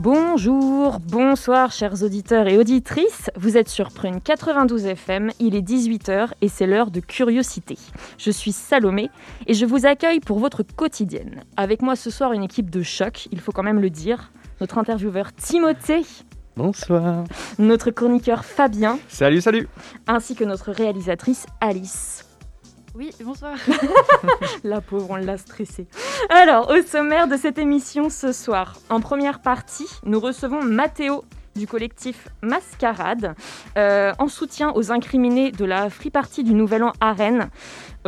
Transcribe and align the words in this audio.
Bonjour, 0.00 1.00
bonsoir 1.00 1.72
chers 1.72 2.04
auditeurs 2.04 2.46
et 2.46 2.56
auditrices. 2.56 3.32
Vous 3.34 3.56
êtes 3.56 3.68
sur 3.68 3.90
Prune 3.90 4.20
92 4.20 4.86
FM, 4.86 5.32
il 5.40 5.56
est 5.56 5.68
18h 5.68 6.28
et 6.40 6.46
c'est 6.46 6.68
l'heure 6.68 6.92
de 6.92 7.00
curiosité. 7.00 7.76
Je 8.16 8.30
suis 8.30 8.52
Salomé 8.52 9.10
et 9.48 9.54
je 9.54 9.66
vous 9.66 9.86
accueille 9.86 10.20
pour 10.20 10.38
votre 10.38 10.62
quotidienne. 10.62 11.42
Avec 11.56 11.82
moi 11.82 11.96
ce 11.96 12.10
soir 12.10 12.32
une 12.32 12.44
équipe 12.44 12.70
de 12.70 12.84
choc, 12.84 13.26
il 13.32 13.40
faut 13.40 13.50
quand 13.50 13.64
même 13.64 13.80
le 13.80 13.90
dire. 13.90 14.30
Notre 14.60 14.78
intervieweur 14.78 15.34
Timothée. 15.34 16.06
Bonsoir. 16.56 17.24
Notre 17.58 17.90
chroniqueur 17.90 18.44
Fabien. 18.44 19.00
Salut, 19.08 19.40
salut. 19.40 19.68
Ainsi 20.06 20.36
que 20.36 20.44
notre 20.44 20.70
réalisatrice 20.70 21.44
Alice. 21.60 22.27
Oui, 22.98 23.12
bonsoir. 23.22 23.54
La 24.64 24.80
pauvre, 24.80 25.10
on 25.10 25.16
l'a 25.16 25.38
stressée. 25.38 25.86
Alors, 26.30 26.68
au 26.68 26.82
sommaire 26.82 27.28
de 27.28 27.36
cette 27.36 27.56
émission 27.56 28.10
ce 28.10 28.32
soir, 28.32 28.76
en 28.90 28.98
première 28.98 29.40
partie, 29.40 29.86
nous 30.02 30.18
recevons 30.18 30.64
Mathéo 30.64 31.24
du 31.54 31.68
collectif 31.68 32.26
Mascarade, 32.42 33.36
euh, 33.76 34.12
en 34.18 34.26
soutien 34.26 34.72
aux 34.74 34.90
incriminés 34.90 35.52
de 35.52 35.64
la 35.64 35.90
Free 35.90 36.10
Party 36.10 36.42
du 36.42 36.54
Nouvel 36.54 36.82
An 36.82 36.92
à 37.00 37.12
Rennes. 37.12 37.50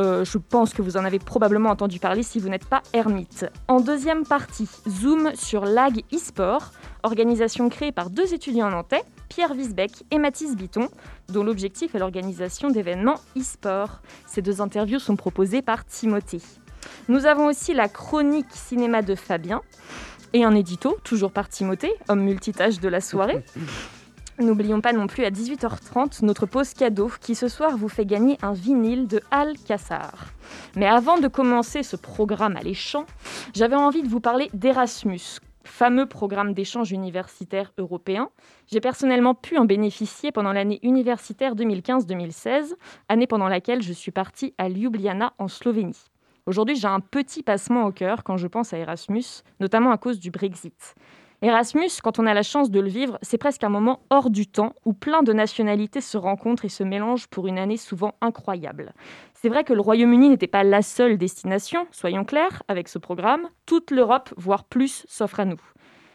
Euh, 0.00 0.24
je 0.24 0.38
pense 0.38 0.74
que 0.74 0.82
vous 0.82 0.96
en 0.96 1.04
avez 1.04 1.20
probablement 1.20 1.70
entendu 1.70 2.00
parler 2.00 2.24
si 2.24 2.40
vous 2.40 2.48
n'êtes 2.48 2.66
pas 2.66 2.82
ermite. 2.92 3.46
En 3.68 3.78
deuxième 3.78 4.24
partie, 4.24 4.68
zoom 4.88 5.30
sur 5.36 5.66
l'AG 5.66 6.02
eSport, 6.10 6.72
organisation 7.04 7.68
créée 7.68 7.92
par 7.92 8.10
deux 8.10 8.34
étudiants 8.34 8.70
nantais, 8.70 9.04
Pierre 9.30 9.52
Wiesbeck 9.52 9.92
et 10.10 10.18
Mathis 10.18 10.56
Bitton, 10.56 10.88
dont 11.28 11.44
l'objectif 11.44 11.94
est 11.94 11.98
l'organisation 12.00 12.68
d'événements 12.68 13.20
e-sport. 13.38 14.02
Ces 14.26 14.42
deux 14.42 14.60
interviews 14.60 14.98
sont 14.98 15.14
proposées 15.14 15.62
par 15.62 15.84
Timothée. 15.86 16.42
Nous 17.08 17.26
avons 17.26 17.46
aussi 17.46 17.72
la 17.72 17.88
chronique 17.88 18.52
cinéma 18.52 19.02
de 19.02 19.14
Fabien 19.14 19.62
et 20.32 20.44
un 20.44 20.54
édito, 20.54 20.98
toujours 21.04 21.30
par 21.30 21.48
Timothée, 21.48 21.92
homme 22.08 22.22
multitâche 22.22 22.80
de 22.80 22.88
la 22.88 23.00
soirée. 23.00 23.44
N'oublions 24.40 24.80
pas 24.80 24.92
non 24.92 25.06
plus 25.06 25.24
à 25.24 25.30
18h30 25.30 26.24
notre 26.24 26.46
pause 26.46 26.74
cadeau 26.74 27.10
qui 27.20 27.34
ce 27.34 27.46
soir 27.46 27.76
vous 27.76 27.88
fait 27.88 28.06
gagner 28.06 28.36
un 28.42 28.52
vinyle 28.52 29.06
de 29.06 29.20
Al 29.30 29.52
Kassar. 29.58 30.32
Mais 30.76 30.86
avant 30.86 31.18
de 31.18 31.28
commencer 31.28 31.82
ce 31.82 31.94
programme 31.94 32.56
alléchant, 32.56 33.04
j'avais 33.54 33.76
envie 33.76 34.02
de 34.02 34.08
vous 34.08 34.20
parler 34.20 34.50
d'Erasmus, 34.54 35.40
fameux 35.70 36.06
programme 36.06 36.52
d'échange 36.52 36.92
universitaire 36.92 37.72
européen. 37.78 38.28
J'ai 38.70 38.80
personnellement 38.80 39.34
pu 39.34 39.56
en 39.56 39.64
bénéficier 39.64 40.32
pendant 40.32 40.52
l'année 40.52 40.80
universitaire 40.82 41.54
2015-2016, 41.54 42.74
année 43.08 43.26
pendant 43.26 43.48
laquelle 43.48 43.80
je 43.80 43.92
suis 43.92 44.10
partie 44.10 44.52
à 44.58 44.68
Ljubljana 44.68 45.32
en 45.38 45.48
Slovénie. 45.48 46.04
Aujourd'hui, 46.46 46.76
j'ai 46.76 46.88
un 46.88 47.00
petit 47.00 47.42
passement 47.42 47.84
au 47.84 47.92
cœur 47.92 48.24
quand 48.24 48.36
je 48.36 48.48
pense 48.48 48.72
à 48.72 48.78
Erasmus, 48.78 49.24
notamment 49.60 49.92
à 49.92 49.98
cause 49.98 50.18
du 50.18 50.30
Brexit. 50.30 50.94
Erasmus, 51.42 52.02
quand 52.02 52.18
on 52.18 52.26
a 52.26 52.34
la 52.34 52.42
chance 52.42 52.70
de 52.70 52.80
le 52.80 52.90
vivre, 52.90 53.18
c'est 53.22 53.38
presque 53.38 53.64
un 53.64 53.70
moment 53.70 54.00
hors 54.10 54.28
du 54.28 54.46
temps 54.46 54.74
où 54.84 54.92
plein 54.92 55.22
de 55.22 55.32
nationalités 55.32 56.02
se 56.02 56.18
rencontrent 56.18 56.66
et 56.66 56.68
se 56.68 56.82
mélangent 56.82 57.28
pour 57.28 57.46
une 57.46 57.58
année 57.58 57.78
souvent 57.78 58.14
incroyable. 58.20 58.92
C'est 59.32 59.48
vrai 59.48 59.64
que 59.64 59.72
le 59.72 59.80
Royaume-Uni 59.80 60.28
n'était 60.28 60.46
pas 60.46 60.64
la 60.64 60.82
seule 60.82 61.16
destination, 61.16 61.86
soyons 61.92 62.26
clairs, 62.26 62.62
avec 62.68 62.88
ce 62.88 62.98
programme. 62.98 63.48
Toute 63.64 63.90
l'Europe, 63.90 64.34
voire 64.36 64.64
plus, 64.64 65.06
s'offre 65.08 65.40
à 65.40 65.46
nous. 65.46 65.60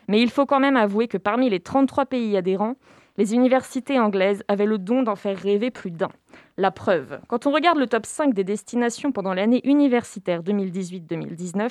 Mais 0.08 0.22
il 0.22 0.30
faut 0.30 0.46
quand 0.46 0.60
même 0.60 0.78
avouer 0.78 1.08
que 1.08 1.18
parmi 1.18 1.50
les 1.50 1.60
33 1.60 2.06
pays 2.06 2.38
adhérents, 2.38 2.76
les 3.18 3.34
universités 3.34 4.00
anglaises 4.00 4.44
avaient 4.48 4.68
le 4.68 4.78
don 4.78 5.02
d'en 5.02 5.16
faire 5.16 5.40
rêver 5.40 5.72
plus 5.72 5.90
d'un. 5.90 6.12
La 6.58 6.72
preuve, 6.72 7.20
quand 7.28 7.48
on 7.48 7.52
regarde 7.52 7.78
le 7.78 7.86
top 7.86 8.06
5 8.06 8.34
des 8.34 8.46
destinations 8.46 9.12
pendant 9.12 9.34
l'année 9.34 9.60
universitaire 9.66 10.42
2018-2019, 10.42 11.70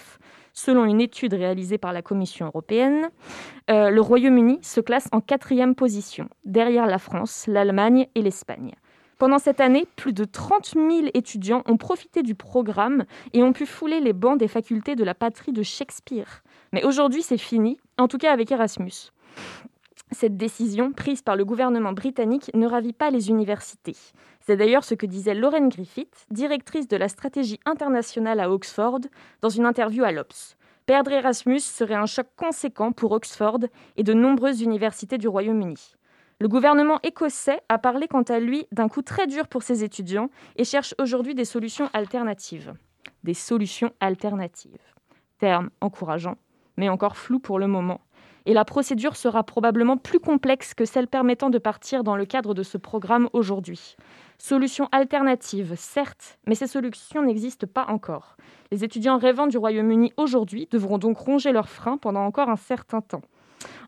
selon 0.53 0.85
une 0.85 1.01
étude 1.01 1.33
réalisée 1.33 1.79
par 1.79 1.95
la 1.95 2.03
Commission 2.03 2.45
européenne, 2.45 3.09
euh, 3.71 3.89
le 3.89 4.01
Royaume-Uni 4.03 4.59
se 4.61 4.81
classe 4.81 5.09
en 5.13 5.23
quatrième 5.23 5.75
position, 5.75 6.29
derrière 6.45 6.87
la 6.87 6.99
France, 6.99 7.47
l'Allemagne 7.47 8.09
et 8.15 8.21
l'Espagne. 8.21 8.75
Pendant 9.17 9.39
cette 9.39 9.61
année, 9.61 9.87
plus 9.97 10.13
de 10.13 10.27
30 10.27 10.75
000 10.75 11.07
étudiants 11.15 11.63
ont 11.65 11.79
profité 11.79 12.23
du 12.23 12.35
programme 12.35 13.05
et 13.33 13.43
ont 13.43 13.55
pu 13.55 13.65
fouler 13.65 14.01
les 14.01 14.13
bancs 14.13 14.39
des 14.39 14.49
facultés 14.49 14.97
de 14.97 15.05
la 15.05 15.15
patrie 15.15 15.53
de 15.53 15.63
Shakespeare. 15.63 16.43
Mais 16.75 16.85
aujourd'hui, 16.85 17.23
c'est 17.23 17.39
fini, 17.39 17.79
en 17.97 18.07
tout 18.07 18.19
cas 18.19 18.33
avec 18.33 18.53
Erasmus. 18.53 19.13
Cette 20.11 20.37
décision, 20.37 20.93
prise 20.93 21.23
par 21.23 21.37
le 21.37 21.45
gouvernement 21.45 21.93
britannique, 21.93 22.51
ne 22.55 22.67
ravit 22.67 22.93
pas 22.93 23.11
les 23.11 23.31
universités. 23.31 23.97
C'est 24.47 24.57
d'ailleurs 24.57 24.85
ce 24.85 24.95
que 24.95 25.07
disait 25.07 25.35
Lauren 25.35 25.69
Griffith, 25.69 26.27
directrice 26.31 26.87
de 26.87 26.99
la 26.99 27.09
stratégie 27.09 27.61
internationale 27.65 28.41
à 28.41 28.51
Oxford, 28.51 29.01
dans 29.41 29.49
une 29.49 29.65
interview 29.65 30.05
à 30.05 30.13
l'Obs. 30.13 30.57
Perdre 30.85 31.13
Erasmus 31.13 31.61
serait 31.61 31.95
un 31.95 32.05
choc 32.05 32.27
conséquent 32.37 32.93
pour 32.93 33.13
Oxford 33.13 33.61
et 33.97 34.03
de 34.03 34.13
nombreuses 34.13 34.61
universités 34.61 35.17
du 35.17 35.29
Royaume-Uni. 35.29 35.95
Le 36.41 36.49
gouvernement 36.49 37.01
écossais 37.03 37.63
a 37.71 37.79
parlé 37.79 38.07
quant 38.07 38.23
à 38.23 38.39
lui 38.39 38.67
d'un 38.71 38.89
coup 38.89 39.01
très 39.01 39.27
dur 39.27 39.49
pour 39.49 39.63
ses 39.63 39.83
étudiants 39.83 40.29
et 40.57 40.65
cherche 40.65 40.95
aujourd'hui 40.99 41.35
des 41.35 41.47
solutions 41.47 41.89
alternatives. 41.95 42.75
Des 43.23 43.33
solutions 43.33 43.93
alternatives. 44.01 44.93
Terme 45.39 45.71
encourageant, 45.81 46.37
mais 46.77 46.89
encore 46.89 47.17
flou 47.17 47.39
pour 47.39 47.59
le 47.59 47.67
moment 47.67 48.01
et 48.47 48.53
la 48.53 48.65
procédure 48.65 49.17
sera 49.17 49.43
probablement 49.43 49.97
plus 49.97 50.21
complexe 50.21 50.75
que 50.75 50.85
celle 50.85 51.09
permettant 51.09 51.51
de 51.51 51.59
partir 51.59 52.05
dans 52.05 52.17
le 52.17 52.27
cadre 52.27 52.55
de 52.55 52.63
ce 52.63 52.77
programme 52.77 53.29
aujourd'hui. 53.33 53.97
Solutions 54.39 54.89
alternatives, 54.93 55.75
certes, 55.77 56.39
mais 56.47 56.55
ces 56.55 56.67
solutions 56.67 57.23
n'existent 57.23 57.67
pas 57.73 57.87
encore. 57.89 58.37
Les 58.71 58.85
étudiants 58.85 59.19
rêvant 59.19 59.47
du 59.47 59.57
Royaume-Uni 59.57 60.13
aujourd'hui 60.17 60.69
devront 60.71 60.99
donc 60.99 61.19
ronger 61.19 61.53
leurs 61.53 61.69
freins 61.69 61.97
pendant 61.97 62.25
encore 62.25 62.51
un 62.51 62.57
certain 62.57 63.01
temps. 63.01 63.23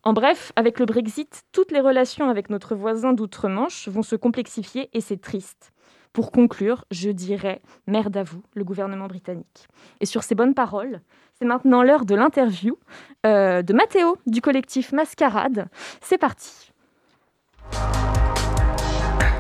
En 0.05 0.15
bref, 0.15 0.53
avec 0.57 0.79
le 0.79 0.87
Brexit, 0.87 1.43
toutes 1.53 1.73
les 1.73 1.81
relations 1.81 2.31
avec 2.31 2.49
notre 2.49 2.75
voisin 2.75 3.13
d'outre-Manche 3.13 3.89
vont 3.89 4.03
se 4.03 4.17
complexifier 4.17 4.89
et 4.95 5.01
c'est 5.01 5.21
triste. 5.21 5.73
Pour 6.15 6.33
conclure, 6.33 6.87
je 6.91 7.11
dirais 7.11 7.61
merde 7.87 8.17
à 8.17 8.23
vous, 8.23 8.43
le 8.55 8.65
gouvernement 8.65 9.07
britannique. 9.07 9.69
Et 10.01 10.07
sur 10.07 10.23
ces 10.23 10.35
bonnes 10.35 10.55
paroles, 10.55 11.03
c'est 11.39 11.47
maintenant 11.47 11.83
l'heure 11.83 12.07
de 12.07 12.15
l'interview 12.15 12.79
euh, 13.27 13.61
de 13.61 13.75
Mathéo 13.75 14.17
du 14.27 14.41
collectif 14.41 14.93
Mascarade. 14.93 15.67
C'est 16.01 16.19
parti. 16.19 16.73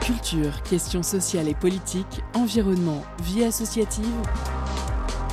Culture, 0.03 0.62
questions 0.62 1.03
sociales 1.03 1.49
et 1.49 1.55
politiques, 1.55 2.21
environnement, 2.34 3.03
vie 3.23 3.45
associative. 3.45 4.15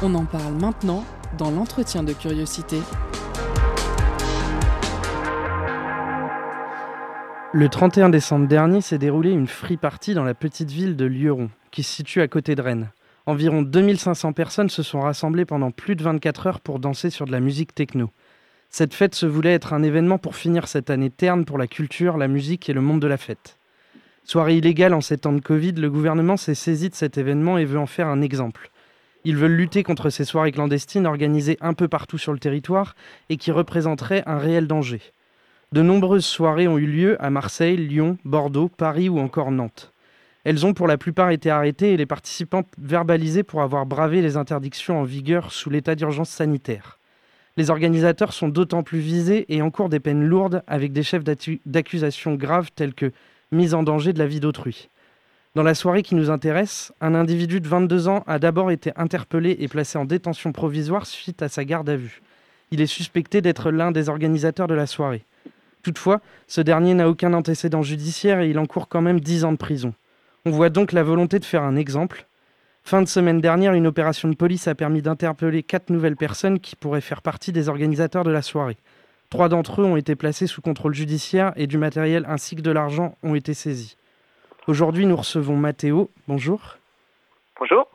On 0.01 0.15
en 0.15 0.25
parle 0.25 0.53
maintenant 0.53 1.03
dans 1.37 1.51
l'entretien 1.51 2.01
de 2.01 2.13
curiosité. 2.13 2.77
Le 7.51 7.69
31 7.69 8.09
décembre 8.09 8.47
dernier 8.47 8.81
s'est 8.81 8.97
déroulée 8.97 9.31
une 9.31 9.47
free 9.47 9.77
party 9.77 10.13
dans 10.13 10.23
la 10.23 10.33
petite 10.33 10.71
ville 10.71 10.95
de 10.95 11.05
Lyeron, 11.05 11.49
qui 11.71 11.83
se 11.83 11.93
situe 11.93 12.21
à 12.21 12.27
côté 12.27 12.55
de 12.55 12.61
Rennes. 12.61 12.89
Environ 13.25 13.61
2500 13.61 14.33
personnes 14.33 14.69
se 14.69 14.83
sont 14.83 14.99
rassemblées 14.99 15.45
pendant 15.45 15.71
plus 15.71 15.95
de 15.95 16.03
24 16.03 16.47
heures 16.47 16.59
pour 16.59 16.79
danser 16.79 17.09
sur 17.09 17.25
de 17.25 17.31
la 17.31 17.39
musique 17.39 17.73
techno. 17.73 18.09
Cette 18.69 18.93
fête 18.93 19.15
se 19.15 19.25
voulait 19.25 19.53
être 19.53 19.71
un 19.71 19.81
événement 19.81 20.17
pour 20.17 20.35
finir 20.35 20.67
cette 20.67 20.89
année 20.89 21.09
terne 21.09 21.45
pour 21.45 21.57
la 21.57 21.67
culture, 21.67 22.17
la 22.17 22.27
musique 22.27 22.67
et 22.69 22.73
le 22.73 22.81
monde 22.81 22.99
de 22.99 23.07
la 23.07 23.15
fête. 23.15 23.57
Soirée 24.25 24.57
illégale 24.57 24.93
en 24.93 24.99
ces 24.99 25.17
temps 25.17 25.31
de 25.31 25.39
Covid, 25.39 25.71
le 25.73 25.89
gouvernement 25.89 26.35
s'est 26.35 26.55
saisi 26.55 26.89
de 26.89 26.95
cet 26.95 27.17
événement 27.17 27.57
et 27.57 27.63
veut 27.63 27.79
en 27.79 27.85
faire 27.85 28.07
un 28.07 28.21
exemple. 28.21 28.71
Ils 29.23 29.37
veulent 29.37 29.55
lutter 29.55 29.83
contre 29.83 30.09
ces 30.09 30.25
soirées 30.25 30.51
clandestines 30.51 31.05
organisées 31.05 31.57
un 31.61 31.73
peu 31.73 31.87
partout 31.87 32.17
sur 32.17 32.33
le 32.33 32.39
territoire 32.39 32.93
et 33.29 33.37
qui 33.37 33.51
représenteraient 33.51 34.23
un 34.25 34.37
réel 34.37 34.67
danger. 34.67 35.01
De 35.71 35.81
nombreuses 35.81 36.25
soirées 36.25 36.67
ont 36.67 36.77
eu 36.77 36.87
lieu 36.87 37.23
à 37.23 37.29
Marseille, 37.29 37.77
Lyon, 37.77 38.17
Bordeaux, 38.25 38.67
Paris 38.67 39.07
ou 39.07 39.19
encore 39.19 39.51
Nantes. 39.51 39.92
Elles 40.45 40.65
ont 40.65 40.73
pour 40.73 40.87
la 40.87 40.97
plupart 40.97 41.29
été 41.29 41.49
arrêtées 41.49 41.93
et 41.93 41.97
les 41.97 42.05
participants 42.05 42.63
verbalisés 42.77 43.43
pour 43.43 43.61
avoir 43.61 43.85
bravé 43.85 44.21
les 44.21 44.35
interdictions 44.35 44.99
en 44.99 45.03
vigueur 45.03 45.53
sous 45.53 45.69
l'état 45.69 45.95
d'urgence 45.95 46.29
sanitaire. 46.29 46.99
Les 47.55 47.69
organisateurs 47.69 48.33
sont 48.33 48.49
d'autant 48.49 48.83
plus 48.83 48.99
visés 48.99 49.45
et 49.47 49.61
encourent 49.61 49.89
des 49.89 49.99
peines 49.99 50.25
lourdes 50.25 50.63
avec 50.67 50.91
des 50.91 51.03
chefs 51.03 51.23
d'accusation 51.23 52.35
graves 52.35 52.71
tels 52.75 52.93
que 52.93 53.11
mise 53.51 53.73
en 53.73 53.83
danger 53.83 54.11
de 54.11 54.19
la 54.19 54.27
vie 54.27 54.39
d'autrui. 54.39 54.89
Dans 55.55 55.63
la 55.63 55.75
soirée 55.75 56.01
qui 56.01 56.15
nous 56.15 56.31
intéresse, 56.31 56.91
un 56.99 57.13
individu 57.13 57.61
de 57.61 57.67
22 57.67 58.07
ans 58.07 58.23
a 58.25 58.39
d'abord 58.39 58.71
été 58.71 58.91
interpellé 58.95 59.55
et 59.59 59.67
placé 59.67 59.99
en 59.99 60.05
détention 60.05 60.51
provisoire 60.51 61.05
suite 61.05 61.43
à 61.43 61.47
sa 61.47 61.63
garde 61.63 61.89
à 61.89 61.95
vue. 61.95 62.23
Il 62.71 62.81
est 62.81 62.87
suspecté 62.87 63.39
d'être 63.39 63.69
l'un 63.69 63.91
des 63.91 64.09
organisateurs 64.09 64.67
de 64.67 64.73
la 64.73 64.87
soirée. 64.87 65.23
Toutefois, 65.83 66.21
ce 66.47 66.61
dernier 66.61 66.95
n'a 66.95 67.07
aucun 67.07 67.33
antécédent 67.33 67.83
judiciaire 67.83 68.41
et 68.41 68.49
il 68.49 68.57
encourt 68.57 68.87
quand 68.87 69.01
même 69.01 69.19
10 69.19 69.45
ans 69.45 69.51
de 69.51 69.57
prison. 69.57 69.93
On 70.45 70.51
voit 70.51 70.69
donc 70.69 70.91
la 70.91 71.03
volonté 71.03 71.39
de 71.39 71.45
faire 71.45 71.63
un 71.63 71.77
exemple. 71.77 72.25
Fin 72.83 73.01
de 73.01 73.07
semaine 73.07 73.39
dernière, 73.39 73.75
une 73.75 73.87
opération 73.87 74.27
de 74.27 74.35
police 74.35 74.67
a 74.67 74.75
permis 74.75 75.01
d'interpeller 75.01 75.63
quatre 75.63 75.89
nouvelles 75.89 76.17
personnes 76.17 76.59
qui 76.59 76.75
pourraient 76.75 76.99
faire 76.99 77.21
partie 77.21 77.53
des 77.53 77.69
organisateurs 77.69 78.25
de 78.25 78.31
la 78.31 78.41
soirée. 78.41 78.75
Trois 79.29 79.47
d'entre 79.47 79.81
eux 79.81 79.85
ont 79.85 79.95
été 79.95 80.17
placés 80.17 80.45
sous 80.45 80.61
contrôle 80.61 80.93
judiciaire 80.93 81.53
et 81.55 81.65
du 81.65 81.77
matériel 81.77 82.25
ainsi 82.27 82.57
que 82.57 82.61
de 82.61 82.71
l'argent 82.71 83.15
ont 83.23 83.35
été 83.35 83.53
saisis. 83.53 83.95
Aujourd'hui, 84.67 85.05
nous 85.05 85.15
recevons 85.15 85.55
Mathéo. 85.55 86.11
Bonjour. 86.27 86.75
Bonjour. 87.57 87.87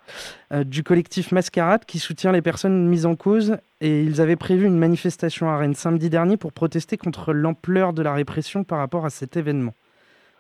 Euh, 0.53 0.65
du 0.65 0.83
collectif 0.83 1.33
Mascarade 1.33 1.85
qui 1.85 1.99
soutient 1.99 2.33
les 2.33 2.41
personnes 2.41 2.89
mises 2.89 3.05
en 3.05 3.15
cause 3.15 3.59
et 3.83 4.01
ils 4.03 4.23
avaient 4.23 4.37
prévu 4.37 4.65
une 4.65 4.79
manifestation 4.79 5.51
à 5.51 5.59
Rennes 5.59 5.75
samedi 5.75 6.09
dernier 6.09 6.39
pour 6.39 6.55
protester 6.55 6.97
contre 6.97 7.35
l'ampleur 7.35 7.93
de 7.93 8.01
la 8.01 8.15
répression 8.15 8.65
par 8.65 8.79
rapport 8.79 9.05
à 9.05 9.11
cet 9.11 9.37
événement. 9.37 9.75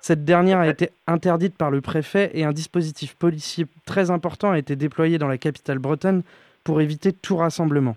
Cette 0.00 0.24
dernière 0.24 0.60
a 0.60 0.68
été 0.68 0.90
interdite 1.06 1.56
par 1.56 1.70
le 1.70 1.80
préfet 1.80 2.30
et 2.34 2.44
un 2.44 2.52
dispositif 2.52 3.14
policier 3.14 3.66
très 3.84 4.10
important 4.10 4.52
a 4.52 4.58
été 4.58 4.76
déployé 4.76 5.18
dans 5.18 5.28
la 5.28 5.38
capitale 5.38 5.78
bretonne 5.78 6.22
pour 6.64 6.80
éviter 6.80 7.12
tout 7.12 7.36
rassemblement. 7.36 7.96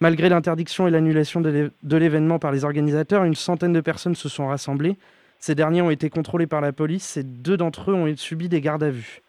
Malgré 0.00 0.28
l'interdiction 0.28 0.88
et 0.88 0.90
l'annulation 0.90 1.40
de 1.40 1.96
l'événement 1.96 2.38
par 2.38 2.50
les 2.50 2.64
organisateurs, 2.64 3.24
une 3.24 3.36
centaine 3.36 3.72
de 3.72 3.80
personnes 3.80 4.16
se 4.16 4.28
sont 4.28 4.48
rassemblées. 4.48 4.96
Ces 5.38 5.54
derniers 5.54 5.82
ont 5.82 5.90
été 5.90 6.10
contrôlés 6.10 6.46
par 6.46 6.60
la 6.60 6.72
police 6.72 7.16
et 7.16 7.22
deux 7.22 7.56
d'entre 7.56 7.90
eux 7.90 7.94
ont 7.94 8.12
subi 8.16 8.48
des 8.48 8.60
gardes 8.60 8.82
à 8.82 8.90
vue. 8.90 9.22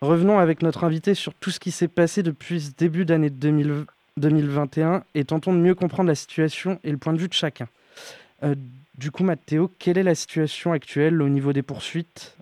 Revenons 0.00 0.38
avec 0.38 0.62
notre 0.62 0.84
invité 0.84 1.14
sur 1.14 1.34
tout 1.34 1.50
ce 1.50 1.60
qui 1.60 1.70
s'est 1.70 1.88
passé 1.88 2.22
depuis 2.22 2.60
ce 2.60 2.70
début 2.76 3.04
d'année 3.04 3.30
2021 3.30 5.04
et 5.14 5.24
tentons 5.24 5.52
de 5.52 5.58
mieux 5.58 5.74
comprendre 5.74 6.08
la 6.08 6.14
situation 6.14 6.78
et 6.84 6.90
le 6.90 6.98
point 6.98 7.12
de 7.12 7.18
vue 7.18 7.28
de 7.28 7.32
chacun. 7.32 7.68
Euh, 8.42 8.54
du 8.96 9.10
coup, 9.10 9.24
Mathéo, 9.24 9.70
quelle 9.78 9.98
est 9.98 10.04
la 10.04 10.14
situation 10.14 10.72
actuelle 10.72 11.20
au 11.20 11.28
niveau 11.28 11.52
des 11.52 11.62
poursuites? 11.62 12.36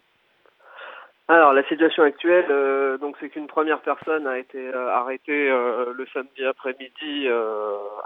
Alors 1.29 1.55
la 1.55 1.63
situation 1.65 2.03
actuelle, 2.03 2.47
euh, 2.51 2.99
donc 2.99 3.17
c'est 3.19 3.31
qu'une 3.31 3.47
première 3.47 3.81
personne 3.81 4.27
a 4.27 4.39
été 4.39 4.59
euh, 4.59 4.91
arrêtée 4.91 5.49
euh, 5.51 5.95
le 5.95 6.07
samedi 6.13 6.45
après-midi 6.45 7.27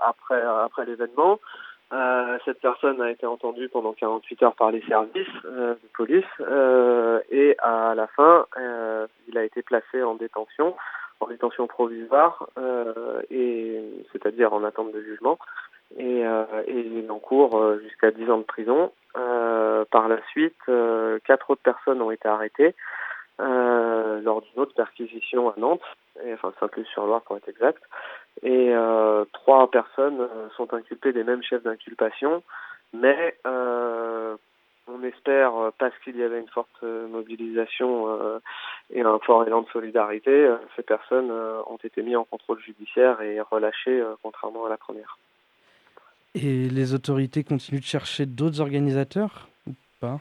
après 0.01 0.87
l'événement. 0.87 1.41
cette 2.45 2.61
personne 2.61 3.01
a 3.01 3.11
été 3.11 3.27
entendue 3.27 3.69
pendant 3.69 3.95
48 3.95 4.43
heures 4.45 4.55
par 4.55 4.71
les 4.71 4.83
services 4.83 5.43
de 5.45 5.79
police 5.95 6.25
et 7.31 7.57
à 7.59 7.95
la 7.97 8.07
fin, 8.07 8.47
il 9.29 9.39
a 9.39 9.45
été 9.45 9.63
placé 9.63 10.03
en 10.03 10.15
détention, 10.15 10.77
en 11.21 11.27
détention 11.27 11.67
provisoire 11.67 12.49
et 13.31 13.83
c'est-à-dire 14.13 14.53
en 14.53 14.63
attente 14.63 14.93
de 14.93 15.01
jugement 15.01 15.39
et, 15.95 16.27
euh, 16.27 16.45
et 16.67 16.81
il 16.81 17.11
encourt 17.11 17.59
euh, 17.59 17.81
jusqu'à 17.83 18.11
10 18.11 18.31
ans 18.31 18.39
de 18.39 18.43
prison. 18.43 18.93
Euh, 19.17 19.85
par 19.91 20.09
la 20.09 20.19
suite, 20.29 20.59
quatre 21.25 21.51
autres 21.51 21.63
personnes 21.63 22.03
ont 22.03 22.11
été 22.11 22.29
arrêtées 22.29 22.75
lors 23.39 24.43
d'une 24.43 24.63
autre 24.63 24.75
perquisition 24.75 25.51
à 25.51 25.55
Nantes, 25.59 25.83
et, 26.25 26.33
enfin 26.35 26.53
Saint-Luc-sur-Loire 26.59 27.23
pour 27.23 27.37
être 27.37 27.49
exact. 27.49 27.83
Et 28.43 28.75
trois 29.33 29.71
personnes 29.71 30.29
sont 30.57 30.73
inculpées 30.75 31.13
des 31.13 31.25
mêmes 31.25 31.43
chefs 31.43 31.63
d'inculpation, 31.63 32.43
mais 32.93 33.37
on 33.45 35.03
espère, 35.03 35.53
parce 35.79 35.97
qu'il 36.05 36.17
y 36.17 36.23
avait 36.23 36.41
une 36.41 36.49
forte 36.49 36.83
mobilisation 36.83 38.41
et 38.91 39.01
un 39.01 39.19
fort 39.21 39.47
élan 39.47 39.63
de 39.63 39.69
solidarité, 39.69 40.51
ces 40.75 40.83
personnes 40.83 41.31
ont 41.31 41.79
été 41.83 42.03
mises 42.03 42.17
en 42.17 42.25
contrôle 42.25 42.61
judiciaire 42.61 43.23
et 43.23 43.41
relâchées, 43.41 44.03
contrairement 44.23 44.67
à 44.67 44.69
la 44.69 44.77
première. 44.77 45.17
Et 46.37 46.69
les 46.69 46.93
autorités 46.93 47.45
continuent 47.45 47.81
de 47.81 47.85
chercher 47.85 48.27
d'autres 48.27 48.61
organisateurs 48.61 49.49
ou 49.67 49.73
pas? 50.01 50.21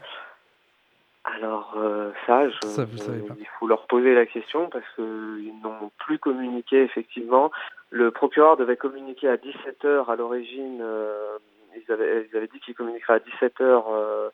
Alors 1.26 1.74
euh, 1.78 2.12
ça, 2.26 2.46
il 2.46 3.48
faut 3.60 3.68
leur 3.68 3.86
poser 3.88 4.16
la 4.16 4.26
question 4.26 4.70
parce 4.70 4.86
qu'ils 4.96 5.54
n'ont 5.62 5.92
plus 5.98 6.18
communiqué 6.18 6.84
effectivement. 6.84 7.52
Le 7.90 8.12
procureur 8.12 8.56
devait 8.56 8.78
communiquer 8.78 9.28
à 9.28 9.36
17h 9.36 10.10
à 10.10 10.16
l'origine. 10.16 10.80
Euh, 10.82 11.38
ils, 11.76 11.92
avaient, 11.92 12.30
ils 12.32 12.38
avaient 12.38 12.48
dit 12.48 12.62
qu'il 12.62 12.76
communiquerait 12.76 13.16
à 13.16 13.20
17h 13.20 14.32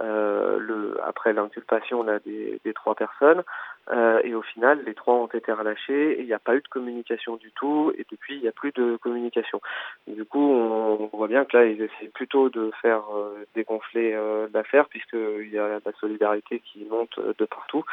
euh, 0.00 0.58
le, 0.58 0.98
après 1.04 1.32
l'inculpation 1.32 2.04
des, 2.24 2.60
des, 2.64 2.72
trois 2.72 2.94
personnes. 2.94 3.42
Euh, 3.90 4.20
et 4.24 4.34
au 4.34 4.42
final, 4.42 4.82
les 4.86 4.94
trois 4.94 5.14
ont 5.14 5.26
été 5.26 5.52
relâchés 5.52 6.12
et 6.12 6.20
il 6.20 6.26
n'y 6.26 6.32
a 6.32 6.38
pas 6.38 6.54
eu 6.54 6.60
de 6.60 6.68
communication 6.68 7.36
du 7.36 7.50
tout. 7.52 7.92
Et 7.98 8.06
depuis, 8.10 8.36
il 8.36 8.42
n'y 8.42 8.48
a 8.48 8.52
plus 8.52 8.72
de 8.72 8.96
communication. 8.96 9.60
du 10.06 10.24
coup, 10.24 10.40
on, 10.40 11.10
voit 11.12 11.28
bien 11.28 11.44
que 11.44 11.56
là, 11.56 11.66
ils 11.66 11.82
essaient 11.82 12.10
plutôt 12.14 12.48
de 12.48 12.70
faire 12.80 13.02
euh, 13.14 13.44
dégonfler 13.54 14.12
euh, 14.14 14.48
l'affaire 14.54 14.88
puisqu'il 14.88 15.50
y 15.50 15.58
a 15.58 15.80
la 15.84 15.92
solidarité 16.00 16.60
qui 16.60 16.84
monte 16.84 17.18
de 17.20 17.44
partout. 17.44 17.84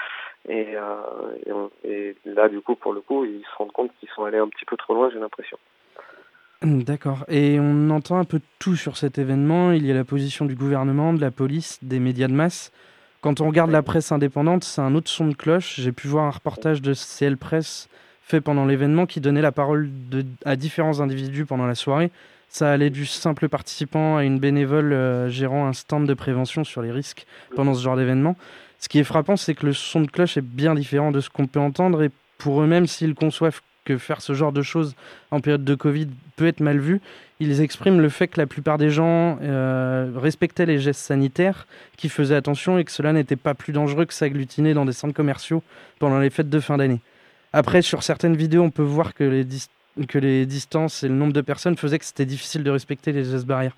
Et, 0.47 0.75
et, 1.45 1.53
et, 1.83 2.15
là, 2.25 2.47
du 2.47 2.61
coup, 2.61 2.75
pour 2.75 2.93
le 2.93 3.01
coup, 3.01 3.25
ils 3.25 3.43
se 3.43 3.55
rendent 3.57 3.73
compte 3.73 3.91
qu'ils 3.99 4.09
sont 4.09 4.23
allés 4.23 4.37
un 4.37 4.47
petit 4.47 4.65
peu 4.65 4.77
trop 4.77 4.93
loin, 4.93 5.09
j'ai 5.09 5.19
l'impression. 5.19 5.57
D'accord. 6.61 7.23
Et 7.29 7.57
on 7.59 7.89
entend 7.89 8.17
un 8.17 8.25
peu 8.25 8.41
tout 8.59 8.75
sur 8.75 8.97
cet 8.97 9.17
événement. 9.17 9.71
Il 9.71 9.85
y 9.85 9.91
a 9.91 9.93
la 9.93 10.03
position 10.03 10.45
du 10.45 10.55
gouvernement, 10.55 11.13
de 11.13 11.21
la 11.21 11.31
police, 11.31 11.79
des 11.81 11.99
médias 11.99 12.27
de 12.27 12.33
masse. 12.33 12.71
Quand 13.21 13.39
on 13.39 13.47
regarde 13.47 13.71
la 13.71 13.81
presse 13.81 14.11
indépendante, 14.11 14.65
c'est 14.65 14.81
un 14.81 14.93
autre 14.93 15.09
son 15.09 15.27
de 15.27 15.33
cloche. 15.33 15.79
J'ai 15.79 15.93
pu 15.93 16.07
voir 16.07 16.25
un 16.25 16.31
reportage 16.31 16.81
de 16.81 16.93
CL 16.93 17.37
Presse 17.37 17.87
fait 18.21 18.41
pendant 18.41 18.65
l'événement 18.65 19.05
qui 19.05 19.21
donnait 19.21 19.41
la 19.41 19.51
parole 19.51 19.89
à 20.45 20.55
différents 20.55 20.99
individus 20.99 21.45
pendant 21.45 21.65
la 21.65 21.75
soirée. 21.75 22.11
Ça 22.49 22.71
allait 22.71 22.89
du 22.89 23.05
simple 23.05 23.47
participant 23.47 24.17
à 24.17 24.23
une 24.23 24.39
bénévole 24.39 24.91
euh, 24.91 25.29
gérant 25.29 25.65
un 25.65 25.73
stand 25.73 26.07
de 26.07 26.13
prévention 26.13 26.63
sur 26.63 26.81
les 26.81 26.91
risques 26.91 27.25
pendant 27.55 27.73
ce 27.73 27.81
genre 27.81 27.95
d'événement. 27.95 28.35
Ce 28.79 28.89
qui 28.89 28.99
est 28.99 29.03
frappant, 29.03 29.37
c'est 29.37 29.55
que 29.55 29.65
le 29.65 29.73
son 29.73 30.01
de 30.01 30.11
cloche 30.11 30.37
est 30.37 30.45
bien 30.45 30.75
différent 30.75 31.11
de 31.11 31.21
ce 31.21 31.29
qu'on 31.29 31.47
peut 31.47 31.59
entendre 31.59 32.03
et 32.03 32.11
pour 32.37 32.61
eux-mêmes, 32.61 32.87
s'ils 32.87 33.15
conçoivent 33.15 33.61
que 33.89 33.97
faire 33.97 34.21
ce 34.21 34.33
genre 34.33 34.51
de 34.51 34.61
choses 34.61 34.95
en 35.31 35.39
période 35.39 35.63
de 35.63 35.73
Covid 35.73 36.07
peut 36.35 36.45
être 36.45 36.59
mal 36.59 36.77
vu, 36.77 37.01
ils 37.39 37.59
expriment 37.61 37.99
le 37.99 38.09
fait 38.09 38.27
que 38.27 38.39
la 38.39 38.45
plupart 38.45 38.77
des 38.77 38.91
gens 38.91 39.39
euh, 39.41 40.11
respectaient 40.15 40.67
les 40.67 40.77
gestes 40.77 41.01
sanitaires, 41.01 41.65
qui 41.97 42.07
faisaient 42.07 42.35
attention 42.35 42.77
et 42.77 42.83
que 42.83 42.91
cela 42.91 43.13
n'était 43.13 43.35
pas 43.35 43.55
plus 43.55 43.73
dangereux 43.73 44.05
que 44.05 44.13
s'agglutiner 44.13 44.75
dans 44.75 44.85
des 44.85 44.93
centres 44.93 45.15
commerciaux 45.15 45.63
pendant 45.97 46.19
les 46.19 46.29
fêtes 46.29 46.51
de 46.51 46.59
fin 46.59 46.77
d'année. 46.77 47.01
Après, 47.51 47.81
sur 47.81 48.03
certaines 48.03 48.35
vidéos, 48.35 48.61
on 48.61 48.69
peut 48.69 48.83
voir 48.83 49.15
que 49.15 49.23
les, 49.23 49.45
que 50.05 50.19
les 50.19 50.45
distances 50.45 51.03
et 51.03 51.07
le 51.07 51.15
nombre 51.15 51.33
de 51.33 51.41
personnes 51.41 51.75
faisaient 51.75 51.97
que 51.97 52.05
c'était 52.05 52.25
difficile 52.25 52.63
de 52.63 52.69
respecter 52.69 53.11
les 53.11 53.23
gestes 53.23 53.47
barrières. 53.47 53.75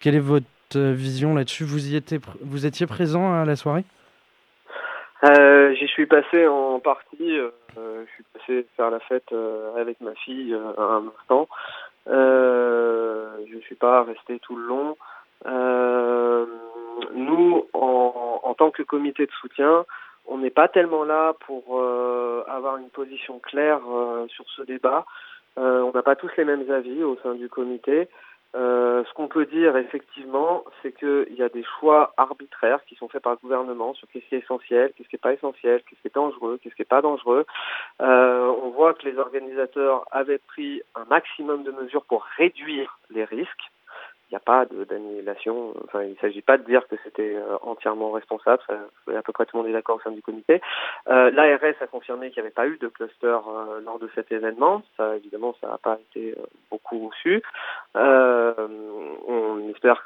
Quelle 0.00 0.16
est 0.16 0.18
votre 0.18 0.46
euh, 0.74 0.92
vision 0.92 1.36
là-dessus? 1.36 1.62
Vous, 1.62 1.78
vous 2.40 2.66
étiez 2.66 2.86
présent 2.86 3.32
à 3.32 3.44
la 3.44 3.54
soirée? 3.54 3.84
Euh, 5.24 5.74
J'y 5.74 5.86
suis 5.88 6.06
passé 6.06 6.46
en 6.46 6.80
partie. 6.80 7.38
Euh, 7.78 8.04
je 8.06 8.12
suis 8.12 8.24
passé 8.34 8.66
faire 8.76 8.90
la 8.90 9.00
fête 9.00 9.32
euh, 9.32 9.80
avec 9.80 10.00
ma 10.00 10.14
fille 10.14 10.54
euh, 10.54 10.72
un 10.78 11.04
instant. 11.18 11.48
je 12.06 13.54
ne 13.54 13.60
suis 13.60 13.76
pas 13.76 14.02
resté 14.02 14.38
tout 14.40 14.56
le 14.56 14.66
long. 14.66 14.96
nous, 17.14 17.66
en, 17.72 18.40
en, 18.42 18.54
tant 18.54 18.70
que 18.70 18.82
comité 18.82 19.26
de 19.26 19.32
soutien, 19.32 19.84
on 20.26 20.38
n'est 20.38 20.50
pas 20.50 20.68
tellement 20.68 21.04
là 21.04 21.34
pour 21.46 21.80
avoir 22.48 22.76
une 22.76 22.90
position 22.90 23.38
claire 23.38 23.80
sur 24.28 24.44
ce 24.56 24.62
débat. 24.62 25.04
on 25.56 25.92
n'a 25.92 26.02
pas 26.02 26.16
tous 26.16 26.30
les 26.36 26.44
mêmes 26.44 26.70
avis 26.70 27.02
au 27.02 27.16
sein 27.22 27.34
du 27.34 27.48
comité. 27.48 28.08
Euh, 28.54 29.02
ce 29.04 29.14
qu'on 29.14 29.28
peut 29.28 29.46
dire 29.46 29.76
effectivement, 29.76 30.64
c'est 30.82 30.92
qu'il 30.92 31.34
y 31.34 31.42
a 31.42 31.48
des 31.48 31.64
choix 31.64 32.12
arbitraires 32.18 32.84
qui 32.84 32.96
sont 32.96 33.08
faits 33.08 33.22
par 33.22 33.32
le 33.32 33.38
gouvernement 33.38 33.94
sur 33.94 34.06
qu'est-ce 34.08 34.26
qui 34.26 34.34
est 34.34 34.40
essentiel, 34.40 34.92
qu'est-ce 34.94 35.08
qui 35.08 35.14
n'est 35.14 35.20
pas 35.20 35.32
essentiel, 35.32 35.82
qu'est-ce 35.82 36.02
qui 36.02 36.08
est 36.08 36.14
dangereux, 36.14 36.60
qu'est-ce 36.62 36.74
qui 36.74 36.82
n'est 36.82 36.86
pas 36.86 37.00
dangereux. 37.00 37.46
Euh, 38.02 38.52
on 38.62 38.70
voit 38.70 38.92
que 38.92 39.08
les 39.08 39.16
organisateurs 39.16 40.04
avaient 40.10 40.38
pris 40.38 40.82
un 40.94 41.04
maximum 41.04 41.62
de 41.62 41.72
mesures 41.72 42.04
pour 42.04 42.24
réduire 42.36 42.98
les 43.10 43.24
risques 43.24 43.70
n'y 44.32 44.36
a 44.36 44.40
pas 44.40 44.64
d'annihilation. 44.66 45.74
Enfin, 45.84 46.02
il 46.02 46.10
ne 46.10 46.16
s'agit 46.16 46.42
pas 46.42 46.56
de 46.56 46.64
dire 46.64 46.86
que 46.88 46.96
c'était 47.04 47.36
euh, 47.36 47.56
entièrement 47.62 48.10
responsable. 48.10 48.62
À 48.68 49.22
peu 49.22 49.32
près 49.32 49.44
tout 49.46 49.56
le 49.56 49.62
monde 49.62 49.70
est 49.70 49.74
d'accord 49.74 49.96
au 49.96 50.00
sein 50.00 50.10
du 50.10 50.22
comité. 50.22 50.60
Euh, 51.08 51.30
L'ARS 51.30 51.76
a 51.80 51.86
confirmé 51.86 52.30
qu'il 52.30 52.42
n'y 52.42 52.46
avait 52.46 52.54
pas 52.54 52.66
eu 52.66 52.78
de 52.78 52.88
cluster 52.88 53.26
euh, 53.26 53.80
lors 53.84 53.98
de 53.98 54.08
cet 54.14 54.32
événement. 54.32 54.82
Ça, 54.96 55.16
évidemment, 55.16 55.54
ça 55.60 55.68
n'a 55.68 55.78
pas 55.78 55.98
été 56.10 56.34
beaucoup 56.70 57.10
su. 57.22 57.42
on 57.94 59.68
espère 59.70 60.02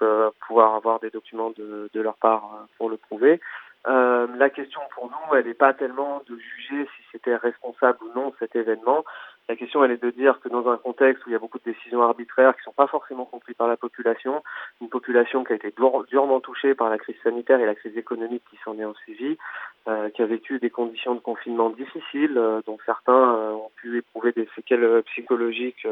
pouvoir 0.46 0.74
avoir 0.74 1.00
des 1.00 1.10
documents 1.10 1.52
de 1.56 2.00
leur 2.00 2.16
part 2.16 2.66
pour 2.78 2.90
le 2.90 2.96
prouver. 2.96 3.40
la 3.84 4.50
question 4.50 4.80
pour 4.94 5.06
nous, 5.06 5.36
elle 5.36 5.46
n'est 5.46 5.54
pas 5.54 5.72
tellement 5.74 6.22
de 6.28 6.36
juger 6.36 6.88
si 6.96 7.02
c'était 7.12 7.36
responsable 7.36 7.98
ou 8.02 8.18
non 8.18 8.32
cet 8.38 8.56
événement, 8.56 9.04
La 9.48 9.54
question, 9.54 9.84
elle 9.84 9.92
est 9.92 10.02
de 10.02 10.10
dire 10.10 10.40
que 10.40 10.48
dans 10.48 10.68
un 10.68 10.76
contexte 10.76 11.24
où 11.24 11.28
il 11.28 11.32
y 11.32 11.36
a 11.36 11.38
beaucoup 11.38 11.58
de 11.58 11.70
décisions 11.72 12.02
arbitraires 12.02 12.52
qui 12.54 12.62
ne 12.62 12.64
sont 12.64 12.72
pas 12.72 12.88
forcément 12.88 13.24
comprises 13.26 13.54
par 13.54 13.68
la 13.68 13.76
population, 13.76 14.42
une 14.80 14.88
population 14.88 15.44
qui 15.44 15.52
a 15.52 15.56
été 15.56 15.72
durement 16.08 16.40
touchée 16.40 16.74
par 16.74 16.90
la 16.90 16.98
crise 16.98 17.14
sanitaire 17.22 17.60
et 17.60 17.66
la 17.66 17.76
crise 17.76 17.96
économique 17.96 18.42
qui 18.50 18.58
s'en 18.64 18.76
est 18.76 18.84
en 18.84 18.94
suivi, 18.94 19.38
euh, 19.86 20.10
qui 20.10 20.22
a 20.22 20.26
vécu 20.26 20.58
des 20.58 20.70
conditions 20.70 21.14
de 21.14 21.20
confinement 21.20 21.70
difficiles, 21.70 22.36
euh, 22.36 22.60
dont 22.66 22.78
certains 22.84 23.36
euh, 23.36 23.52
ont 23.52 23.70
pu 23.76 23.98
éprouver 23.98 24.32
des 24.32 24.48
séquelles 24.56 25.04
psychologiques 25.06 25.86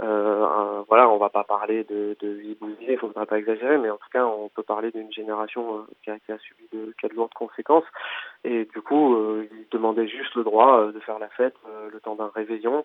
euh, 0.00 0.82
voilà, 0.88 1.08
on 1.08 1.18
va 1.18 1.28
pas 1.28 1.44
parler 1.44 1.84
de, 1.84 2.16
de 2.20 2.28
vie 2.28 2.56
il 2.88 2.98
faudra 2.98 3.26
pas 3.26 3.38
exagérer, 3.38 3.78
mais 3.78 3.90
en 3.90 3.96
tout 3.96 4.08
cas, 4.12 4.24
on 4.24 4.48
peut 4.48 4.62
parler 4.62 4.90
d'une 4.90 5.12
génération 5.12 5.78
euh, 5.78 5.82
qui, 6.02 6.10
a, 6.10 6.18
qui, 6.18 6.32
a, 6.32 6.38
subi 6.38 6.68
de, 6.72 6.92
qui 6.98 7.06
a 7.06 7.08
de 7.08 7.14
lourdes 7.14 7.34
conséquences. 7.34 7.84
Et 8.42 8.64
du 8.64 8.82
coup, 8.82 9.14
euh, 9.14 9.46
ils 9.52 9.68
demandaient 9.70 10.08
juste 10.08 10.34
le 10.34 10.42
droit 10.42 10.90
de 10.92 11.00
faire 11.00 11.18
la 11.18 11.28
fête 11.28 11.54
le 11.92 12.00
temps 12.00 12.16
d'un 12.16 12.30
réveillon. 12.34 12.84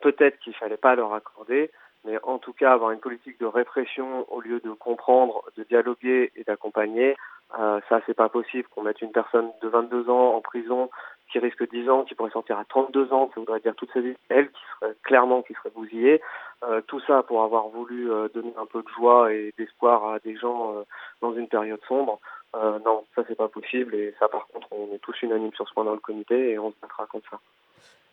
Peut-être 0.00 0.38
qu'il 0.38 0.54
fallait 0.54 0.78
pas 0.78 0.94
leur 0.94 1.12
accorder, 1.12 1.70
mais 2.04 2.18
en 2.22 2.38
tout 2.38 2.52
cas, 2.52 2.72
avoir 2.72 2.92
une 2.92 3.00
politique 3.00 3.38
de 3.40 3.46
répression 3.46 4.30
au 4.32 4.40
lieu 4.40 4.60
de 4.60 4.70
comprendre, 4.70 5.42
de 5.56 5.64
dialoguer 5.64 6.32
et 6.36 6.44
d'accompagner, 6.44 7.16
euh, 7.58 7.80
ça, 7.88 8.00
c'est 8.06 8.14
pas 8.14 8.28
possible 8.28 8.68
qu'on 8.68 8.82
mette 8.82 9.02
une 9.02 9.12
personne 9.12 9.50
de 9.62 9.68
22 9.68 10.08
ans 10.08 10.34
en 10.34 10.40
prison 10.40 10.88
qui 11.30 11.38
risque 11.38 11.68
10 11.68 11.88
ans, 11.88 12.04
qui 12.04 12.14
pourrait 12.14 12.30
sortir 12.30 12.58
à 12.58 12.64
32 12.64 13.12
ans, 13.12 13.30
ça 13.32 13.40
voudrait 13.40 13.60
dire 13.60 13.74
toute 13.76 13.92
sa 13.92 14.00
vie, 14.00 14.14
elle 14.28 14.50
qui 14.50 14.60
serait 14.80 14.96
clairement 15.02 15.42
qui 15.42 15.54
serait 15.54 15.70
bousillée. 15.70 16.20
Euh, 16.64 16.80
tout 16.86 17.00
ça 17.06 17.22
pour 17.22 17.42
avoir 17.42 17.68
voulu 17.68 18.10
euh, 18.10 18.28
donner 18.34 18.52
un 18.58 18.66
peu 18.66 18.82
de 18.82 18.88
joie 18.88 19.32
et 19.32 19.54
d'espoir 19.56 20.12
à 20.12 20.18
des 20.18 20.36
gens 20.36 20.74
dans 21.20 21.34
une 21.34 21.48
période 21.48 21.80
sombre. 21.86 22.18
Non, 22.54 23.04
ça 23.14 23.22
c'est 23.28 23.36
pas 23.36 23.46
possible 23.46 23.94
et 23.94 24.12
ça 24.18 24.26
par 24.26 24.48
contre 24.48 24.66
on 24.72 24.92
est 24.92 24.98
tous 24.98 25.14
unanimes 25.22 25.54
sur 25.54 25.68
ce 25.68 25.72
point 25.72 25.84
dans 25.84 25.92
le 25.92 26.00
comité 26.00 26.50
et 26.50 26.58
on 26.58 26.70
se 26.72 26.76
battra 26.82 27.06
contre 27.06 27.30
ça. 27.30 27.38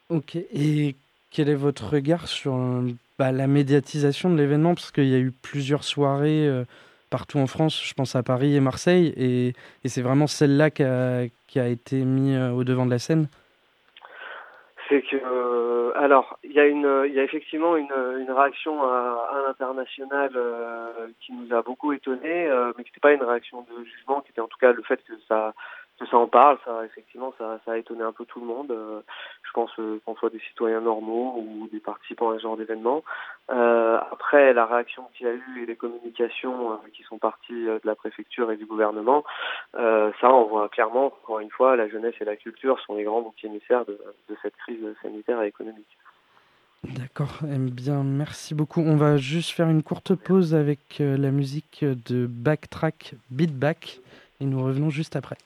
Ok, 0.10 0.36
et 0.36 0.96
quel 1.32 1.50
est 1.50 1.56
votre 1.56 1.92
regard 1.92 2.28
sur 2.28 2.54
bah, 3.20 3.32
la 3.32 3.48
médiatisation 3.48 4.30
de 4.30 4.38
l'événement 4.38 4.76
Parce 4.76 4.92
qu'il 4.92 5.08
y 5.08 5.16
a 5.16 5.20
eu 5.20 5.32
plusieurs 5.32 5.84
soirées 5.84 6.48
euh, 6.48 6.64
partout 7.10 7.40
en 7.40 7.48
France, 7.48 7.84
je 7.84 7.94
pense 7.94 8.16
à 8.16 8.24
Paris 8.24 8.56
et 8.56 8.60
Marseille, 8.60 9.14
et, 9.16 9.54
et 9.84 9.90
c'est 9.90 10.02
vraiment 10.02 10.28
celle-là 10.28 10.70
qui 10.70 10.84
a, 10.84 11.26
qui 11.48 11.60
a 11.60 11.68
été 11.68 11.98
mise 12.04 12.38
euh, 12.38 12.52
au 12.52 12.64
devant 12.64 12.86
de 12.86 12.92
la 12.92 13.00
scène. 13.00 13.28
C'est 14.90 15.02
que 15.02 15.18
euh, 15.18 15.92
alors 15.96 16.40
il 16.44 16.52
y 16.52 16.56
y 16.56 17.20
a 17.20 17.24
effectivement 17.24 17.76
une, 17.76 17.92
une 18.20 18.32
réaction 18.32 18.84
à, 18.84 19.28
à 19.34 19.42
l'international 19.48 20.32
qui 21.20 21.34
nous 21.34 21.54
a 21.54 21.62
beaucoup 21.62 21.92
étonné 21.92 22.48
euh, 22.48 22.72
mais 22.78 22.84
qui 22.86 22.92
n'était 22.92 23.02
pas 23.02 23.12
une 23.12 23.24
réaction 23.24 23.64
de 23.64 23.84
jugement 23.84 24.22
qui 24.22 24.32
était 24.32 24.40
en 24.40 24.48
tout 24.48 24.58
cas 24.60 24.72
le 24.72 24.82
fait 24.84 25.04
que 25.06 25.14
ça 25.28 25.54
ça 26.06 26.18
en 26.18 26.28
parle 26.28 26.58
ça 26.64 26.86
effectivement 26.86 27.34
ça, 27.38 27.60
a 27.66 27.78
étonné 27.78 28.04
un 28.04 28.12
peu 28.12 28.26
tout 28.26 28.40
le 28.40 28.46
monde 28.46 28.72
euh, 28.72 29.02
je 29.44 29.52
pense 29.52 29.72
euh, 29.80 30.00
qu'on 30.06 30.16
soit 30.16 30.30
des 30.30 30.40
citoyens 30.40 30.82
normaux 30.82 31.36
ou 31.38 31.68
des 31.72 31.80
participants 31.80 32.32
à 32.32 32.38
ce 32.38 32.44
genre 32.44 32.58
d'événement 32.58 33.04
euh, 33.50 33.98
après 34.12 34.54
la 34.54 34.66
réaction 34.66 35.08
qu'il 35.14 35.26
y 35.26 35.30
a 35.30 35.34
eu 35.34 35.64
et 35.64 35.66
les 35.66 35.76
communications 35.76 36.74
euh, 36.74 36.76
qui 36.94 37.04
sont 37.04 37.18
parties 37.18 37.66
de 37.66 37.82
la 37.84 37.96
préfecture 37.96 38.52
et 38.52 38.58
du 38.58 38.66
gouvernement 38.66 39.24
ça 39.74 40.32
on 40.32 40.46
voit 40.46 40.70
clairement 40.70 41.08
encore 41.08 41.40
une 41.40 41.50
fois 41.50 41.76
la 41.76 41.88
jeunesse 41.88 42.16
et 42.22 42.26
la 42.26 42.36
culture 42.36 42.80
sont 42.82 42.96
les 42.96 43.04
grands 43.04 43.22
boucs 43.22 43.44
émissaires 43.44 43.86
de, 43.86 44.00
de 44.30 44.38
cette 44.42 44.56
crise 44.58 44.84
sanitaire 45.02 45.42
et 45.42 45.48
économique 45.48 45.98
D'accord, 46.84 47.40
eh 47.44 47.58
bien 47.58 48.04
merci 48.04 48.54
beaucoup. 48.54 48.82
On 48.82 48.96
va 48.96 49.18
juste 49.18 49.50
faire 49.50 49.68
une 49.68 49.84
courte 49.84 50.14
pause 50.14 50.54
avec 50.54 51.00
la 51.00 51.32
musique 51.32 51.84
de 51.84 52.28
Backtrack 52.28 53.16
Beatback 53.32 54.00
et 54.40 54.46
nous 54.46 54.64
revenons 54.64 54.90
juste 54.90 55.16
après. 55.16 55.38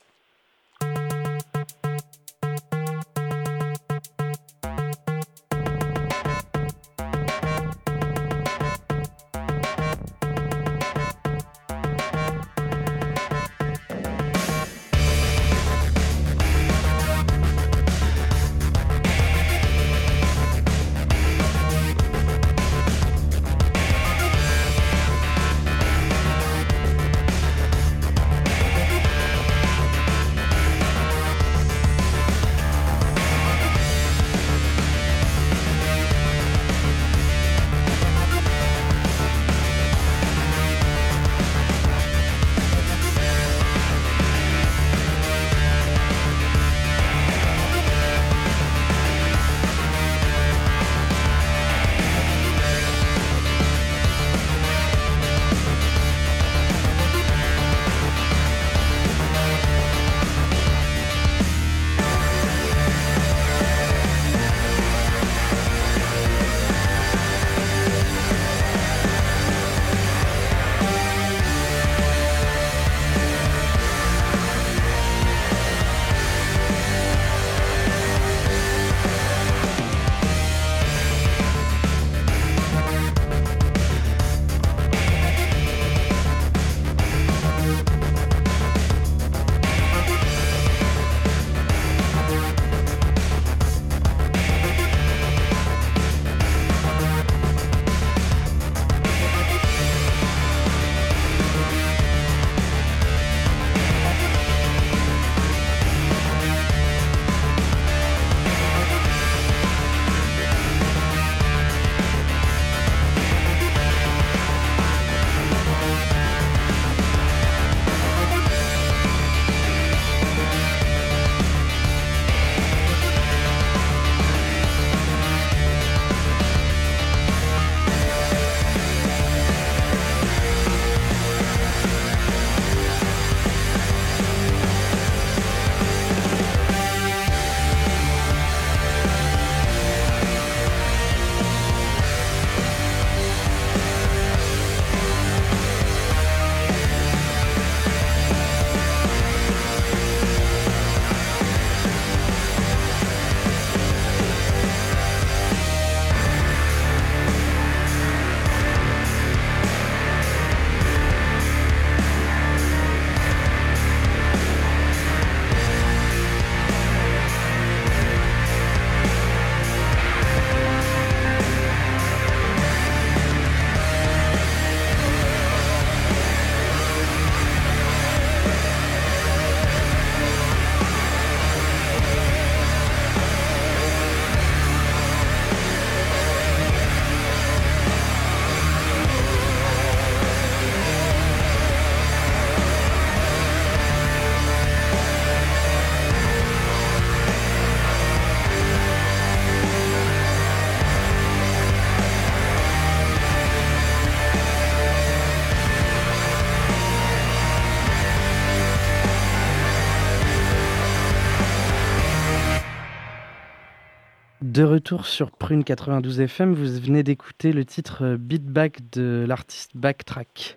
De 214.52 214.64
retour 214.64 215.06
sur 215.06 215.30
Prune 215.30 215.64
92 215.64 216.20
FM, 216.20 216.52
vous 216.52 216.78
venez 216.78 217.02
d'écouter 217.02 217.54
le 217.54 217.64
titre 217.64 218.16
Beat 218.18 218.44
Back 218.44 218.80
de 218.92 219.24
l'artiste 219.26 219.70
Backtrack. 219.74 220.56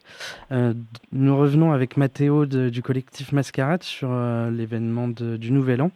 Euh, 0.52 0.74
nous 1.14 1.38
revenons 1.38 1.72
avec 1.72 1.96
Mathéo 1.96 2.46
du 2.46 2.82
collectif 2.82 3.32
Mascarade 3.32 3.84
sur 3.84 4.10
euh, 4.12 4.52
l'événement 4.52 5.08
du 5.08 5.50
Nouvel 5.50 5.82
An. 5.82 5.92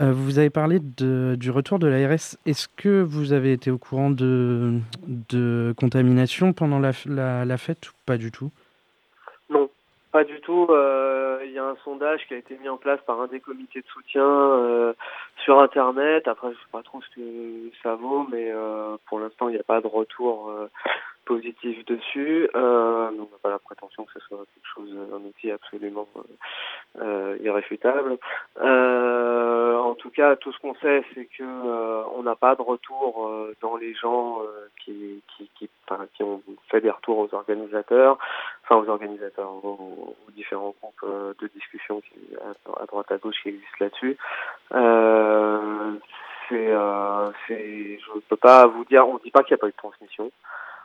Euh, 0.00 0.12
vous 0.12 0.38
avez 0.38 0.50
parlé 0.50 0.78
du 0.78 1.50
retour 1.50 1.80
de 1.80 1.88
l'ARS. 1.88 2.36
Est-ce 2.46 2.68
que 2.76 3.02
vous 3.02 3.32
avez 3.32 3.52
été 3.52 3.72
au 3.72 3.78
courant 3.78 4.10
de, 4.10 4.78
contamination 5.76 6.52
pendant 6.52 6.78
la, 6.78 6.92
fête 7.58 7.88
ou 7.88 7.92
pas 8.06 8.18
du 8.18 8.30
tout? 8.30 8.52
Non, 9.50 9.68
pas 10.12 10.22
du 10.22 10.40
tout. 10.42 10.68
Il 11.44 11.50
y 11.50 11.58
a 11.58 11.64
un 11.64 11.76
sondage 11.82 12.20
qui 12.28 12.34
a 12.34 12.36
été 12.36 12.56
mis 12.58 12.68
en 12.68 12.76
place 12.76 13.00
par 13.04 13.20
un 13.20 13.26
des 13.26 13.40
comités 13.40 13.80
de 13.80 13.86
soutien 13.88 14.94
sur 15.44 15.60
Internet. 15.60 16.28
Après, 16.28 16.48
je 16.50 16.56
sais 16.56 16.70
pas 16.70 16.82
trop 16.82 17.00
ce 17.02 17.14
que 17.14 17.70
ça 17.82 17.94
vaut, 17.94 18.26
mais 18.30 18.52
pour 19.06 19.20
l'instant, 19.20 19.48
il 19.48 19.54
n'y 19.54 19.60
a 19.60 19.64
pas 19.64 19.80
de 19.80 19.86
retour 19.86 20.50
positif 21.24 21.84
dessus. 21.86 22.48
Euh, 22.54 23.10
on 23.10 23.22
n'a 23.22 23.38
pas 23.42 23.50
la 23.50 23.58
prétention 23.58 24.04
que 24.04 24.12
ce 24.14 24.20
soit 24.20 24.44
quelque 24.54 24.68
chose, 24.74 24.96
un 25.12 25.24
outil 25.24 25.50
absolument 25.50 26.08
euh, 27.00 27.36
irréfutable. 27.40 28.18
Euh, 28.60 29.78
en 29.78 29.94
tout 29.94 30.10
cas, 30.10 30.36
tout 30.36 30.52
ce 30.52 30.58
qu'on 30.58 30.74
sait, 30.76 31.04
c'est 31.14 31.26
que 31.26 31.42
euh, 31.42 32.02
on 32.14 32.22
n'a 32.22 32.36
pas 32.36 32.54
de 32.54 32.62
retour 32.62 33.26
euh, 33.26 33.54
dans 33.60 33.76
les 33.76 33.94
gens 33.94 34.40
euh, 34.42 34.68
qui, 34.84 35.22
qui, 35.36 35.50
qui, 35.58 35.68
enfin, 35.88 36.06
qui, 36.14 36.22
ont 36.22 36.42
fait 36.70 36.80
des 36.80 36.90
retours 36.90 37.18
aux 37.18 37.34
organisateurs, 37.34 38.18
enfin 38.64 38.76
aux 38.76 38.88
organisateurs, 38.88 39.50
aux, 39.64 40.16
aux 40.26 40.30
différents 40.32 40.74
groupes 40.80 41.36
de 41.40 41.46
discussion 41.48 42.00
qui, 42.00 42.36
à, 42.80 42.86
droite 42.86 43.10
à 43.10 43.18
gauche 43.18 43.36
qui 43.42 43.50
existent 43.50 43.76
là-dessus. 43.80 44.16
C'est, 46.48 46.72
c'est, 47.46 47.98
je 47.98 48.14
ne 48.14 48.20
peux 48.28 48.36
pas 48.36 48.66
vous 48.66 48.84
dire, 48.84 49.06
on 49.08 49.14
ne 49.14 49.18
dit 49.20 49.30
pas 49.30 49.42
qu'il 49.42 49.54
n'y 49.54 49.58
a 49.58 49.62
pas 49.62 49.68
eu 49.68 49.72
de 49.72 49.76
transmission. 49.76 50.30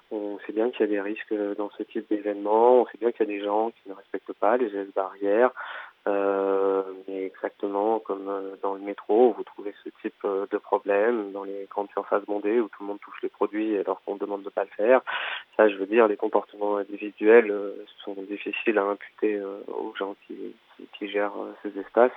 On 0.09 0.39
sait 0.45 0.53
bien 0.53 0.69
qu'il 0.71 0.81
y 0.81 0.83
a 0.83 0.87
des 0.87 1.01
risques 1.01 1.33
dans 1.57 1.69
ce 1.77 1.83
type 1.83 2.07
d'événement. 2.09 2.81
On 2.81 2.85
sait 2.85 2.97
bien 2.97 3.11
qu'il 3.11 3.27
y 3.27 3.29
a 3.29 3.37
des 3.37 3.43
gens 3.43 3.71
qui 3.71 3.89
ne 3.89 3.93
respectent 3.93 4.33
pas 4.33 4.55
les 4.55 4.69
gestes 4.69 4.95
barrières. 4.95 5.51
Euh, 6.07 6.83
mais 7.07 7.25
exactement 7.25 7.99
comme 7.99 8.29
euh, 8.29 8.55
dans 8.63 8.75
le 8.75 8.79
métro, 8.79 9.33
vous 9.33 9.43
trouvez 9.43 9.73
ce 9.83 9.89
type 10.01 10.23
euh, 10.23 10.45
de 10.49 10.57
problème 10.57 11.33
dans 11.33 11.43
les 11.43 11.67
grandes 11.69 11.89
surfaces 11.89 12.23
bondées 12.25 12.61
où 12.61 12.69
tout 12.69 12.83
le 12.83 12.87
monde 12.87 12.99
touche 13.01 13.21
les 13.21 13.29
produits 13.29 13.77
alors 13.77 14.01
qu'on 14.03 14.15
demande 14.15 14.43
de 14.43 14.49
pas 14.49 14.63
le 14.63 14.69
faire. 14.69 15.01
Ça, 15.57 15.67
je 15.67 15.75
veux 15.75 15.85
dire, 15.85 16.07
les 16.07 16.15
comportements 16.15 16.77
individuels 16.77 17.53
sont 18.05 18.13
difficiles 18.13 18.77
à 18.77 18.83
imputer 18.83 19.41
aux 19.67 19.93
gens 19.97 20.15
qui, 20.25 20.55
qui 20.97 21.09
gèrent 21.09 21.33
ces 21.61 21.77
espaces. 21.77 22.11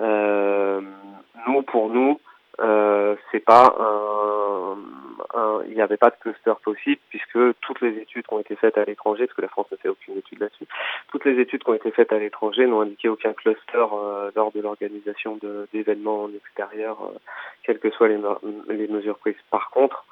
Nous, 0.00 1.62
pour 1.62 1.88
nous, 1.88 2.20
euh, 2.60 3.16
c'est 3.30 3.40
pas 3.40 3.74
il 5.66 5.74
n'y 5.74 5.82
avait 5.82 5.96
pas 5.96 6.10
de 6.10 6.16
cluster 6.20 6.52
possible 6.62 7.00
puisque 7.08 7.38
toutes 7.60 7.80
les 7.80 7.98
études 7.98 8.26
qui 8.26 8.34
ont 8.34 8.40
été 8.40 8.54
faites 8.56 8.78
à 8.78 8.84
l'étranger, 8.84 9.26
parce 9.26 9.36
que 9.36 9.42
la 9.42 9.48
France 9.48 9.66
ne 9.72 9.76
fait 9.76 9.88
aucune 9.88 10.16
étude 10.16 10.40
là-dessus, 10.40 10.66
toutes 11.08 11.24
les 11.24 11.40
études 11.40 11.64
qui 11.64 11.70
ont 11.70 11.74
été 11.74 11.90
faites 11.90 12.12
à 12.12 12.18
l'étranger 12.18 12.66
n'ont 12.66 12.80
indiqué 12.80 13.08
aucun 13.08 13.32
cluster 13.32 13.84
euh, 13.92 14.30
lors 14.36 14.52
de 14.52 14.60
l'organisation 14.60 15.38
d'événements 15.72 16.24
en 16.24 16.30
extérieur, 16.32 16.98
euh, 17.02 17.18
quelles 17.62 17.78
que 17.78 17.90
soient 17.90 18.08
les 18.08 18.88
mesures 18.88 19.18
prises. 19.18 19.34
Par 19.50 19.70
contre, 19.70 20.04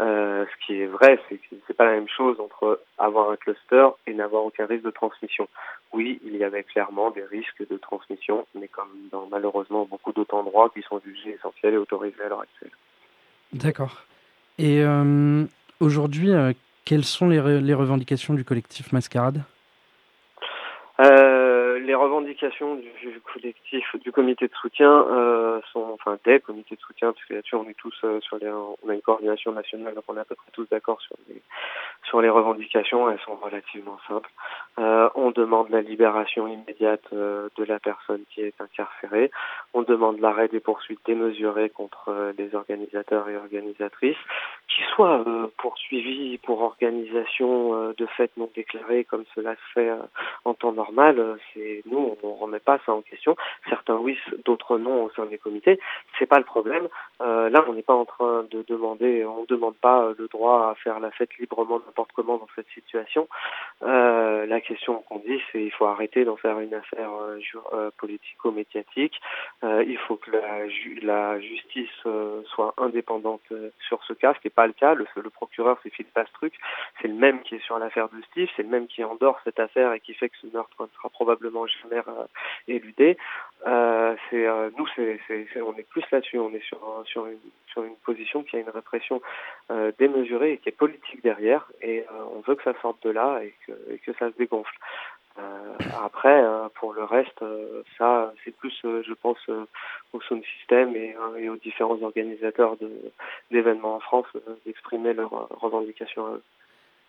euh, 0.00 0.44
ce 0.44 0.66
qui 0.66 0.80
est 0.80 0.86
vrai, 0.86 1.20
c'est 1.28 1.36
que 1.36 1.54
c'est 1.66 1.76
pas 1.76 1.84
la 1.84 1.92
même 1.92 2.08
chose 2.08 2.40
entre 2.40 2.80
avoir 2.98 3.30
un 3.30 3.36
cluster 3.36 3.88
et 4.06 4.14
n'avoir 4.14 4.44
aucun 4.44 4.66
risque 4.66 4.84
de 4.84 4.90
transmission. 4.90 5.48
Oui, 5.92 6.20
il 6.24 6.36
y 6.36 6.42
avait 6.42 6.64
clairement 6.64 7.10
des 7.10 7.24
risques 7.24 7.68
de 7.68 7.76
transmission, 7.76 8.46
mais 8.54 8.66
comme 8.66 8.90
dans 9.12 9.26
malheureusement 9.30 9.86
beaucoup 9.88 10.12
d'autres 10.12 10.34
endroits 10.34 10.70
qui 10.74 10.82
sont 10.82 11.00
jugés 11.04 11.34
essentiels 11.34 11.74
et 11.74 11.76
autorisés 11.76 12.22
à 12.24 12.28
l'heure 12.28 12.40
actuelle. 12.40 12.72
D'accord. 13.52 14.02
Et 14.58 14.82
euh, 14.82 15.44
aujourd'hui, 15.78 16.32
euh, 16.32 16.52
quelles 16.84 17.04
sont 17.04 17.28
les, 17.28 17.60
les, 17.60 17.74
revendications 17.74 18.34
du 18.34 18.44
collectif 18.44 18.92
Mascarade? 18.92 19.42
Les 21.84 21.94
revendications 21.94 22.76
du, 22.76 23.20
collectif, 23.20 23.84
du 24.02 24.12
comité 24.12 24.48
de 24.48 24.54
soutien 24.54 25.06
euh, 25.08 25.60
sont, 25.72 25.86
enfin 25.92 26.18
des 26.24 26.40
comités 26.40 26.74
de 26.76 26.80
soutien, 26.80 27.12
parce 27.12 27.24
que 27.26 27.34
là-dessus 27.34 27.54
on 27.54 27.68
est 27.68 27.74
tous 27.74 27.94
euh, 28.04 28.20
sur 28.20 28.38
les, 28.38 28.48
on 28.48 28.88
a 28.88 28.94
une 28.94 29.02
coordination 29.02 29.52
nationale, 29.52 29.94
donc 29.94 30.04
on 30.08 30.16
est 30.16 30.20
à 30.20 30.24
peu 30.24 30.34
près 30.34 30.50
tous 30.52 30.68
d'accord 30.70 31.00
sur 31.00 31.16
les, 31.28 31.40
sur 32.04 32.20
les 32.20 32.28
revendications. 32.28 33.10
Elles 33.10 33.20
sont 33.20 33.36
relativement 33.36 33.98
simples. 34.06 34.30
Euh, 34.78 35.08
on 35.14 35.30
demande 35.30 35.70
la 35.70 35.80
libération 35.80 36.48
immédiate 36.48 37.04
euh, 37.12 37.48
de 37.56 37.64
la 37.64 37.78
personne 37.78 38.22
qui 38.30 38.40
est 38.40 38.60
incarcérée. 38.60 39.30
On 39.72 39.82
demande 39.82 40.20
l'arrêt 40.20 40.48
des 40.48 40.60
poursuites 40.60 41.00
démesurées 41.06 41.70
contre 41.70 42.08
euh, 42.08 42.32
les 42.38 42.54
organisateurs 42.54 43.28
et 43.28 43.36
organisatrices, 43.36 44.16
qui 44.68 44.82
soient 44.94 45.24
poursuivis 45.58 46.38
pour 46.38 46.62
organisation 46.62 47.92
de 47.96 48.06
fêtes 48.16 48.36
non 48.36 48.50
déclarées 48.54 49.04
comme 49.04 49.24
cela 49.34 49.54
se 49.54 49.72
fait 49.74 49.90
en 50.44 50.54
temps 50.54 50.72
normal. 50.72 51.38
C'est 51.52 51.73
nous, 51.86 52.16
on 52.22 52.28
ne 52.28 52.40
remet 52.40 52.60
pas 52.60 52.78
ça 52.86 52.92
en 52.92 53.02
question. 53.02 53.36
Certains 53.68 53.96
oui, 53.96 54.18
d'autres 54.44 54.78
non 54.78 55.04
au 55.04 55.10
sein 55.10 55.26
des 55.26 55.38
comités. 55.38 55.78
C'est 56.18 56.26
pas 56.26 56.38
le 56.38 56.44
problème. 56.44 56.88
Euh, 57.20 57.48
là, 57.50 57.64
on 57.68 57.74
n'est 57.74 57.82
pas 57.82 57.94
en 57.94 58.04
train 58.04 58.44
de 58.50 58.64
demander, 58.68 59.24
on 59.24 59.42
ne 59.42 59.46
demande 59.46 59.76
pas 59.76 60.12
le 60.18 60.28
droit 60.28 60.70
à 60.70 60.74
faire 60.76 61.00
la 61.00 61.10
fête 61.10 61.36
librement 61.38 61.80
n'importe 61.86 62.10
comment 62.12 62.38
dans 62.38 62.48
cette 62.54 62.68
situation. 62.74 63.28
Euh, 63.82 64.46
la 64.46 64.60
question 64.60 65.02
qu'on 65.08 65.18
dit, 65.18 65.40
c'est 65.50 65.62
il 65.62 65.70
faut 65.70 65.86
arrêter 65.86 66.24
d'en 66.24 66.36
faire 66.36 66.60
une 66.60 66.74
affaire 66.74 67.10
euh, 67.12 67.40
euh 67.72 67.90
politico-médiatique. 67.98 69.20
Euh, 69.62 69.84
il 69.86 69.98
faut 69.98 70.16
que 70.16 70.30
la, 70.30 70.68
ju 70.68 71.00
la 71.02 71.40
justice 71.40 71.88
euh, 72.06 72.42
soit 72.46 72.74
indépendante 72.78 73.42
sur 73.88 74.02
ce 74.04 74.12
cas, 74.12 74.34
ce 74.34 74.40
qui 74.40 74.46
n'est 74.46 74.52
pas 74.52 74.66
le 74.66 74.72
cas. 74.72 74.94
Le, 74.94 75.06
le 75.16 75.30
procureur, 75.30 75.78
c'est 75.82 75.90
Philippe 75.90 76.14
Pastruc, 76.14 76.54
c'est 77.00 77.08
le 77.08 77.14
même 77.14 77.42
qui 77.42 77.56
est 77.56 77.64
sur 77.64 77.78
l'affaire 77.78 78.08
de 78.08 78.20
Steve, 78.30 78.48
c'est 78.56 78.62
le 78.62 78.68
même 78.68 78.86
qui 78.86 79.04
endort 79.04 79.40
cette 79.44 79.60
affaire 79.60 79.92
et 79.92 80.00
qui 80.00 80.14
fait 80.14 80.28
que 80.28 80.36
ce 80.40 80.46
meurtre 80.48 80.88
sera 80.94 81.08
probablement 81.08 81.63
jamais 81.66 82.02
euh, 82.08 82.24
éludé. 82.68 83.16
Euh, 83.66 84.14
c'est 84.28 84.46
euh, 84.46 84.70
nous, 84.76 84.86
c'est, 84.94 85.18
on 85.62 85.76
est 85.76 85.88
plus 85.88 86.04
là-dessus. 86.10 86.38
On 86.38 86.52
est 86.52 86.64
sur 86.64 87.02
sur 87.06 87.26
une 87.26 87.38
sur 87.66 87.84
une 87.84 87.96
position 87.96 88.42
qui 88.42 88.56
a 88.56 88.60
une 88.60 88.70
répression 88.70 89.20
démesurée 89.98 90.52
et 90.52 90.58
qui 90.58 90.68
est 90.68 90.72
politique 90.72 91.22
derrière. 91.22 91.66
Et 91.82 92.04
on 92.36 92.40
veut 92.40 92.54
que 92.54 92.62
ça 92.62 92.74
sorte 92.80 93.02
de 93.04 93.10
là 93.10 93.40
et 93.42 93.52
que, 93.66 94.12
ça 94.18 94.30
se 94.30 94.36
dégonfle. 94.36 94.76
après, 96.04 96.40
pour 96.74 96.92
le 96.92 97.02
reste, 97.02 97.44
ça, 97.98 98.32
c'est 98.44 98.56
plus, 98.56 98.78
je 98.82 99.12
pense, 99.14 99.40
au 100.12 100.20
sound 100.20 100.44
system 100.56 100.94
et, 100.94 101.16
aux 101.48 101.56
différents 101.56 102.00
organisateurs 102.00 102.76
d'événements 103.50 103.96
en 103.96 104.00
France 104.00 104.26
d'exprimer 104.64 105.12
leurs 105.12 105.48
revendications 105.60 106.40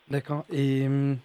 D'accord. 0.08 0.46
Et 0.52 0.86
hum, 0.88 1.18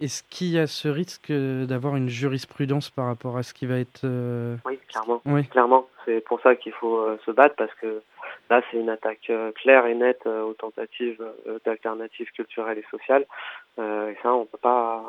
est-ce 0.00 0.22
qu'il 0.22 0.48
y 0.48 0.58
a 0.58 0.66
ce 0.66 0.88
risque 0.88 1.30
d'avoir 1.30 1.96
une 1.96 2.08
jurisprudence 2.08 2.90
par 2.90 3.06
rapport 3.06 3.36
à 3.36 3.42
ce 3.42 3.52
qui 3.52 3.66
va 3.66 3.78
être... 3.78 4.02
Euh, 4.04 4.56
oui, 4.64 4.78
clairement. 4.88 5.20
Oui. 5.26 5.46
Clairement. 5.48 5.86
C'est 6.04 6.20
pour 6.20 6.40
ça 6.40 6.56
qu'il 6.56 6.72
faut 6.72 6.98
euh, 6.98 7.18
se 7.26 7.30
battre 7.30 7.54
parce 7.56 7.74
que 7.74 8.02
là, 8.48 8.62
c'est 8.70 8.78
une 8.78 8.88
attaque 8.88 9.28
euh, 9.28 9.52
claire 9.52 9.84
et 9.86 9.94
nette 9.94 10.26
aux 10.26 10.54
tentatives 10.54 11.22
d'alternatives 11.64 12.30
culturelles 12.32 12.78
et 12.78 12.86
sociales. 12.90 13.26
et 13.78 14.16
ça, 14.22 14.32
on 14.32 14.46
peut 14.46 14.58
pas, 14.58 15.04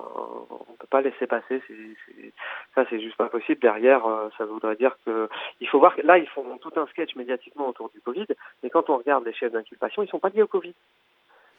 on 0.50 0.74
peut 0.74 0.88
pas 0.90 1.02
laisser 1.02 1.26
passer. 1.26 1.62
C'est, 1.68 2.34
ça, 2.76 2.86
c'est 2.90 3.00
juste 3.00 3.16
pas 3.16 3.30
possible. 3.30 3.62
Derrière, 3.62 4.04
ça 4.38 4.46
voudrait 4.46 4.76
dire 4.76 4.98
que 5.06 5.30
il 5.62 5.68
faut 5.70 5.80
voir 5.80 5.96
que 5.96 6.02
là, 6.02 6.18
ils 6.18 6.28
font 6.28 6.58
tout 6.58 6.74
un 6.76 6.86
sketch 6.88 7.16
médiatiquement 7.16 7.70
autour 7.70 7.90
du 7.90 8.02
Covid, 8.02 8.28
mais 8.62 8.70
quand 8.70 8.90
on 8.90 8.98
regarde 8.98 9.26
les 9.26 9.34
chefs 9.34 9.54
d'inculpation, 9.54 10.04
ils 10.04 10.10
sont 10.10 10.20
pas 10.20 10.30
liés 10.30 10.44
au 10.44 10.48
Covid. 10.48 10.76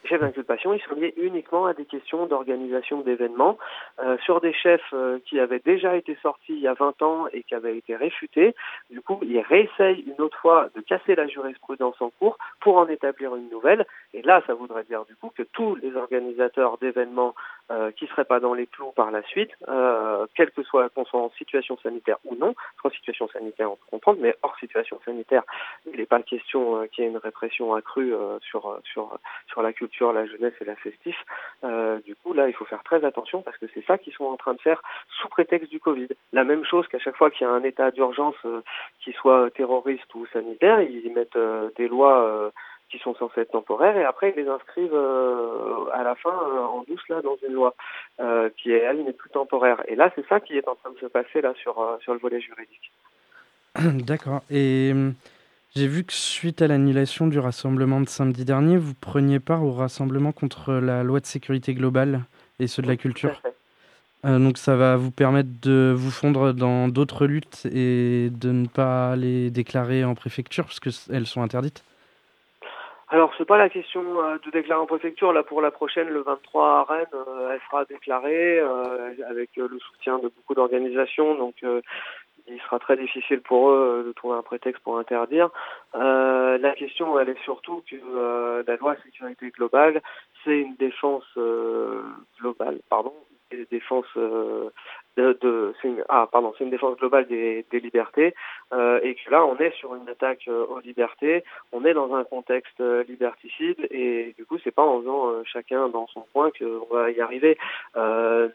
Chefs 0.05 0.21
d'inculpation, 0.21 0.75
ils 0.75 0.83
sont 0.83 0.95
liés 0.95 1.15
uniquement 1.17 1.67
à 1.67 1.75
des 1.75 1.85
questions 1.85 2.27
d'organisation 2.27 3.01
d'événements 3.01 3.57
euh, 4.03 4.17
sur 4.25 4.41
des 4.41 4.53
chefs 4.53 4.81
euh, 4.93 5.19
qui 5.27 5.39
avaient 5.39 5.63
déjà 5.65 5.97
été 5.97 6.17
sortis 6.23 6.55
il 6.55 6.61
y 6.61 6.67
a 6.67 6.75
20 6.75 7.03
ans 7.03 7.27
et 7.33 7.43
qui 7.45 7.55
avaient 7.55 7.77
été 7.77 7.95
réfutés. 7.95 8.55
Du 8.91 9.01
coup, 9.01 9.21
ils 9.23 9.41
réessayent 9.41 10.05
une 10.07 10.21
autre 10.21 10.39
fois 10.39 10.69
de 10.75 10.81
casser 10.81 11.15
la 11.15 11.29
jurisprudence 11.29 12.01
en 12.01 12.11
cours 12.11 12.37
pour 12.61 12.77
en 12.79 12.89
établir 12.89 13.37
une 13.37 13.49
nouvelle. 13.49 13.87
Et 14.13 14.23
là, 14.23 14.43
ça 14.47 14.55
voudrait 14.55 14.85
dire 14.85 15.05
du 15.05 15.15
coup 15.15 15.31
que 15.37 15.43
tous 15.43 15.77
les 15.77 15.95
organisateurs 15.97 16.79
d'événements 16.79 17.35
euh, 17.73 17.91
qui 17.93 18.07
seraient 18.07 18.25
pas 18.25 18.41
dans 18.41 18.55
les 18.55 18.67
clous 18.67 18.93
par 18.93 19.11
la 19.11 19.23
suite, 19.23 19.51
euh, 19.69 20.27
quelle 20.35 20.51
que 20.51 20.63
soit 20.63 20.89
qu'on 20.91 21.05
soit 21.05 21.21
en 21.21 21.31
situation 21.31 21.77
sanitaire 21.83 22.19
ou 22.25 22.37
non, 22.37 22.55
en 22.85 22.91
situation 22.91 23.29
sanitaire 23.29 23.71
on 23.73 23.77
peut 23.77 23.91
comprendre, 23.91 24.19
mais 24.21 24.37
hors 24.43 24.57
situation 24.59 25.01
sanitaire, 25.05 25.43
il 25.87 25.99
n'est 25.99 26.07
pas 26.07 26.23
question 26.23 26.83
euh, 26.83 26.87
qu'il 26.87 27.05
y 27.05 27.07
ait 27.07 27.11
une 27.11 27.17
répression 27.17 27.75
accrue 27.75 28.15
euh, 28.15 28.39
sur 28.41 28.79
sur 28.85 29.19
sur 29.47 29.63
la 29.63 29.73
culture 29.73 30.13
la 30.13 30.27
jeunesse 30.27 30.55
et 30.61 30.65
la 30.65 30.77
festif. 30.77 31.17
Euh, 31.65 32.01
du 32.01 32.15
coup, 32.17 32.33
là, 32.33 32.49
il 32.49 32.55
faut 32.55 32.65
faire 32.65 32.83
très 32.83 33.05
attention 33.05 33.43
parce 33.43 33.57
que 33.59 33.67
c'est 33.75 33.85
ça 33.85 33.99
qu'ils 33.99 34.13
sont 34.15 34.25
en 34.25 34.37
train 34.37 34.55
de 34.55 34.61
faire 34.61 34.83
sous 35.21 35.29
prétexte 35.29 35.71
du 35.71 35.81
Covid. 35.81 36.09
La 36.33 36.45
même 36.45 36.65
chose 36.65 36.87
qu'à 36.89 36.99
chaque 36.99 37.17
fois 37.17 37.31
qu'il 37.31 37.47
y 37.47 37.51
a 37.51 37.53
un 37.53 37.63
état 37.63 37.91
d'urgence, 37.91 38.37
euh, 38.45 38.63
qui 39.01 39.13
soit 39.13 39.51
terroriste 39.51 40.15
ou 40.15 40.27
sanitaire, 40.27 40.81
ils 40.81 41.13
mettent 41.13 41.37
euh, 41.37 41.71
des 41.77 41.89
lois 41.89 42.25
euh, 42.25 42.51
qui 42.93 42.99
sont 42.99 43.15
censées 43.17 43.41
être 43.41 43.51
temporaires 43.51 43.97
et 43.97 44.05
après 44.05 44.33
ils 44.37 44.43
les 44.43 44.49
inscrivent 44.49 44.95
euh, 44.95 45.87
à 45.93 46.05
la 46.05 46.15
fin 46.15 46.31
en 46.31 46.85
douce 46.87 47.03
là 47.09 47.23
dans 47.23 47.37
une 47.45 47.55
loi 47.55 47.75
qui 48.59 48.71
est 48.71 48.79
elle 48.79 49.03
n'est 49.05 49.13
plus 49.13 49.31
temporaire. 49.31 49.83
Et 49.89 49.97
là, 49.97 50.13
c'est 50.15 50.27
ça 50.29 50.39
qui 50.39 50.57
est 50.57 50.69
en 50.69 50.77
train 50.77 50.91
de 50.91 50.99
se 50.99 51.07
passer 51.07 51.41
là 51.41 51.55
sur 51.61 51.99
sur 52.03 52.13
le 52.13 52.21
volet 52.21 52.41
juridique. 52.41 52.93
D'accord. 54.07 54.43
Et 54.51 54.93
J'ai 55.75 55.89
vu 55.89 56.05
que 56.05 56.13
suite 56.13 56.63
à 56.63 56.69
l'annulation 56.69 57.27
du 57.27 57.39
rassemblement 57.39 58.01
de 58.01 58.09
samedi 58.09 58.45
dernier, 58.45 58.77
vous 58.77 58.95
preniez 58.95 59.41
part 59.41 59.65
au 59.65 59.73
rassemblement 59.73 60.31
contre 60.31 60.75
la 60.75 61.03
loi 61.03 61.19
de 61.19 61.27
sécurité 61.27 61.75
globale 61.75 62.21
et 62.61 62.67
ceux 62.67 62.83
de 62.83 62.89
la 62.89 62.97
culture. 62.97 63.41
Euh, 64.25 64.39
donc 64.39 64.57
ça 64.59 64.77
va 64.77 64.97
vous 64.97 65.11
permettre 65.11 65.49
de 65.63 65.93
vous 65.97 66.11
fondre 66.11 66.53
dans 66.53 66.89
d'autres 66.89 67.27
luttes 67.27 67.67
et 67.73 68.31
de 68.31 68.53
ne 68.53 68.67
pas 68.67 69.17
les 69.17 69.51
déclarer 69.51 70.05
en 70.05 70.15
préfecture 70.15 70.65
parce 70.65 70.79
qu'elles 70.79 71.27
sont 71.27 71.43
interdites 71.43 71.83
alors, 73.13 73.31
c'est 73.37 73.45
pas 73.45 73.59
la 73.59 73.69
question 73.69 74.03
euh, 74.23 74.39
de 74.43 74.51
déclarer 74.51 74.81
en 74.81 74.87
préfecture. 74.87 75.35
Là, 75.35 75.43
pour 75.43 75.61
la 75.61 75.71
prochaine, 75.71 76.09
le 76.09 76.23
23 76.23 76.67
à 76.67 76.85
Rennes, 76.85 77.07
euh, 77.13 77.51
elle 77.53 77.61
sera 77.69 77.85
déclarée 77.85 78.59
avec 79.29 79.51
le 79.57 79.79
soutien 79.79 80.17
de 80.17 80.29
beaucoup 80.29 80.55
d'organisations. 80.55 81.35
Donc, 81.35 81.57
il 81.63 82.61
sera 82.63 82.79
très 82.79 82.97
difficile 82.97 83.43
pour 83.43 83.69
eux 83.69 84.03
de 84.07 84.13
trouver 84.13 84.39
un 84.39 84.43
prétexte 84.43 84.83
pour 84.83 84.99
interdire. 84.99 85.51
la 85.93 86.75
question, 86.75 87.19
elle 87.21 87.29
est 87.29 87.45
surtout 87.45 87.85
que 87.87 88.65
la 88.67 88.77
loi 88.77 88.97
sécurité 89.05 89.51
globale, 89.51 90.01
c'est 90.43 90.61
une 90.61 90.77
défense 90.77 91.27
globale, 92.41 92.81
pardon, 92.89 93.13
défense 93.71 94.07
euh, 94.17 94.71
de, 95.17 95.39
de 95.41 95.75
une, 95.85 96.05
ah 96.09 96.27
pardon 96.31 96.55
c'est 96.57 96.65
une 96.65 96.71
défense 96.71 96.97
globale 96.97 97.27
des, 97.27 97.67
des 97.71 97.81
libertés 97.81 98.35
euh, 98.73 99.01
et 99.03 99.15
que 99.15 99.31
là 99.31 99.45
on 99.45 99.57
est 99.59 99.75
sur 99.77 99.95
une 99.95 100.09
attaque 100.09 100.45
euh, 100.49 100.65
aux 100.67 100.81
libertés 100.81 101.45
on 101.73 101.85
est 101.85 101.93
dans 101.93 102.15
un 102.15 102.25
contexte 102.25 102.81
euh, 102.81 103.05
liberticide 103.05 103.87
et 103.91 104.35
du 104.37 104.47
coup 104.47 104.59
c'est 104.65 104.71
pas 104.71 104.83
en 104.83 105.01
faisant 105.01 105.29
euh, 105.29 105.43
chacun 105.45 105.89
dans 105.89 106.07
son 106.09 106.25
coin 106.33 106.51
qu'on 106.51 106.95
va 106.95 107.11
y 107.11 107.21
arriver. 107.21 107.59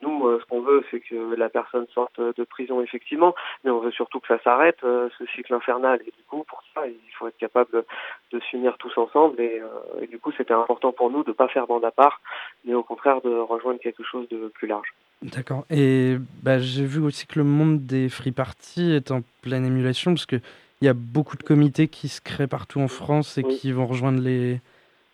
Nous 0.02 0.40
ce 0.40 0.46
qu'on 0.46 0.62
veut 0.62 0.84
c'est 0.90 1.00
que 1.00 1.36
la 1.36 1.50
personne 1.50 1.88
sorte 1.94 2.20
de 2.20 2.44
prison 2.44 2.82
effectivement 2.82 3.36
mais 3.64 3.72
on 3.72 3.80
veut 3.80 3.92
surtout 3.92 4.20
que 4.20 4.28
ça 4.28 4.40
s'arrête 4.44 4.80
ce 4.82 5.26
cycle 5.36 5.54
infernal. 5.54 6.00
Et 6.02 6.12
du 6.12 6.24
coup 6.28 6.44
pour 6.48 6.62
ça 6.74 6.88
il 6.88 7.12
faut 7.18 7.28
être 7.28 7.38
capable 7.38 7.84
de 8.32 8.40
s'unir 8.40 8.78
tous 8.78 8.98
ensemble 8.98 9.40
et, 9.40 9.62
et 10.02 10.08
du 10.08 10.20
coup 10.20 10.32
c'était 10.32 10.54
important 10.54 10.92
pour 10.92 11.10
nous 11.12 11.24
de 11.24 11.32
pas 11.32 11.48
faire 11.48 11.68
bande 11.68 11.86
à 11.86 11.92
part 11.92 12.22
mais 12.66 12.74
au 12.74 12.84
contraire 12.84 13.22
de 13.22 13.36
rejoindre 13.38 13.80
quelque 13.80 14.04
chose 14.04 14.28
de 14.30 14.48
plus 14.48 14.68
large 14.68 14.94
D'accord. 15.24 15.66
Et 15.70 16.18
bah, 16.44 16.60
j'ai 16.60 16.86
vu 16.86 17.02
aussi 17.02 17.26
que 17.26 17.40
le 17.40 17.46
monde 17.46 17.86
des 17.86 18.08
free 18.08 18.32
parties 18.32 18.92
est 18.92 19.10
en 19.12 19.22
pleine 19.42 19.66
émulation 19.66 20.14
parce 20.14 20.28
qu'il 20.28 20.42
y 20.82 20.88
a 20.88 20.94
beaucoup 20.94 21.38
de 21.38 21.44
comités 21.44 21.88
qui 21.88 22.08
se 22.08 22.22
créent 22.22 22.48
partout 22.48 22.80
en 22.80 22.88
France 22.88 23.38
et 23.38 23.44
qui 23.44 23.72
vont 23.72 23.88
rejoindre 23.88 24.22
les, 24.22 24.60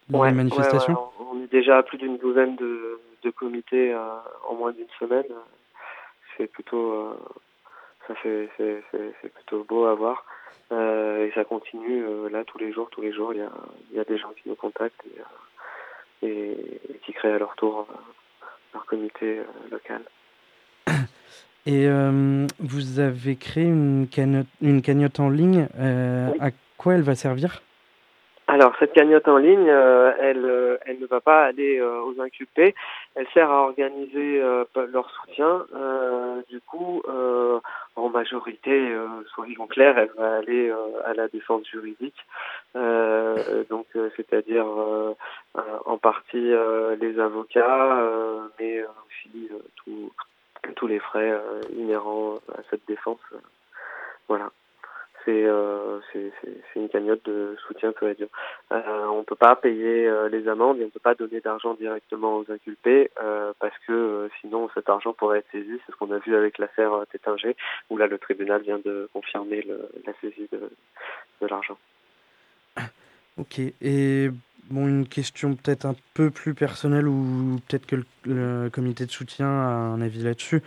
manifestations. 0.10 0.98
On 1.20 1.42
est 1.42 1.52
déjà 1.52 1.78
à 1.78 1.84
plus 1.84 1.98
d'une 1.98 2.18
douzaine 2.18 2.56
de, 2.58 3.00
comités 3.36 3.94
euh, 3.94 4.00
en 4.50 4.56
moins 4.56 4.74
d'une 4.74 4.90
semaine. 5.00 5.24
C'est 6.36 6.48
plutôt, 6.48 6.92
euh, 6.92 7.14
ça 8.08 8.14
c'est, 8.22 9.34
plutôt 9.34 9.64
beau 9.64 9.86
à 9.86 9.96
voir. 9.96 10.26
Euh, 10.74 11.26
et 11.26 11.32
ça 11.32 11.46
continue 11.46 12.04
là 12.30 12.44
tous 12.44 12.58
les 12.58 12.74
jours, 12.74 12.90
tous 12.90 13.02
les 13.02 13.14
jours. 13.14 13.34
Il 13.34 13.40
y 13.40 13.42
a, 13.42 13.52
y 13.94 14.00
a 14.00 14.04
des 14.04 14.18
gens 14.18 14.32
qui 14.36 14.50
nous 14.50 14.56
contactent 14.56 15.02
et, 16.22 16.28
et 16.28 17.00
qui 17.06 17.14
créent 17.14 17.32
à 17.32 17.40
leur 17.40 17.56
tour 17.56 17.88
leur 18.74 18.86
comité 18.86 19.40
euh, 19.40 19.44
local. 19.72 20.02
Et 21.66 21.88
euh, 21.88 22.46
vous 22.60 23.00
avez 23.00 23.36
créé 23.36 23.64
une 23.64 24.08
cagnotte, 24.10 24.48
une 24.62 24.82
cagnotte 24.82 25.20
en 25.20 25.30
ligne. 25.30 25.68
Euh, 25.78 26.32
à 26.40 26.52
quoi 26.78 26.96
elle 26.96 27.04
va 27.04 27.16
servir? 27.16 27.62
Alors 28.54 28.74
cette 28.78 28.94
cagnotte 28.94 29.28
en 29.28 29.38
ligne, 29.38 29.68
elle, 29.68 30.80
elle 30.86 31.00
ne 31.00 31.08
va 31.08 31.22
pas 31.22 31.46
aller 31.46 31.82
aux 31.82 32.22
inculpés, 32.22 32.76
elle 33.16 33.28
sert 33.34 33.50
à 33.50 33.64
organiser 33.64 34.42
leur 34.92 35.10
soutien. 35.10 35.66
du 36.50 36.62
coup, 36.62 37.02
en 37.96 38.10
majorité, 38.10 38.96
soyons 39.34 39.68
clairs, 39.68 39.98
elle 39.98 40.12
va 40.18 40.38
aller 40.38 40.72
à 41.06 41.14
la 41.14 41.28
défense 41.28 41.68
juridique. 41.68 42.26
donc 42.76 43.88
c'est-à-dire 44.16 44.68
en 45.86 45.98
partie 45.98 46.54
les 47.02 47.20
avocats, 47.20 47.98
mais 48.60 48.84
aussi 48.84 49.50
tous 50.76 50.88
les 50.88 51.00
frais 51.00 51.34
inhérents 51.76 52.40
à 52.54 52.62
cette 52.70 52.86
défense. 52.88 53.20
voilà. 54.28 54.52
C'est 55.26 55.50
une 56.76 56.90
cagnotte 56.90 57.24
de 57.26 57.56
soutien 57.68 57.94
dire. 58.18 58.28
Euh, 58.72 59.06
on 59.08 59.24
peut 59.24 59.36
pas 59.36 59.56
payer 59.56 60.10
les 60.30 60.48
amendes 60.48 60.80
et 60.80 60.86
on 60.86 60.90
peut 60.90 61.00
pas 61.00 61.16
donner 61.16 61.40
d'argent 61.40 61.74
directement 61.76 62.38
aux 62.38 62.52
inculpés 62.52 63.12
parce 63.60 63.78
que 63.88 64.30
sinon 64.42 64.70
cet 64.74 64.90
argent 64.90 65.14
pourrait 65.14 65.40
être 65.40 65.52
saisi. 65.52 65.80
C'est 65.86 65.92
ce 65.92 65.98
qu'on 65.98 66.12
a 66.12 66.20
vu 66.20 66.36
avec 66.36 66.58
l'affaire 66.58 66.92
Tétinger 67.12 67.56
où 67.90 67.98
là 67.98 68.08
le 68.08 68.18
tribunal 68.18 68.62
vient 68.62 68.80
de 68.84 69.10
confirmer 69.14 69.66
la 70.06 70.14
saisie 70.22 70.48
de, 70.52 70.70
de 71.42 71.48
l'argent. 71.48 71.78
Ok. 73.36 73.60
Et 73.82 74.30
Bon, 74.70 74.88
une 74.88 75.08
question 75.08 75.56
peut-être 75.56 75.86
un 75.86 75.96
peu 76.14 76.32
plus 76.32 76.54
personnelle 76.54 77.08
ou 77.08 77.60
peut-être 77.68 77.86
que 77.86 77.98
le, 78.26 78.70
comité 78.70 79.06
de 79.06 79.12
soutien 79.12 79.48
a 79.48 79.92
un 79.94 80.02
avis 80.02 80.24
là-dessus. 80.24 80.62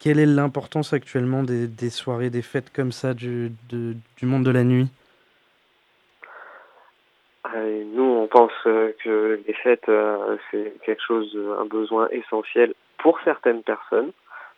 Euh, 0.00 0.04
quelle 0.04 0.18
est 0.18 0.26
l'importance 0.26 0.92
actuellement 0.92 1.42
des, 1.42 1.66
des, 1.66 1.90
soirées, 1.90 2.30
des 2.30 2.42
fêtes 2.42 2.72
comme 2.72 2.92
ça 2.92 3.14
du, 3.14 3.52
du 3.70 4.26
monde 4.26 4.44
de 4.44 4.50
la 4.50 4.64
nuit? 4.64 4.88
Euh, 7.54 7.84
Nous, 7.94 8.02
on 8.02 8.26
pense 8.26 8.52
euh, 8.66 8.92
que 9.02 9.40
les 9.46 9.54
fêtes, 9.54 9.90
c'est 10.50 10.74
quelque 10.84 11.02
chose, 11.06 11.36
un 11.58 11.66
besoin 11.66 12.08
essentiel 12.10 12.74
pour 12.98 13.18
certaines 13.24 13.62
personnes, 13.62 14.12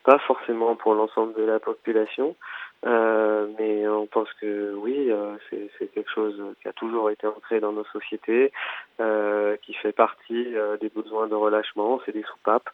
pas 0.05 0.19
forcément 0.19 0.75
pour 0.77 0.95
l'ensemble 0.95 1.35
de 1.35 1.45
la 1.45 1.61
population. 1.61 2.35
Euh, 2.85 3.47
mais 3.59 3.87
on 3.87 4.07
pense 4.07 4.33
que 4.41 4.75
oui, 4.75 5.11
euh, 5.11 5.37
c'est 5.51 5.87
quelque 5.93 6.11
chose 6.11 6.41
qui 6.61 6.69
a 6.69 6.73
toujours 6.73 7.11
été 7.11 7.27
ancré 7.27 7.61
dans 7.61 7.73
nos 7.73 7.85
sociétés, 7.85 8.53
euh, 9.01 9.57
qui 9.63 9.73
fait 9.75 9.93
partie 9.93 10.55
euh, 10.55 10.77
des 10.77 10.89
besoins 10.89 11.27
de 11.27 11.35
relâchement, 11.35 12.01
c'est 12.05 12.13
des 12.13 12.23
soupapes, 12.25 12.69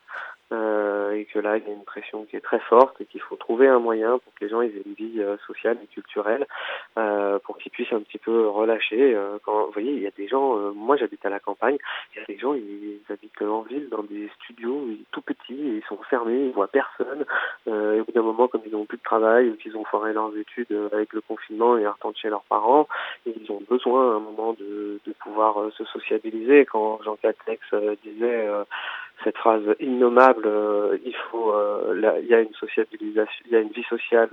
euh, 0.52 1.12
et 1.12 1.26
que 1.26 1.38
là 1.38 1.58
il 1.58 1.64
y 1.64 1.70
a 1.70 1.72
une 1.72 1.84
pression 1.84 2.24
qui 2.24 2.36
est 2.36 2.40
très 2.40 2.58
forte 2.58 3.00
et 3.00 3.04
qu'il 3.04 3.20
faut 3.20 3.36
trouver 3.36 3.68
un 3.68 3.78
moyen 3.78 4.18
pour 4.18 4.34
que 4.34 4.44
les 4.44 4.50
gens 4.50 4.62
aient 4.62 4.72
une 4.84 4.94
vie 4.94 5.22
sociale 5.46 5.78
et 5.82 5.86
culturelle, 5.86 6.46
pour 7.44 7.58
qu'ils 7.58 7.70
puissent 7.70 7.92
un 7.92 8.00
petit 8.00 8.18
peu 8.18 8.48
relâcher. 8.48 9.16
quand 9.44 9.66
vous 9.66 9.72
voyez, 9.72 9.92
il 9.92 10.02
y 10.02 10.06
a 10.06 10.10
des 10.10 10.26
gens, 10.26 10.56
moi 10.72 10.96
j'habite 10.96 11.24
à 11.24 11.30
la 11.30 11.38
campagne, 11.38 11.76
il 12.14 12.20
y 12.20 12.22
a 12.22 12.26
des 12.26 12.38
gens 12.38 12.54
ils, 12.54 13.00
habitent 13.10 13.42
en 13.42 13.62
ville 13.62 13.88
dans 13.90 14.02
des 14.02 14.28
studios 14.42 14.86
ils 14.88 14.97
fermés, 16.08 16.46
ils 16.46 16.52
voient 16.52 16.68
personne. 16.68 17.24
et 17.66 18.00
au 18.00 18.04
bout 18.04 18.12
d'un 18.12 18.22
moment, 18.22 18.48
comme 18.48 18.62
ils 18.66 18.72
n'ont 18.72 18.86
plus 18.86 18.98
de 18.98 19.02
travail 19.02 19.50
ou 19.50 19.56
qu'ils 19.56 19.76
ont 19.76 19.84
leurs 20.06 20.36
études 20.36 20.72
euh, 20.72 20.88
avec 20.92 21.12
le 21.12 21.20
confinement 21.20 21.76
et 21.76 21.86
retournent 21.86 22.16
chez 22.16 22.28
leurs 22.28 22.42
parents. 22.42 22.88
Ils 23.26 23.50
ont 23.50 23.62
besoin 23.68 24.12
à 24.12 24.16
un 24.16 24.20
moment 24.20 24.52
de, 24.54 25.00
de 25.06 25.12
pouvoir 25.12 25.60
euh, 25.60 25.70
se 25.76 25.84
sociabiliser. 25.84 26.64
Quand 26.66 27.00
Jean 27.04 27.16
Catex 27.16 27.60
euh, 27.72 27.96
disait 28.04 28.48
cette 29.24 29.37
phrase 29.37 29.62
innommable, 29.81 30.48
il 31.04 31.14
faut, 31.31 31.54
il 31.94 32.26
y 32.26 32.35
a 32.35 32.40
une 32.40 32.54
sociabilisation, 32.54 33.44
il 33.46 33.52
y 33.52 33.57
a 33.57 33.61
une 33.61 33.70
vie 33.70 33.85
sociale 33.85 34.31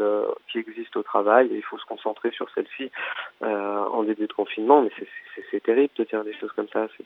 qui 0.47 0.59
existe 0.59 0.95
au 0.95 1.03
travail 1.03 1.47
et 1.51 1.55
il 1.55 1.63
faut 1.63 1.77
se 1.77 1.85
concentrer 1.85 2.31
sur 2.31 2.49
celle-ci 2.51 2.91
en 3.41 4.03
début 4.03 4.27
de 4.27 4.33
confinement. 4.33 4.81
Mais 4.81 4.91
c'est 5.51 5.63
terrible 5.63 5.93
de 5.95 6.03
dire 6.03 6.23
des 6.23 6.33
choses 6.33 6.51
comme 6.51 6.67
ça. 6.69 6.87
C'est 6.97 7.05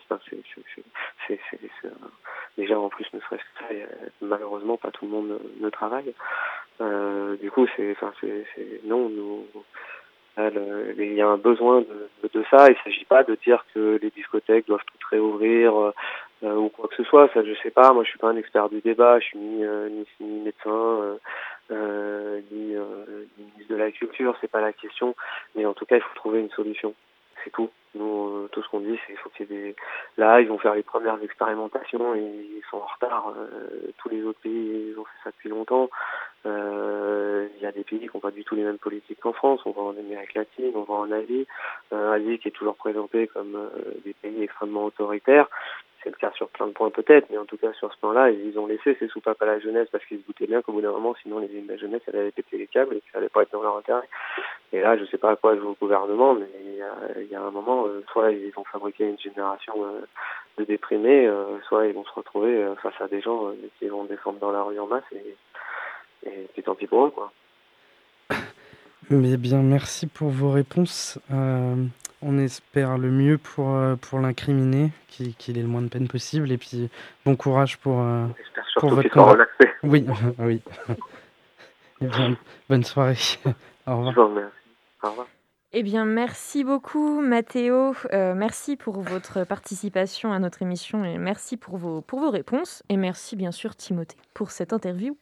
déjà 2.58 2.80
en 2.80 2.89
plus 2.89 3.06
ne 3.13 3.20
serait-ce 3.22 3.44
que 3.44 3.60
ça, 3.60 3.65
malheureusement 4.22 4.78
pas 4.78 4.92
tout 4.92 5.06
le 5.06 5.12
monde 5.12 5.28
ne, 5.28 5.65
ne 5.65 5.70
travaille. 5.70 6.13
Euh, 6.82 7.36
du 7.38 7.52
coup, 7.52 7.68
c'est, 7.76 7.92
enfin, 7.92 8.13
c'est, 8.22 8.46
non, 8.86 9.10
nous, 9.10 9.46
il 10.38 11.13
y 11.13 11.22
a 11.22 11.28
un 11.28 11.38
besoin 11.38 11.82
de, 11.82 12.30
de 12.34 12.46
ça. 12.50 12.68
Il 12.68 12.74
ne 12.74 12.84
s'agit 12.84 13.06
pas 13.06 13.24
de 13.24 13.36
dire 13.44 13.65
que 13.74 14.00
les 14.02 14.10
discothèques 14.12 14.68
doivent 14.68 14.86
toutes 14.86 15.04
réouvrir 15.10 15.94
euh, 16.43 16.56
ou 16.56 16.69
quoi 16.69 16.88
que 16.88 16.95
ce 16.95 17.04
soit. 17.04 17.30
Ça, 17.34 17.43
je 17.43 17.54
sais 17.62 17.71
pas. 17.71 17.91
Moi, 17.93 18.04
je 18.04 18.10
suis 18.10 18.19
pas 18.19 18.30
un 18.30 18.38
expert 18.38 18.69
du 18.69 18.82
débat. 18.82 19.19
Je 19.19 19.25
suis 19.25 19.39
ni, 19.39 19.63
euh, 19.63 19.89
ni, 20.19 20.41
médecin, 20.41 21.17
euh, 21.71 22.41
ni, 22.52 22.75
ni 22.75 23.45
ministre 23.45 23.69
de 23.69 23.75
la 23.75 23.91
culture. 23.91 24.36
C'est 24.41 24.52
pas 24.52 24.62
la 24.62 24.73
question. 24.73 25.15
Mais 25.56 25.65
en 25.65 25.73
tout 25.73 25.86
cas, 25.86 25.97
il 25.97 26.02
faut 26.02 26.15
trouver 26.15 26.39
une 26.39 26.52
solution. 26.52 26.93
C'est 27.43 27.52
tout. 27.52 27.69
Nous, 27.95 28.47
tout 28.52 28.62
ce 28.62 28.69
qu'on 28.69 28.82
dit, 28.82 28.99
c'est 29.02 29.13
qu'il 29.13 29.17
faut 29.17 29.30
qu'il 29.30 29.49
y 29.49 29.56
ait 29.56 29.62
des. 29.62 29.75
Là, 30.17 30.41
ils 30.41 30.47
vont 30.47 30.60
faire 30.60 30.75
les 30.75 30.84
premières 30.84 31.21
expérimentations 31.23 32.13
et 32.13 32.19
ils 32.19 32.63
sont 32.69 32.78
en 32.78 32.86
retard. 32.86 33.34
tous 33.97 34.10
les 34.10 34.23
autres 34.23 34.39
pays, 34.41 34.91
ils 34.91 34.99
ont 34.99 35.06
fait 35.06 35.23
ça 35.23 35.32
depuis 35.32 35.49
longtemps. 35.49 35.89
Euh, 36.45 37.47
il 37.58 37.63
y 37.63 37.65
a 37.65 37.71
des 37.71 37.84
pays 37.84 37.99
qui 37.99 38.10
n'ont 38.13 38.21
pas 38.21 38.32
du 38.32 38.43
tout 38.43 38.56
les 38.56 38.63
mêmes 38.63 38.78
politiques 38.78 39.19
qu'en 39.19 39.34
France. 39.34 39.62
On 39.65 39.71
va 39.71 39.82
en 39.82 39.97
Amérique 39.97 40.34
latine, 40.34 40.71
on 40.75 40.84
va 40.84 40.93
en 40.93 41.12
Asie. 41.12 41.47
Euh, 41.91 42.13
Asie 42.13 42.39
qui 42.39 42.47
est 42.47 42.52
toujours 42.52 42.75
présentée 42.75 43.28
comme 43.28 43.56
euh, 43.56 43.69
des 44.06 44.13
pays 44.13 44.43
extrêmement 44.43 44.86
autoritaires. 44.86 45.47
C'est 46.04 46.10
le 46.10 46.16
cas 46.16 46.32
sur 46.36 46.48
plein 46.50 46.68
de 46.68 46.72
points 46.72 46.90
peut-être, 46.90 47.28
mais 47.30 47.38
en 47.38 47.46
tout 47.46 47.58
cas 47.58 47.74
sur 47.74 47.92
ce 47.94 47.98
plan-là, 48.00 48.32
ils 48.32 48.58
ont 48.58 48.68
laissé 48.68 48.96
ces 49.00 49.08
soupapes 49.10 49.42
à 49.42 49.46
la 49.46 49.60
jeunesse 49.60 49.88
parce 49.92 50.06
qu'ils 50.06 50.22
se 50.22 50.26
doutaient 50.26 50.48
bien 50.48 50.62
qu'au 50.62 50.72
bout 50.72 50.82
d'un 50.82 50.92
moment, 50.92 51.16
sinon 51.22 51.40
les 51.40 51.50
la 51.68 51.78
jeunesse, 51.78 52.02
elle 52.08 52.16
allait 52.16 52.32
péter 52.32 52.58
les 52.58 52.68
câbles 52.68 52.96
et 52.96 53.00
que 53.02 53.12
ça 53.12 53.18
allait 53.18 53.30
pas 53.30 53.44
être 53.44 53.52
dans 53.52 53.62
leur 53.62 53.78
intérêt. 53.78 54.08
Et 54.72 54.82
là, 54.82 54.98
je 54.98 55.06
sais 55.06 55.18
pas 55.18 55.32
à 55.32 55.36
quoi 55.36 55.56
joue 55.56 55.70
le 55.70 55.74
gouvernement, 55.74 56.36
mais 56.36 56.48
il 57.18 57.28
y 57.28 57.36
a, 57.36 57.42
un 57.42 57.52
moment, 57.52 57.86
euh, 57.88 58.04
soit 58.12 58.32
ils 58.32 58.52
vont 58.52 58.64
fabriquer 58.64 59.08
une 59.10 59.20
génération 59.20 59.74
euh, 59.84 60.02
de 60.58 60.64
déprimés, 60.64 61.28
euh, 61.28 61.60
soit 61.68 61.88
ils 61.88 61.94
vont 61.94 62.06
se 62.06 62.14
retrouver 62.14 62.66
face 62.82 63.00
à 63.02 63.08
des 63.08 63.22
gens 63.22 63.52
qui 63.78 63.88
vont 63.88 64.06
descendre 64.06 64.40
dans 64.40 64.52
la 64.52 64.64
rue 64.64 64.80
en 64.80 64.88
masse 64.88 65.04
et 65.12 65.36
et 66.26 66.50
c'est 66.54 66.64
tant 66.64 66.76
pis 66.76 66.86
pour 66.86 67.06
eux, 67.06 67.12
quoi. 67.12 67.32
Mais 69.10 69.38
bien, 69.38 69.62
merci 69.62 70.06
pour 70.06 70.28
vos 70.28 70.52
réponses. 70.52 71.18
On 72.21 72.38
espère 72.38 72.97
le 72.97 73.10
mieux 73.12 73.38
pour, 73.38 73.75
euh, 73.75 73.95
pour 73.95 74.19
l'incriminé, 74.19 74.91
qu'il 75.08 75.58
ait 75.58 75.62
le 75.62 75.67
moins 75.67 75.82
de 75.82 75.88
peine 75.88 76.08
possible. 76.08 76.51
Et 76.51 76.58
puis, 76.58 76.89
bon 77.25 77.36
courage 77.36 77.77
pour, 77.77 78.01
euh, 78.01 78.25
pour 78.75 78.89
votre 78.89 79.19
relaxé. 79.19 79.69
Oui, 79.84 80.05
oui. 80.39 80.62
Et 82.01 82.08
bien, 82.08 82.38
bonne 82.69 82.84
soirée. 82.84 83.17
Au 83.88 83.97
revoir. 83.97 84.17
Au 84.17 85.10
revoir. 85.10 85.27
Eh 85.71 85.84
bien, 85.84 86.03
merci 86.03 86.63
beaucoup, 86.63 87.21
Mathéo. 87.21 87.93
Euh, 88.12 88.34
merci 88.34 88.75
pour 88.75 89.01
votre 89.01 89.43
participation 89.43 90.34
à 90.34 90.39
notre 90.39 90.63
émission 90.63 91.05
et 91.05 91.19
merci 91.19 91.58
pour 91.58 91.77
vos, 91.77 92.01
pour 92.01 92.19
vos 92.21 92.32
réponses. 92.32 92.82
Et 92.89 92.97
merci, 92.97 93.36
bien 93.36 93.51
sûr, 93.51 93.75
Timothée, 93.75 94.17
pour 94.34 94.49
cette 94.49 94.73
interview. 94.73 95.15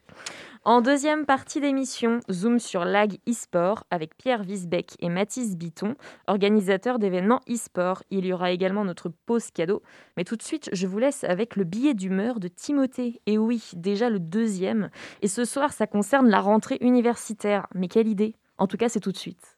En 0.64 0.80
deuxième 0.80 1.26
partie 1.26 1.60
d'émission, 1.60 2.22
zoom 2.32 2.60
sur 2.60 2.86
l'AG 2.86 3.20
e-sport 3.28 3.84
avec 3.92 4.16
Pierre 4.16 4.40
Wiesbeck 4.48 4.96
et 5.02 5.10
Mathis 5.10 5.58
Biton, 5.58 5.96
organisateurs 6.28 6.98
d'événements 6.98 7.42
e-sport. 7.50 8.04
Il 8.10 8.26
y 8.26 8.32
aura 8.32 8.52
également 8.52 8.86
notre 8.86 9.10
pause 9.26 9.52
cadeau. 9.52 9.84
Mais 10.16 10.24
tout 10.24 10.38
de 10.38 10.44
suite, 10.44 10.70
je 10.72 10.88
vous 10.88 11.00
laisse 11.00 11.26
avec 11.26 11.58
le 11.58 11.66
billet 11.66 11.94
d'humeur 11.94 12.40
de 12.40 12.48
Timothée. 12.48 13.20
Et 13.26 13.38
oui, 13.38 13.72
déjà 13.76 14.10
le 14.10 14.20
deuxième. 14.20 14.92
Et 15.22 15.28
ce 15.28 15.44
soir, 15.44 15.74
ça 15.74 15.88
concerne 15.88 16.30
la 16.30 16.40
rentrée 16.40 16.78
universitaire. 16.80 17.68
Mais 17.76 17.90
quelle 17.90 18.08
idée 18.08 18.34
En 18.58 18.68
tout 18.68 18.78
cas, 18.78 18.88
c'est 18.88 19.02
tout 19.02 19.12
de 19.12 19.18
suite. 19.18 19.57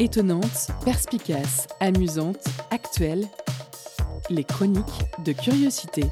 Étonnante, 0.00 0.68
perspicace, 0.84 1.68
amusante, 1.80 2.44
actuelle, 2.70 3.24
les 4.28 4.44
chroniques 4.44 5.04
de 5.24 5.32
curiosité. 5.32 6.02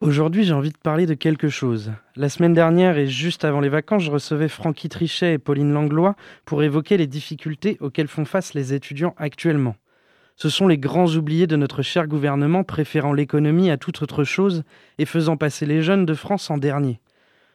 Aujourd'hui, 0.00 0.44
j'ai 0.44 0.52
envie 0.52 0.70
de 0.70 0.78
parler 0.78 1.04
de 1.04 1.14
quelque 1.14 1.48
chose. 1.48 1.92
La 2.16 2.28
semaine 2.28 2.54
dernière 2.54 2.96
et 2.96 3.06
juste 3.06 3.44
avant 3.44 3.60
les 3.60 3.68
vacances, 3.68 4.04
je 4.04 4.10
recevais 4.10 4.48
Francky 4.48 4.88
Trichet 4.88 5.34
et 5.34 5.38
Pauline 5.38 5.72
Langlois 5.72 6.16
pour 6.44 6.62
évoquer 6.62 6.96
les 6.96 7.06
difficultés 7.06 7.76
auxquelles 7.80 8.08
font 8.08 8.24
face 8.24 8.54
les 8.54 8.72
étudiants 8.72 9.14
actuellement. 9.18 9.76
Ce 10.36 10.50
sont 10.50 10.68
les 10.68 10.76
grands 10.76 11.08
oubliés 11.08 11.46
de 11.46 11.56
notre 11.56 11.80
cher 11.80 12.06
gouvernement 12.06 12.62
préférant 12.62 13.14
l'économie 13.14 13.70
à 13.70 13.78
toute 13.78 14.02
autre 14.02 14.22
chose 14.22 14.64
et 14.98 15.06
faisant 15.06 15.38
passer 15.38 15.64
les 15.64 15.80
jeunes 15.80 16.04
de 16.04 16.12
France 16.12 16.50
en 16.50 16.58
dernier. 16.58 17.00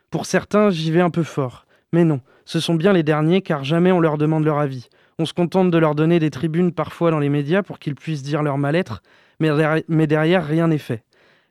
Pour 0.09 0.25
certains, 0.25 0.71
j'y 0.71 0.91
vais 0.91 1.01
un 1.01 1.11
peu 1.11 1.21
fort. 1.21 1.67
Mais 1.93 2.03
non, 2.03 2.21
ce 2.45 2.59
sont 2.59 2.73
bien 2.73 2.91
les 2.91 3.03
derniers 3.03 3.41
car 3.41 3.63
jamais 3.63 3.91
on 3.91 3.99
leur 3.99 4.17
demande 4.17 4.45
leur 4.45 4.57
avis. 4.57 4.89
On 5.19 5.25
se 5.25 5.33
contente 5.33 5.69
de 5.69 5.77
leur 5.77 5.93
donner 5.93 6.17
des 6.17 6.31
tribunes 6.31 6.71
parfois 6.71 7.11
dans 7.11 7.19
les 7.19 7.29
médias 7.29 7.61
pour 7.61 7.77
qu'ils 7.77 7.93
puissent 7.93 8.23
dire 8.23 8.41
leur 8.41 8.57
mal-être, 8.57 9.03
mais 9.39 10.07
derrière 10.07 10.45
rien 10.45 10.67
n'est 10.67 10.79
fait. 10.79 11.03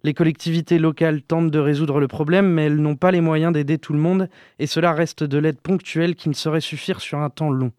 Les 0.03 0.15
collectivités 0.15 0.79
locales 0.79 1.23
tentent 1.23 1.51
de 1.51 1.59
résoudre 1.59 2.01
le 2.01 2.09
problème, 2.09 2.51
mais 2.51 2.65
elles 2.65 2.81
n'ont 2.81 2.97
pas 2.97 3.11
les 3.13 3.21
moyens 3.21 3.53
d'aider 3.53 3.79
tout 3.79 3.93
le 3.93 3.99
monde, 3.99 4.29
et 4.59 4.67
cela 4.67 4.95
reste 4.95 5.23
de 5.23 5.39
l'aide 5.39 5.61
ponctuelle 5.61 6.17
qui 6.17 6.29
ne 6.29 6.35
saurait 6.35 6.63
suffire 6.63 7.01
sur 7.01 7.19
un 7.19 7.31
temps 7.31 7.51
long. 7.51 7.71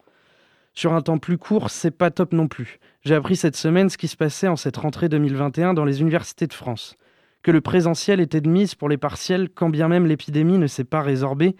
Sur 0.73 0.93
un 0.93 1.01
temps 1.01 1.17
plus 1.17 1.37
court, 1.37 1.69
c'est 1.69 1.91
pas 1.91 2.11
top 2.11 2.31
non 2.31 2.47
plus. 2.47 2.79
J'ai 3.03 3.15
appris 3.15 3.35
cette 3.35 3.55
semaine 3.55 3.89
ce 3.89 3.97
qui 3.97 4.07
se 4.07 4.15
passait 4.15 4.47
en 4.47 4.55
cette 4.55 4.77
rentrée 4.77 5.09
2021 5.09 5.73
dans 5.73 5.85
les 5.85 6.01
universités 6.01 6.45
de 6.45 6.53
France. 6.53 6.95
Que 7.41 7.49
le 7.49 7.59
présentiel 7.59 8.19
était 8.19 8.41
de 8.41 8.49
mise 8.49 8.75
pour 8.75 8.89
les 8.89 8.97
partiels 8.97 9.49
quand 9.49 9.69
bien 9.69 9.87
même 9.87 10.05
l'épidémie 10.05 10.59
ne 10.59 10.67
s'est 10.67 10.83
pas 10.83 11.01
résorbée 11.01 11.55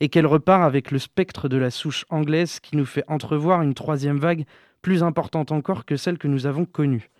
et 0.00 0.08
qu'elle 0.08 0.24
repart 0.24 0.62
avec 0.62 0.90
le 0.90 0.98
spectre 0.98 1.50
de 1.50 1.58
la 1.58 1.70
souche 1.70 2.06
anglaise 2.08 2.60
qui 2.60 2.78
nous 2.78 2.86
fait 2.86 3.04
entrevoir 3.08 3.60
une 3.60 3.74
troisième 3.74 4.16
vague 4.16 4.46
plus 4.80 5.02
importante 5.02 5.52
encore 5.52 5.84
que 5.84 5.96
celle 5.96 6.16
que 6.16 6.28
nous 6.28 6.46
avons 6.46 6.64
connue. 6.64 7.10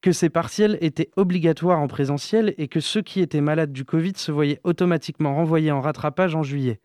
Que 0.00 0.12
ces 0.12 0.30
partiels 0.30 0.78
étaient 0.80 1.10
obligatoires 1.16 1.80
en 1.80 1.88
présentiel 1.88 2.54
et 2.56 2.68
que 2.68 2.80
ceux 2.80 3.02
qui 3.02 3.20
étaient 3.20 3.42
malades 3.42 3.72
du 3.72 3.84
Covid 3.84 4.14
se 4.16 4.32
voyaient 4.32 4.60
automatiquement 4.64 5.34
renvoyés 5.34 5.72
en 5.72 5.82
rattrapage 5.82 6.34
en 6.34 6.42
juillet, 6.42 6.80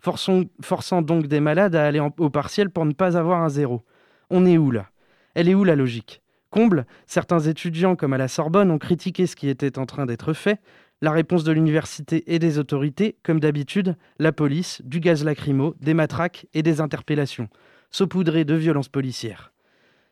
forçant 0.00 1.02
donc 1.02 1.28
des 1.28 1.40
malades 1.40 1.76
à 1.76 1.86
aller 1.86 2.00
au 2.00 2.30
partiel 2.30 2.70
pour 2.70 2.86
ne 2.86 2.92
pas 2.92 3.16
avoir 3.16 3.40
un 3.40 3.48
zéro. 3.48 3.84
On 4.30 4.46
est 4.46 4.58
où 4.58 4.72
là? 4.72 4.90
Elle 5.34 5.48
est 5.48 5.54
où 5.54 5.64
la 5.64 5.76
logique? 5.76 6.22
Comble, 6.50 6.84
certains 7.06 7.40
étudiants 7.40 7.94
comme 7.94 8.12
à 8.12 8.18
la 8.18 8.26
Sorbonne 8.26 8.70
ont 8.70 8.78
critiqué 8.78 9.26
ce 9.26 9.36
qui 9.36 9.48
était 9.48 9.78
en 9.78 9.86
train 9.86 10.06
d'être 10.06 10.32
fait. 10.32 10.60
La 11.00 11.12
réponse 11.12 11.44
de 11.44 11.52
l'université 11.52 12.34
et 12.34 12.38
des 12.38 12.58
autorités, 12.58 13.16
comme 13.22 13.40
d'habitude, 13.40 13.96
la 14.18 14.32
police, 14.32 14.82
du 14.84 15.00
gaz 15.00 15.24
lacrymo, 15.24 15.74
des 15.80 15.94
matraques 15.94 16.46
et 16.52 16.62
des 16.62 16.80
interpellations, 16.80 17.48
saupoudrées 17.90 18.44
de 18.44 18.54
violences 18.54 18.88
policières. 18.88 19.52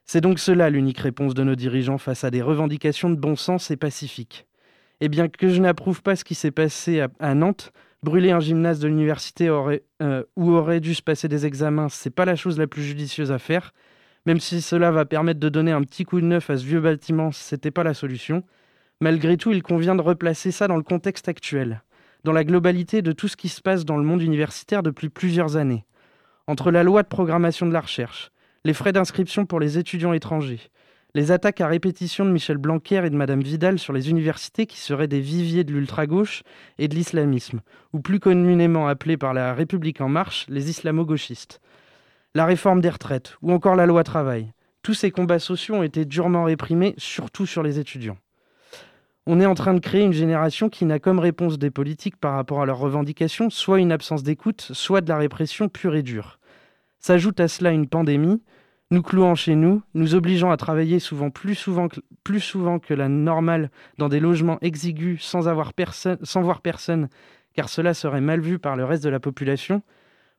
C'est 0.05 0.23
donc 0.23 0.39
cela 0.39 0.71
l'unique 0.71 1.01
réponse 1.01 1.35
de 1.35 1.43
nos 1.43 1.57
dirigeants 1.57 1.99
face 1.99 2.25
à 2.25 2.31
des 2.31 2.41
revendications 2.41 3.11
de 3.11 3.17
bon 3.17 3.37
sens 3.37 3.71
et 3.71 3.77
pacifiques. 3.77 4.47
Et 5.01 5.09
bien 5.09 5.29
que 5.29 5.49
je 5.51 5.61
n'approuve 5.61 6.03
pas 6.03 6.17
ce 6.17 6.25
qui 6.25 6.35
s'est 6.35 6.51
passé 6.51 7.05
à, 7.21 7.35
Nantes, 7.35 7.73
brûler 8.03 8.31
un 8.31 8.41
gymnase 8.41 8.81
de 8.81 8.89
l'université 8.89 9.49
euh, 9.49 10.23
où 10.37 10.53
aurait 10.53 10.81
dû 10.81 10.95
se 10.95 11.03
passer 11.03 11.29
des 11.29 11.45
examens, 11.45 11.89
c'est 11.91 12.11
pas 12.11 12.25
la 12.25 12.37
chose 12.37 12.59
la 12.59 12.67
plus 12.67 12.83
judicieuse 12.83 13.31
à 13.33 13.39
faire, 13.39 13.75
même 14.29 14.41
si 14.41 14.61
cela 14.61 14.91
va 14.91 15.07
permettre 15.07 15.41
de 15.41 15.49
donner 15.49 15.73
un 15.73 15.81
petit 15.81 16.05
coup 16.05 16.21
de 16.21 16.27
neuf 16.27 16.51
à 16.51 16.59
ce 16.59 16.63
vieux 16.63 16.83
bâtiment, 16.83 17.33
ce 17.33 17.55
n'était 17.55 17.71
pas 17.71 17.83
la 17.83 17.95
solution. 17.95 18.43
Malgré 19.01 19.39
tout, 19.39 19.53
il 19.53 19.63
convient 19.63 19.95
de 19.95 20.03
replacer 20.03 20.51
ça 20.51 20.69
dans 20.69 20.77
le 20.77 20.83
contexte 20.83 21.31
actuel, 21.31 21.83
dans 22.25 22.33
la 22.33 22.45
globalité 22.45 23.01
de 23.01 23.13
tout 23.13 23.27
ce 23.27 23.39
qui 23.39 23.49
se 23.49 23.63
passe 23.63 23.87
dans 23.87 23.97
le 23.97 24.03
monde 24.03 24.21
universitaire 24.21 24.83
depuis 24.83 25.09
plusieurs 25.09 25.57
années. 25.57 25.87
Entre 26.47 26.71
la 26.71 26.83
loi 26.83 27.03
de 27.03 27.09
programmation 27.09 27.65
de 27.65 27.73
la 27.73 27.81
recherche, 27.81 28.31
les 28.67 28.75
frais 28.75 28.93
d'inscription 28.93 29.47
pour 29.47 29.61
les 29.61 29.79
étudiants 29.79 30.13
étrangers, 30.13 30.61
les 31.15 31.33
attaques 31.33 31.63
à 31.63 31.67
répétition 31.67 32.27
de 32.27 32.31
Michel 32.31 32.59
Blanquer 32.59 33.07
et 33.07 33.11
de 33.11 33.17
Madame 33.17 33.41
Vidal 33.41 33.79
sur 33.79 33.95
les 33.95 34.11
universités 34.11 34.67
qui 34.67 34.79
seraient 34.79 35.09
des 35.09 35.21
viviers 35.21 35.65
de 35.65 35.73
l'ultra-gauche 35.73 36.43
et 36.77 36.89
de 36.89 36.95
l'islamisme, 36.95 37.63
ou 37.95 38.01
plus 38.01 38.21
communément 38.21 38.89
appelés 38.89 39.17
par 39.17 39.33
la 39.33 39.55
République 39.55 40.03
en 40.03 40.11
marche, 40.11 40.45
les 40.51 40.69
islamo-gauchistes 40.69 41.63
la 42.39 42.47
réforme 42.47 42.81
des 42.81 42.89
retraites 42.89 43.37
ou 43.43 43.53
encore 43.53 43.75
la 43.75 43.85
loi 43.85 44.05
travail. 44.05 44.53
Tous 44.83 44.95
ces 44.95 45.11
combats 45.11 45.41
sociaux 45.41 45.75
ont 45.75 45.83
été 45.83 46.05
durement 46.05 46.45
réprimés, 46.45 46.95
surtout 46.97 47.47
sur 47.47 47.65
les 47.65 47.81
étudiants. 47.81 48.17
On 49.27 49.41
est 49.41 49.47
en 49.47 49.57
train 49.57 49.75
de 49.75 49.81
créer 49.81 50.05
une 50.05 50.13
génération 50.13 50.69
qui 50.69 50.85
n'a 50.85 51.01
comme 51.01 51.19
réponse 51.19 51.59
des 51.59 51.73
politiques 51.73 52.17
par 52.17 52.35
rapport 52.35 52.63
à 52.63 52.67
leurs 52.67 52.79
revendications 52.79 53.51
soit 53.51 53.81
une 53.81 53.91
absence 53.91 54.23
d'écoute, 54.23 54.69
soit 54.73 55.01
de 55.01 55.09
la 55.09 55.19
répression 55.19 55.69
pure 55.69 55.97
et 55.97 56.05
dure. 56.05 56.39
S'ajoute 57.01 57.41
à 57.41 57.49
cela 57.49 57.73
une 57.73 57.89
pandémie, 57.89 58.41
nous 58.93 59.03
clouant 59.03 59.35
chez 59.35 59.57
nous, 59.57 59.83
nous 59.95 60.15
obligeant 60.15 60.53
à 60.53 60.57
travailler 60.57 61.01
souvent 61.01 61.31
plus 61.31 61.57
souvent 61.57 61.89
que, 61.89 62.95
la 62.95 63.09
normale 63.09 63.69
dans 63.99 64.09
des 64.09 64.21
logements 64.21 64.61
exigus 64.61 65.25
sans 65.25 65.41
voir 65.41 65.73
personne, 65.73 67.09
car 67.53 67.69
cela 67.69 67.95
serait 67.95 68.21
mal 68.21 68.41
vu 68.41 68.61
par 68.61 68.77
le 68.77 68.85
reste 68.85 69.03
de 69.03 69.11
la 69.11 69.19
population, 69.19 69.83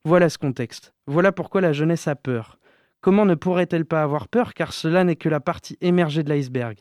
voilà 0.06 0.30
ce 0.30 0.38
contexte. 0.38 0.94
Voilà 1.08 1.34
pourquoi 1.34 1.60
la 1.60 1.74
jeunesse 1.74 2.08
a 2.08 2.16
peur. 2.16 2.58
Comment 3.02 3.26
ne 3.26 3.36
pourrait-elle 3.36 3.84
pas 3.84 4.02
avoir 4.02 4.30
peur 4.30 4.54
car 4.54 4.72
cela 4.72 5.04
n'est 5.04 5.18
que 5.18 5.28
la 5.28 5.42
partie 5.42 5.78
émergée 5.82 6.24
de 6.24 6.30
l'iceberg? 6.30 6.78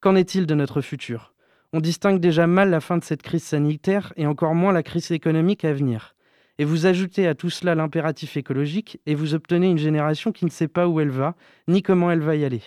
Qu'en 0.00 0.14
est-il 0.14 0.46
de 0.46 0.54
notre 0.54 0.82
futur? 0.82 1.32
On 1.72 1.80
distingue 1.80 2.20
déjà 2.20 2.46
mal 2.46 2.68
la 2.68 2.80
fin 2.80 2.98
de 2.98 3.04
cette 3.04 3.22
crise 3.22 3.42
sanitaire 3.42 4.12
et 4.16 4.26
encore 4.26 4.54
moins 4.54 4.72
la 4.72 4.82
crise 4.82 5.10
économique 5.12 5.64
à 5.64 5.72
venir. 5.72 6.14
Et 6.58 6.66
vous 6.66 6.84
ajoutez 6.84 7.26
à 7.26 7.34
tout 7.34 7.48
cela 7.48 7.74
l'impératif 7.74 8.36
écologique 8.36 9.00
et 9.06 9.14
vous 9.14 9.32
obtenez 9.32 9.70
une 9.70 9.78
génération 9.78 10.30
qui 10.30 10.44
ne 10.44 10.50
sait 10.50 10.68
pas 10.68 10.88
où 10.88 11.00
elle 11.00 11.10
va, 11.10 11.36
ni 11.68 11.82
comment 11.82 12.10
elle 12.10 12.20
va 12.20 12.36
y 12.36 12.44
aller. 12.44 12.62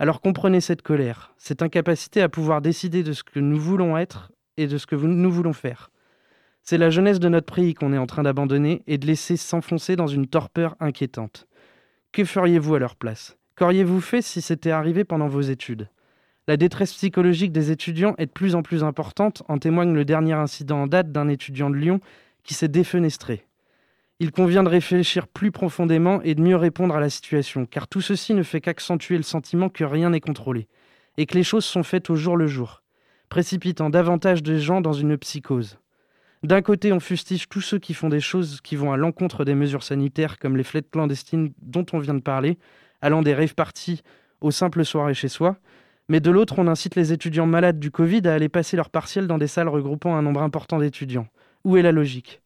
Alors 0.00 0.20
comprenez 0.20 0.60
cette 0.60 0.82
colère, 0.82 1.34
cette 1.38 1.62
incapacité 1.62 2.20
à 2.20 2.28
pouvoir 2.28 2.62
décider 2.62 3.04
de 3.04 3.12
ce 3.12 3.22
que 3.22 3.38
nous 3.38 3.60
voulons 3.60 3.96
être 3.96 4.32
et 4.56 4.66
de 4.66 4.76
ce 4.76 4.86
que 4.86 4.96
nous 4.96 5.30
voulons 5.30 5.52
faire. 5.52 5.90
C'est 6.62 6.78
la 6.78 6.90
jeunesse 6.90 7.20
de 7.20 7.28
notre 7.28 7.52
pays 7.52 7.74
qu'on 7.74 7.92
est 7.92 7.98
en 7.98 8.06
train 8.06 8.22
d'abandonner 8.22 8.82
et 8.86 8.98
de 8.98 9.06
laisser 9.06 9.36
s'enfoncer 9.36 9.96
dans 9.96 10.06
une 10.06 10.26
torpeur 10.26 10.76
inquiétante. 10.80 11.46
Que 12.12 12.24
feriez-vous 12.24 12.74
à 12.74 12.78
leur 12.78 12.96
place? 12.96 13.36
Qu'auriez-vous 13.56 14.00
fait 14.00 14.22
si 14.22 14.40
c'était 14.40 14.70
arrivé 14.70 15.04
pendant 15.04 15.28
vos 15.28 15.40
études? 15.40 15.88
La 16.48 16.56
détresse 16.56 16.92
psychologique 16.94 17.52
des 17.52 17.70
étudiants 17.70 18.14
est 18.18 18.26
de 18.26 18.32
plus 18.32 18.54
en 18.54 18.62
plus 18.62 18.82
importante, 18.82 19.42
en 19.48 19.58
témoigne 19.58 19.94
le 19.94 20.04
dernier 20.04 20.32
incident 20.32 20.82
en 20.82 20.86
date 20.86 21.12
d'un 21.12 21.28
étudiant 21.28 21.70
de 21.70 21.76
Lyon 21.76 22.00
qui 22.42 22.54
s'est 22.54 22.68
défenestré. 22.68 23.44
Il 24.18 24.32
convient 24.32 24.62
de 24.62 24.68
réfléchir 24.68 25.28
plus 25.28 25.50
profondément 25.50 26.20
et 26.22 26.34
de 26.34 26.42
mieux 26.42 26.56
répondre 26.56 26.94
à 26.94 27.00
la 27.00 27.08
situation, 27.08 27.66
car 27.66 27.88
tout 27.88 28.00
ceci 28.00 28.34
ne 28.34 28.42
fait 28.42 28.60
qu'accentuer 28.60 29.16
le 29.16 29.22
sentiment 29.22 29.68
que 29.68 29.84
rien 29.84 30.10
n'est 30.10 30.20
contrôlé, 30.20 30.68
et 31.16 31.26
que 31.26 31.34
les 31.34 31.42
choses 31.42 31.64
sont 31.64 31.82
faites 31.82 32.10
au 32.10 32.16
jour 32.16 32.36
le 32.36 32.46
jour, 32.46 32.82
précipitant 33.28 33.88
davantage 33.88 34.42
de 34.42 34.58
gens 34.58 34.80
dans 34.80 34.92
une 34.92 35.16
psychose. 35.16 35.78
D'un 36.42 36.62
côté, 36.62 36.92
on 36.92 37.00
fustige 37.00 37.48
tous 37.50 37.60
ceux 37.60 37.78
qui 37.78 37.92
font 37.92 38.08
des 38.08 38.20
choses 38.20 38.62
qui 38.62 38.74
vont 38.74 38.92
à 38.92 38.96
l'encontre 38.96 39.44
des 39.44 39.54
mesures 39.54 39.82
sanitaires, 39.82 40.38
comme 40.38 40.56
les 40.56 40.64
fêtes 40.64 40.90
clandestines 40.90 41.52
dont 41.60 41.84
on 41.92 41.98
vient 41.98 42.14
de 42.14 42.20
parler, 42.20 42.58
allant 43.02 43.20
des 43.20 43.34
rave 43.34 43.54
parties 43.54 44.02
aux 44.40 44.50
simples 44.50 44.84
soirées 44.84 45.12
chez 45.12 45.28
soi. 45.28 45.56
Mais 46.08 46.20
de 46.20 46.30
l'autre, 46.30 46.54
on 46.58 46.66
incite 46.66 46.96
les 46.96 47.12
étudiants 47.12 47.46
malades 47.46 47.78
du 47.78 47.90
Covid 47.90 48.26
à 48.26 48.34
aller 48.34 48.48
passer 48.48 48.76
leur 48.76 48.88
partiel 48.88 49.26
dans 49.26 49.36
des 49.36 49.46
salles 49.46 49.68
regroupant 49.68 50.16
un 50.16 50.22
nombre 50.22 50.42
important 50.42 50.78
d'étudiants. 50.78 51.28
Où 51.64 51.76
est 51.76 51.82
la 51.82 51.92
logique? 51.92 52.40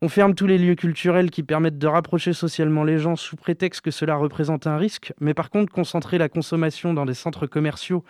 On 0.00 0.08
ferme 0.08 0.36
tous 0.36 0.46
les 0.46 0.58
lieux 0.58 0.76
culturels 0.76 1.32
qui 1.32 1.42
permettent 1.42 1.78
de 1.78 1.86
rapprocher 1.88 2.32
socialement 2.32 2.84
les 2.84 2.98
gens 2.98 3.16
sous 3.16 3.34
prétexte 3.34 3.80
que 3.80 3.90
cela 3.90 4.14
représente 4.14 4.68
un 4.68 4.76
risque, 4.76 5.12
mais 5.20 5.34
par 5.34 5.50
contre, 5.50 5.72
concentrer 5.72 6.18
la 6.18 6.28
consommation 6.28 6.94
dans 6.94 7.04
des 7.04 7.14
centres 7.14 7.48
commerciaux 7.48 8.04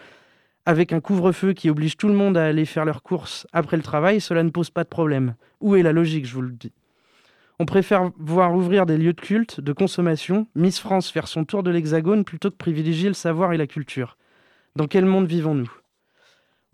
Avec 0.69 0.93
un 0.93 1.01
couvre-feu 1.01 1.55
qui 1.55 1.71
oblige 1.71 1.97
tout 1.97 2.09
le 2.09 2.15
monde 2.15 2.37
à 2.37 2.45
aller 2.45 2.67
faire 2.67 2.85
leurs 2.85 3.03
courses 3.03 3.47
après 3.55 3.79
le 3.79 3.83
travail, 3.83 4.21
cela 4.21 4.43
ne 4.43 4.51
pose 4.51 4.69
pas 4.69 4.85
de 4.85 4.91
problème. 4.91 5.35
Où 5.63 5.77
est 5.77 5.83
la 5.83 5.95
logique, 5.95 6.27
je 6.27 6.35
vous 6.35 6.43
le 6.43 6.51
dis? 6.51 6.75
On 7.59 7.65
préfère 7.65 8.11
voir 8.19 8.55
ouvrir 8.55 8.85
des 8.85 8.99
lieux 8.99 9.15
de 9.15 9.21
culte, 9.23 9.63
de 9.63 9.73
consommation, 9.73 10.47
Miss 10.55 10.79
France 10.79 11.11
faire 11.11 11.27
son 11.27 11.47
tour 11.47 11.63
de 11.63 11.71
l'Hexagone 11.71 12.23
plutôt 12.23 12.51
que 12.51 12.57
privilégier 12.57 13.09
le 13.09 13.15
savoir 13.15 13.55
et 13.55 13.57
la 13.57 13.67
culture. 13.67 14.19
Dans 14.77 14.87
quel 14.87 15.07
monde 15.07 15.27
vivons-nous? 15.27 15.73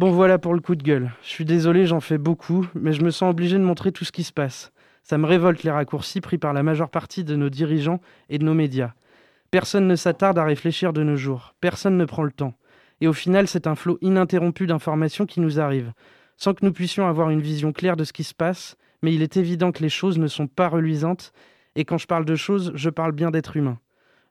Bon 0.01 0.11
voilà 0.11 0.41
pour 0.41 0.55
le 0.55 0.61
coup 0.61 0.75
de 0.75 0.83
gueule. 0.83 1.13
Je 1.23 1.29
suis 1.29 1.45
désolé, 1.45 1.87
j'en 1.87 2.01
fais 2.01 2.19
beaucoup, 2.19 2.67
mais 2.75 2.95
je 2.95 3.05
me 3.05 3.11
sens 3.11 3.31
obligé 3.31 3.59
de 3.59 3.63
montrer 3.63 3.93
tout 3.93 4.05
ce 4.05 4.11
qui 4.11 4.25
se 4.25 4.33
passe. 4.33 4.73
Ça 5.05 5.19
me 5.19 5.27
révolte 5.27 5.63
les 5.63 5.71
raccourcis 5.71 6.21
pris 6.21 6.39
par 6.39 6.53
la 6.53 6.65
majeure 6.65 6.91
partie 6.91 7.23
de 7.23 7.37
nos 7.37 7.49
dirigeants 7.49 8.01
et 8.29 8.39
de 8.39 8.45
nos 8.45 8.55
médias. 8.55 8.95
Personne 9.53 9.87
ne 9.87 9.95
s'attarde 9.95 10.37
à 10.37 10.45
réfléchir 10.45 10.93
de 10.93 11.05
nos 11.05 11.15
jours. 11.15 11.55
Personne 11.61 11.97
ne 11.97 12.05
prend 12.07 12.25
le 12.25 12.33
temps. 12.33 12.55
Et 13.05 13.07
au 13.07 13.13
final, 13.13 13.47
c'est 13.47 13.67
un 13.67 13.75
flot 13.75 13.99
ininterrompu 14.01 14.67
d'informations 14.67 15.27
qui 15.27 15.41
nous 15.41 15.61
arrive, 15.61 15.93
sans 16.39 16.55
que 16.55 16.65
nous 16.65 16.73
puissions 16.73 17.07
avoir 17.07 17.29
une 17.29 17.43
vision 17.43 17.71
claire 17.71 17.99
de 17.99 18.05
ce 18.05 18.15
qui 18.15 18.25
se 18.25 18.33
passe, 18.33 18.79
mais 19.03 19.13
il 19.13 19.21
est 19.21 19.37
évident 19.37 19.73
que 19.73 19.83
les 19.83 19.91
choses 19.91 20.17
ne 20.17 20.27
sont 20.27 20.47
pas 20.47 20.71
reluisantes, 20.71 21.35
et 21.77 21.85
quand 21.85 21.99
je 21.99 22.07
parle 22.07 22.25
de 22.25 22.35
choses, 22.35 22.73
je 22.75 22.89
parle 22.89 23.13
bien 23.13 23.31
d'êtres 23.31 23.59
humains. 23.59 23.79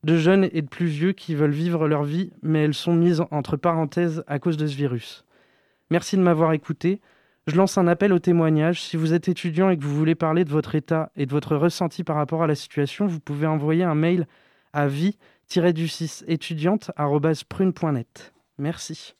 De 0.03 0.17
jeunes 0.17 0.49
et 0.51 0.63
de 0.63 0.67
plus 0.67 0.88
vieux 0.88 1.12
qui 1.12 1.36
veulent 1.36 1.51
vivre 1.51 1.88
leur 1.88 2.01
vie, 2.01 2.33
mais 2.41 2.63
elles 2.63 2.73
sont 2.73 2.95
mises 2.95 3.21
entre 3.29 3.57
parenthèses 3.57 4.23
à 4.25 4.39
cause 4.39 4.57
de 4.57 4.65
ce 4.65 4.75
virus. 4.75 5.23
Merci 5.91 6.17
de 6.17 6.23
m'avoir 6.23 6.51
écouté. 6.53 6.99
Je 7.45 7.55
lance 7.55 7.77
un 7.77 7.86
appel 7.86 8.12
au 8.12 8.17
témoignage. 8.17 8.81
Si 8.81 8.97
vous 8.97 9.13
êtes 9.13 9.29
étudiant 9.29 9.69
et 9.69 9.77
que 9.77 9.83
vous 9.83 9.95
voulez 9.95 10.15
parler 10.15 10.45
de 10.45 10.49
votre 10.49 10.73
état 10.73 11.12
et 11.15 11.27
de 11.27 11.31
votre 11.31 11.55
ressenti 11.55 12.03
par 12.03 12.15
rapport 12.15 12.41
à 12.41 12.47
la 12.47 12.55
situation, 12.55 13.05
vous 13.05 13.19
pouvez 13.19 13.45
envoyer 13.45 13.83
un 13.83 13.93
mail 13.93 14.25
à 14.73 14.88
vie-du6 14.88 16.23
étudiante.prune.net. 16.27 18.33
Merci. 18.63 19.13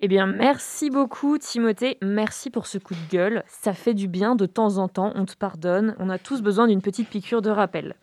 Eh 0.00 0.08
bien, 0.08 0.26
merci 0.26 0.88
beaucoup 0.88 1.36
Timothée, 1.38 1.98
merci 2.02 2.50
pour 2.50 2.66
ce 2.66 2.78
coup 2.78 2.94
de 2.94 3.10
gueule. 3.10 3.44
Ça 3.46 3.74
fait 3.74 3.92
du 3.92 4.08
bien 4.08 4.36
de 4.36 4.46
temps 4.46 4.78
en 4.78 4.88
temps, 4.88 5.12
on 5.14 5.26
te 5.26 5.36
pardonne, 5.36 5.94
on 5.98 6.08
a 6.08 6.18
tous 6.18 6.40
besoin 6.40 6.66
d'une 6.66 6.80
petite 6.80 7.10
piqûre 7.10 7.42
de 7.42 7.50
rappel. 7.50 7.94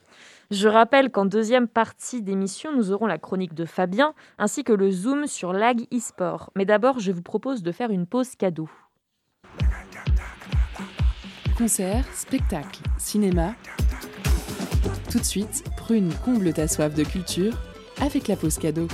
Je 0.51 0.67
rappelle 0.67 1.09
qu'en 1.09 1.25
deuxième 1.25 1.67
partie 1.67 2.21
d'émission, 2.21 2.75
nous 2.75 2.91
aurons 2.91 3.07
la 3.07 3.17
chronique 3.17 3.55
de 3.55 3.65
Fabien 3.65 4.13
ainsi 4.37 4.63
que 4.63 4.73
le 4.73 4.91
zoom 4.91 5.25
sur 5.25 5.51
l'AG 5.51 5.87
e-sport. 5.91 6.51
Mais 6.55 6.65
d'abord, 6.65 6.99
je 6.99 7.11
vous 7.11 7.23
propose 7.23 7.63
de 7.63 7.71
faire 7.71 7.89
une 7.89 8.05
pause 8.05 8.35
cadeau. 8.35 8.69
Concert, 11.57 12.05
spectacle, 12.13 12.81
cinéma. 12.97 13.55
Tout 15.11 15.19
de 15.19 15.23
suite, 15.23 15.63
Prune 15.75 16.11
comble 16.23 16.53
ta 16.53 16.67
soif 16.67 16.93
de 16.93 17.03
culture 17.03 17.53
avec 17.99 18.27
la 18.27 18.35
pause 18.35 18.57
cadeau. 18.57 18.87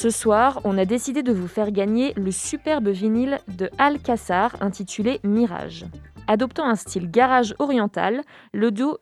Ce 0.00 0.10
soir, 0.10 0.60
on 0.62 0.78
a 0.78 0.84
décidé 0.84 1.24
de 1.24 1.32
vous 1.32 1.48
faire 1.48 1.72
gagner 1.72 2.14
le 2.14 2.30
superbe 2.30 2.86
vinyle 2.86 3.40
de 3.48 3.68
Alcassar 3.78 4.54
intitulé 4.60 5.18
Mirage. 5.24 5.86
Adoptant 6.28 6.68
un 6.68 6.76
style 6.76 7.10
garage 7.10 7.56
oriental, 7.58 8.22
le 8.52 8.70
duo, 8.70 8.98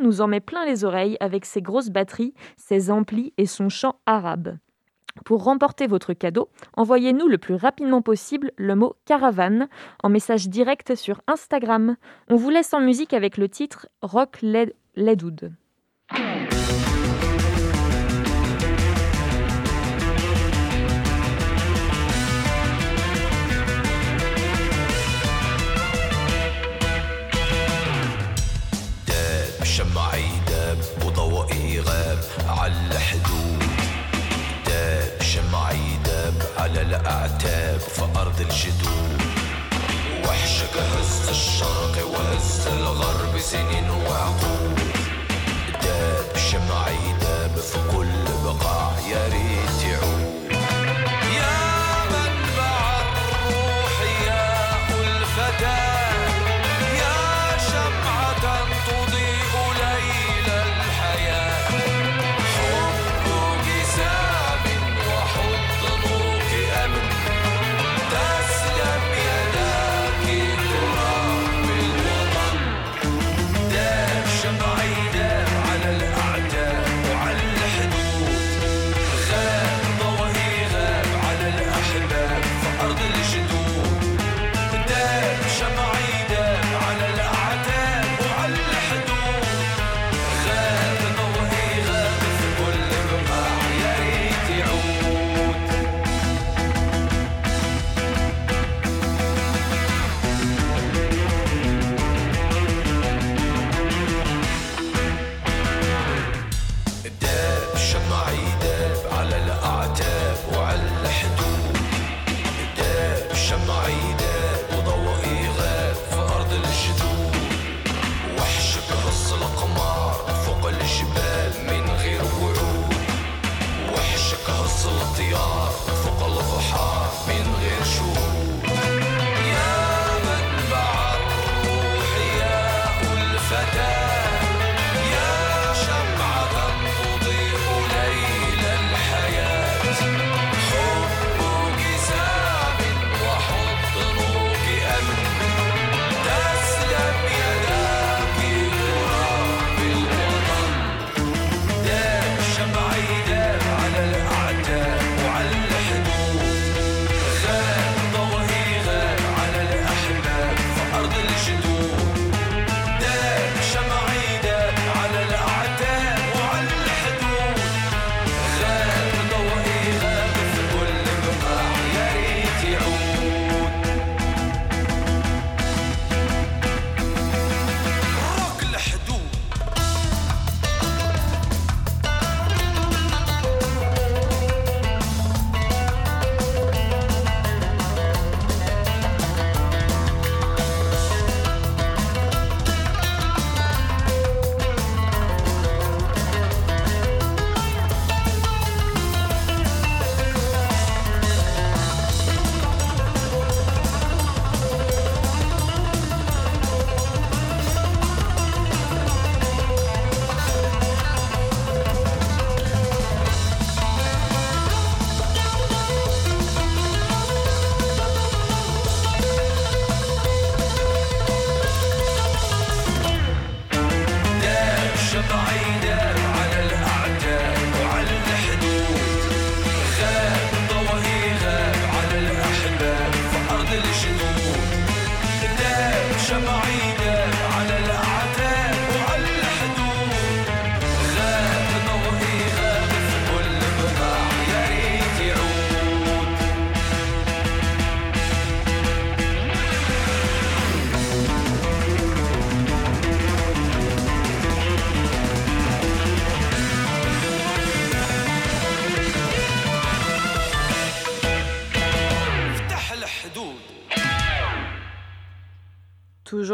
nous 0.00 0.20
en 0.22 0.26
met 0.26 0.40
plein 0.40 0.64
les 0.64 0.84
oreilles 0.86 1.18
avec 1.20 1.44
ses 1.44 1.60
grosses 1.60 1.90
batteries, 1.90 2.32
ses 2.56 2.90
amplis 2.90 3.34
et 3.36 3.44
son 3.44 3.68
chant 3.68 3.96
arabe. 4.06 4.56
Pour 5.26 5.44
remporter 5.44 5.86
votre 5.86 6.14
cadeau, 6.14 6.48
envoyez-nous 6.78 7.28
le 7.28 7.36
plus 7.36 7.56
rapidement 7.56 8.00
possible 8.00 8.52
le 8.56 8.74
mot 8.76 8.96
caravane 9.04 9.68
en 10.02 10.08
message 10.08 10.48
direct 10.48 10.94
sur 10.94 11.20
Instagram. 11.26 11.96
On 12.30 12.36
vous 12.36 12.48
laisse 12.48 12.72
en 12.72 12.80
musique 12.80 13.12
avec 13.12 13.36
le 13.36 13.50
titre 13.50 13.86
Rock 14.00 14.38
Led. 14.40 14.72
على 36.70 36.82
الأعتاب 36.82 37.80
في 37.80 38.02
أرض 38.16 38.40
الجدود. 38.40 39.22
وحشك 40.24 40.76
هز 40.76 41.28
الشرق 41.28 42.06
وهز 42.06 42.66
الغرب 42.66 43.38
سنين 43.38 43.90
وعقود. 43.90 44.59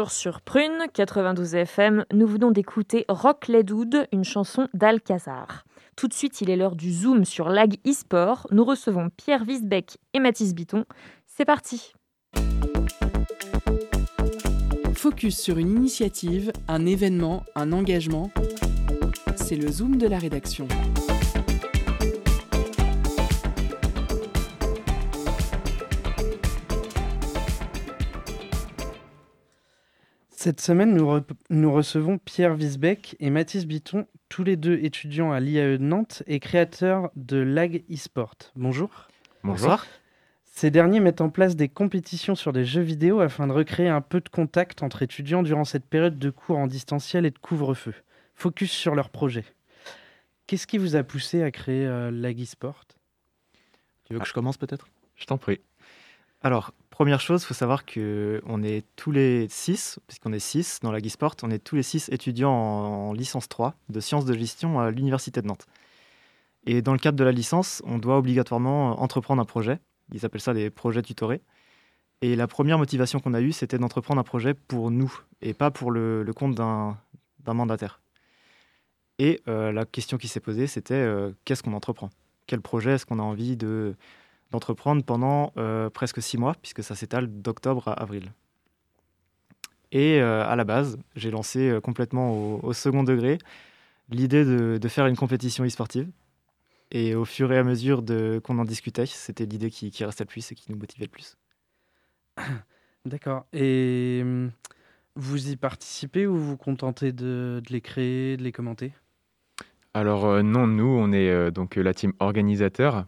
Sur 0.09 0.41
Prune 0.41 0.85
92 0.93 1.55
FM, 1.55 2.05
nous 2.13 2.27
venons 2.27 2.51
d'écouter 2.51 3.05
Rock 3.09 3.47
Ledoud, 3.47 4.07
une 4.11 4.23
chanson 4.23 4.67
d'Alcazar. 4.73 5.65
Tout 5.95 6.07
de 6.07 6.13
suite, 6.13 6.41
il 6.41 6.49
est 6.49 6.55
l'heure 6.55 6.75
du 6.75 6.91
zoom 6.93 7.25
sur 7.25 7.49
Lag 7.49 7.75
eSport. 7.85 8.47
Nous 8.51 8.63
recevons 8.63 9.09
Pierre 9.15 9.43
Wiesbeck 9.47 9.97
et 10.13 10.19
Mathis 10.19 10.53
Biton. 10.53 10.85
C'est 11.25 11.45
parti. 11.45 11.93
Focus 14.93 15.37
sur 15.37 15.57
une 15.57 15.69
initiative, 15.69 16.51
un 16.67 16.85
événement, 16.85 17.43
un 17.55 17.71
engagement. 17.71 18.31
C'est 19.35 19.55
le 19.55 19.71
zoom 19.71 19.97
de 19.97 20.07
la 20.07 20.19
rédaction. 20.19 20.67
Cette 30.39 30.61
semaine, 30.61 30.93
nous, 30.93 31.07
re- 31.07 31.23
nous 31.49 31.73
recevons 31.73 32.19
Pierre 32.19 32.53
Wiesbeck 32.53 33.15
et 33.19 33.31
Mathis 33.31 33.65
Biton, 33.65 34.05
tous 34.29 34.43
les 34.43 34.55
deux 34.55 34.77
étudiants 34.83 35.31
à 35.31 35.39
l'IAE 35.39 35.79
de 35.79 35.83
Nantes 35.83 36.21
et 36.27 36.39
créateurs 36.39 37.09
de 37.15 37.37
LAG 37.37 37.83
eSport. 37.89 38.35
Bonjour. 38.55 39.07
Bonjour. 39.43 39.83
Ces 40.43 40.69
derniers 40.69 40.99
mettent 40.99 41.21
en 41.21 41.31
place 41.31 41.55
des 41.55 41.69
compétitions 41.69 42.35
sur 42.35 42.53
des 42.53 42.65
jeux 42.65 42.83
vidéo 42.83 43.19
afin 43.19 43.47
de 43.47 43.51
recréer 43.51 43.89
un 43.89 44.01
peu 44.01 44.21
de 44.21 44.29
contact 44.29 44.83
entre 44.83 45.01
étudiants 45.01 45.41
durant 45.41 45.65
cette 45.65 45.87
période 45.87 46.19
de 46.19 46.29
cours 46.29 46.59
en 46.59 46.67
distanciel 46.67 47.25
et 47.25 47.31
de 47.31 47.39
couvre-feu. 47.39 47.95
Focus 48.35 48.71
sur 48.71 48.93
leur 48.93 49.09
projet. 49.09 49.43
Qu'est-ce 50.45 50.67
qui 50.67 50.77
vous 50.77 50.95
a 50.95 51.01
poussé 51.01 51.41
à 51.41 51.49
créer 51.49 51.87
euh, 51.87 52.11
LAG 52.11 52.39
eSport? 52.39 52.85
Tu 54.05 54.13
veux 54.13 54.19
que 54.19 54.27
je 54.27 54.33
commence 54.33 54.57
peut-être? 54.57 54.87
Je 55.15 55.25
t'en 55.25 55.39
prie. 55.39 55.61
Alors, 56.41 56.71
première 56.89 57.19
chose, 57.19 57.43
il 57.43 57.45
faut 57.45 57.53
savoir 57.53 57.85
que 57.85 58.41
on 58.45 58.63
est 58.63 58.85
tous 58.95 59.11
les 59.11 59.47
six, 59.49 59.99
puisqu'on 60.07 60.33
est 60.33 60.39
six 60.39 60.79
dans 60.81 60.91
la 60.91 61.01
Guisport, 61.01 61.35
on 61.43 61.49
est 61.49 61.59
tous 61.59 61.75
les 61.75 61.83
six 61.83 62.09
étudiants 62.09 62.51
en, 62.51 63.09
en 63.09 63.13
licence 63.13 63.49
3 63.49 63.75
de 63.89 63.99
sciences 63.99 64.25
de 64.25 64.33
gestion 64.33 64.79
à 64.79 64.91
l'Université 64.91 65.41
de 65.41 65.47
Nantes. 65.47 65.65
Et 66.65 66.81
dans 66.81 66.93
le 66.93 66.99
cadre 66.99 67.17
de 67.17 67.23
la 67.23 67.31
licence, 67.31 67.81
on 67.85 67.97
doit 67.97 68.17
obligatoirement 68.17 69.01
entreprendre 69.01 69.41
un 69.41 69.45
projet. 69.45 69.79
Ils 70.13 70.25
appellent 70.25 70.41
ça 70.41 70.53
des 70.53 70.69
projets 70.69 71.01
tutorés. 71.01 71.41
Et 72.21 72.35
la 72.35 72.47
première 72.47 72.77
motivation 72.77 73.19
qu'on 73.19 73.33
a 73.33 73.41
eue, 73.41 73.51
c'était 73.51 73.77
d'entreprendre 73.77 74.19
un 74.19 74.23
projet 74.23 74.53
pour 74.53 74.91
nous 74.91 75.13
et 75.41 75.53
pas 75.53 75.71
pour 75.71 75.91
le, 75.91 76.25
compte 76.35 76.55
d'un 76.55 76.97
d'un 77.39 77.53
mandataire. 77.53 78.01
Et 79.19 79.41
euh, 79.47 79.71
la 79.71 79.85
question 79.85 80.17
qui 80.17 80.27
s'est 80.27 80.41
posée, 80.41 80.67
c'était 80.67 80.93
euh, 80.93 81.31
qu'est-ce 81.45 81.63
qu'on 81.63 81.73
entreprend? 81.73 82.09
Quel 82.45 82.61
projet 82.61 82.91
est-ce 82.91 83.05
qu'on 83.05 83.19
a 83.19 83.23
envie 83.23 83.55
de, 83.55 83.95
d'entreprendre 84.51 85.03
pendant 85.03 85.51
euh, 85.57 85.89
presque 85.89 86.21
six 86.21 86.37
mois, 86.37 86.55
puisque 86.61 86.83
ça 86.83 86.95
s'étale 86.95 87.27
d'octobre 87.27 87.87
à 87.87 87.93
avril. 87.93 88.31
Et 89.91 90.19
euh, 90.21 90.45
à 90.45 90.55
la 90.55 90.63
base, 90.63 90.97
j'ai 91.15 91.31
lancé 91.31 91.69
euh, 91.69 91.79
complètement 91.79 92.31
au, 92.31 92.59
au 92.61 92.73
second 92.73 93.03
degré 93.03 93.37
l'idée 94.09 94.45
de, 94.45 94.77
de 94.81 94.87
faire 94.87 95.07
une 95.07 95.15
compétition 95.15 95.65
e-sportive. 95.65 96.09
Et 96.91 97.15
au 97.15 97.25
fur 97.25 97.51
et 97.51 97.57
à 97.57 97.63
mesure 97.63 98.01
de, 98.01 98.39
qu'on 98.43 98.59
en 98.59 98.65
discutait, 98.65 99.05
c'était 99.05 99.45
l'idée 99.45 99.69
qui, 99.69 99.91
qui 99.91 100.05
restait 100.05 100.23
le 100.23 100.29
plus 100.29 100.51
et 100.51 100.55
qui 100.55 100.71
nous 100.71 100.77
motivait 100.77 101.05
le 101.05 101.11
plus. 101.11 101.37
D'accord. 103.05 103.45
Et 103.51 104.21
hum, 104.23 104.51
vous 105.15 105.49
y 105.49 105.55
participez 105.57 106.27
ou 106.27 106.37
vous 106.37 106.51
vous 106.51 106.57
contentez 106.57 107.11
de, 107.11 107.61
de 107.65 107.73
les 107.73 107.81
créer, 107.81 108.37
de 108.37 108.43
les 108.43 108.51
commenter? 108.51 108.93
Alors 109.93 110.25
euh, 110.25 110.43
non, 110.43 110.67
nous, 110.67 110.85
on 110.85 111.11
est 111.11 111.29
euh, 111.29 111.51
donc 111.51 111.75
la 111.75 111.93
team 111.93 112.13
organisateur. 112.19 113.05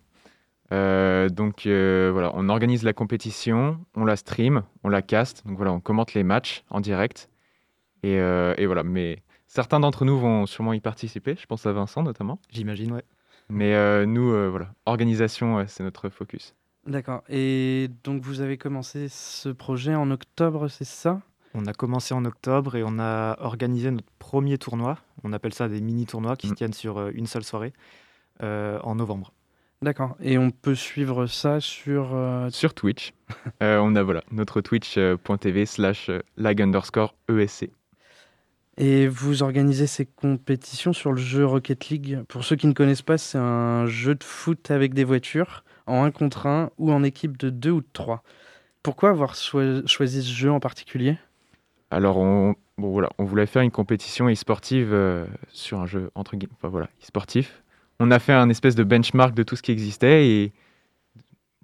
Euh, 0.72 1.30
donc 1.30 1.66
euh, 1.66 2.10
voilà, 2.14 2.32
on 2.36 2.48
organise 2.50 2.84
la 2.84 2.94
compétition, 2.94 3.80
on 3.96 4.06
la 4.06 4.16
stream, 4.16 4.64
on 4.84 4.90
la 4.90 5.02
cast. 5.02 5.46
Donc 5.48 5.58
voilà, 5.58 5.72
on 5.72 5.80
commente 5.80 6.14
les 6.14 6.24
matchs 6.24 6.64
en 6.70 6.80
direct. 6.80 7.30
Et, 8.04 8.20
euh, 8.20 8.54
et 8.58 8.66
voilà, 8.66 8.84
mais 8.84 9.24
certains 9.48 9.80
d'entre 9.80 10.06
nous 10.06 10.18
vont 10.20 10.46
sûrement 10.46 10.74
y 10.74 10.80
participer. 10.80 11.36
Je 11.40 11.46
pense 11.48 11.66
à 11.66 11.72
Vincent 11.72 12.04
notamment. 12.04 12.40
J'imagine, 12.52 12.92
ouais. 12.94 13.04
Mais 13.50 13.74
euh, 13.74 14.06
nous, 14.06 14.32
euh, 14.32 14.48
voilà, 14.50 14.74
organisation, 14.86 15.56
ouais, 15.56 15.66
c'est 15.68 15.84
notre 15.84 16.10
focus. 16.10 16.54
D'accord. 16.86 17.24
Et 17.30 17.90
donc 18.04 18.22
vous 18.22 18.42
avez 18.42 18.58
commencé 18.58 19.08
ce 19.10 19.50
projet 19.50 19.96
en 19.96 20.12
octobre, 20.12 20.68
c'est 20.68 20.86
ça? 20.86 21.22
On 21.56 21.66
a 21.66 21.74
commencé 21.74 22.14
en 22.14 22.26
octobre 22.26 22.76
et 22.76 22.84
on 22.86 23.00
a 23.00 23.38
organisé 23.42 23.90
notre 23.90 24.08
premier 24.20 24.60
tournoi. 24.60 25.00
On 25.24 25.34
appelle 25.34 25.54
ça 25.54 25.68
des 25.68 25.82
mini-tournois 25.82 26.36
qui 26.36 26.46
Mm. 26.46 26.50
se 26.52 26.54
tiennent 26.56 26.74
sur 26.74 27.08
une 27.08 27.26
seule 27.26 27.44
soirée 27.44 27.74
euh, 28.44 28.80
en 28.84 28.96
novembre. 28.96 29.34
D'accord. 29.82 30.18
Et 30.22 30.38
on 30.38 30.52
peut 30.52 30.76
suivre 30.76 31.26
ça 31.26 31.62
sur... 31.62 32.14
euh, 32.14 32.50
Sur 32.50 32.74
Twitch, 32.74 33.14
euh, 33.64 33.80
on 33.82 33.96
a 33.96 34.04
voilà, 34.04 34.24
notre 34.32 34.60
twitch.tv 34.62 35.66
slash 35.66 36.10
euh, 36.10 36.20
lag 36.38 36.62
underscore 36.62 37.16
ESC. 37.30 37.70
Et 38.78 39.08
vous 39.08 39.44
organisez 39.44 39.88
ces 39.88 40.06
compétitions 40.06 40.94
sur 40.94 41.12
le 41.12 41.18
jeu 41.18 41.46
Rocket 41.46 41.90
League. 41.90 42.20
Pour 42.28 42.44
ceux 42.44 42.56
qui 42.56 42.68
ne 42.68 42.74
connaissent 42.74 43.02
pas, 43.02 43.18
c'est 43.18 43.38
un 43.38 43.86
jeu 43.88 44.16
de 44.16 44.24
foot 44.24 44.72
avec 44.72 44.94
des 44.94 45.04
voitures, 45.04 45.64
en 45.86 46.04
1 46.04 46.12
contre 46.12 46.48
1 46.48 46.72
ou 46.78 46.92
en 46.92 47.04
équipe 47.04 47.38
de 47.38 47.50
2 47.50 47.72
ou 47.72 47.82
de 47.82 47.88
3. 47.94 48.24
Pourquoi 48.84 49.10
avoir 49.10 49.36
choi- 49.36 49.86
choisi 49.86 50.24
ce 50.24 50.32
jeu 50.34 50.52
en 50.52 50.60
particulier? 50.62 51.18
Alors, 51.92 52.18
on, 52.18 52.56
bon, 52.78 52.92
voilà, 52.92 53.10
on 53.18 53.26
voulait 53.26 53.46
faire 53.48 53.62
une 53.64 53.72
compétition 53.72 54.30
e-sportive 54.30 54.94
euh, 54.94 55.26
sur 55.50 55.80
un 55.80 55.86
jeu 55.86 56.10
entre 56.16 56.36
guillemets, 56.38 56.54
enfin, 56.58 56.70
voilà, 56.70 56.88
e-sportif. 57.04 57.64
On 58.00 58.12
a 58.12 58.20
fait 58.20 58.34
un 58.34 58.50
espèce 58.50 58.76
de 58.76 58.84
benchmark 58.84 59.34
de 59.34 59.43
tout 59.43 59.56
ce 59.56 59.62
qui 59.62 59.72
existait 59.72 60.28
et 60.28 60.54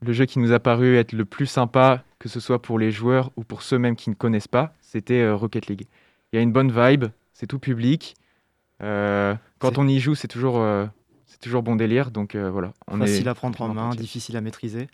le 0.02 0.14
jeu 0.14 0.26
qui 0.26 0.40
nous 0.40 0.52
a 0.52 0.60
paru 0.60 0.98
être 0.98 1.14
le 1.14 1.26
plus 1.26 1.46
sympa, 1.46 2.04
que 2.20 2.30
ce 2.30 2.40
soit 2.40 2.62
pour 2.62 2.78
les 2.78 2.92
joueurs 2.92 3.32
ou 3.38 3.44
pour 3.44 3.62
ceux 3.62 3.80
même 3.80 3.96
qui 3.96 4.10
ne 4.10 4.16
connaissent 4.16 4.48
pas, 4.48 4.74
c'était 4.82 5.22
euh, 5.22 5.36
Rocket 5.36 5.68
League. 5.68 5.88
Il 6.32 6.36
y 6.36 6.40
a 6.40 6.42
une 6.42 6.52
bonne 6.52 6.72
vibe, 6.72 7.06
c'est 7.34 7.48
tout 7.48 7.60
public. 7.60 8.16
Euh, 8.84 9.36
quand 9.60 9.78
on 9.78 9.88
y 9.88 10.00
joue, 10.00 10.16
c'est 10.16 10.28
toujours, 10.28 10.60
euh, 10.60 10.86
c'est 11.26 11.40
toujours 11.40 11.64
bon 11.64 11.76
délire. 11.76 12.12
Donc 12.12 12.36
euh, 12.36 12.50
voilà, 12.50 12.74
on 12.88 13.00
Facile 13.00 13.28
est 13.28 13.30
à 13.30 13.36
prendre 13.36 13.60
en 13.62 13.74
main, 13.74 13.90
difficile 13.92 14.36
à 14.38 14.42
maîtriser. 14.42 14.88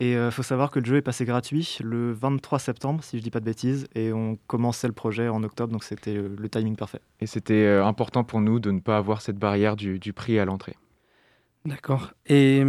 Et 0.00 0.12
il 0.12 0.30
faut 0.30 0.44
savoir 0.44 0.70
que 0.70 0.78
le 0.78 0.84
jeu 0.84 0.96
est 0.96 1.02
passé 1.02 1.24
gratuit 1.24 1.78
le 1.82 2.12
23 2.12 2.60
septembre, 2.60 3.02
si 3.02 3.18
je 3.18 3.22
dis 3.22 3.30
pas 3.30 3.40
de 3.40 3.44
bêtises, 3.44 3.88
et 3.96 4.12
on 4.12 4.38
commençait 4.46 4.86
le 4.86 4.92
projet 4.92 5.28
en 5.28 5.42
octobre, 5.42 5.72
donc 5.72 5.82
c'était 5.82 6.16
euh, 6.16 6.28
le 6.38 6.48
timing 6.48 6.76
parfait. 6.76 7.00
Et 7.20 7.26
c'était 7.26 7.64
euh, 7.64 7.84
important 7.84 8.22
pour 8.22 8.40
nous 8.40 8.60
de 8.60 8.70
ne 8.70 8.78
pas 8.78 8.96
avoir 8.96 9.22
cette 9.22 9.38
barrière 9.38 9.74
du, 9.74 9.98
du 9.98 10.12
prix 10.12 10.38
à 10.38 10.44
l'entrée. 10.44 10.76
D'accord. 11.64 12.12
Et 12.26 12.62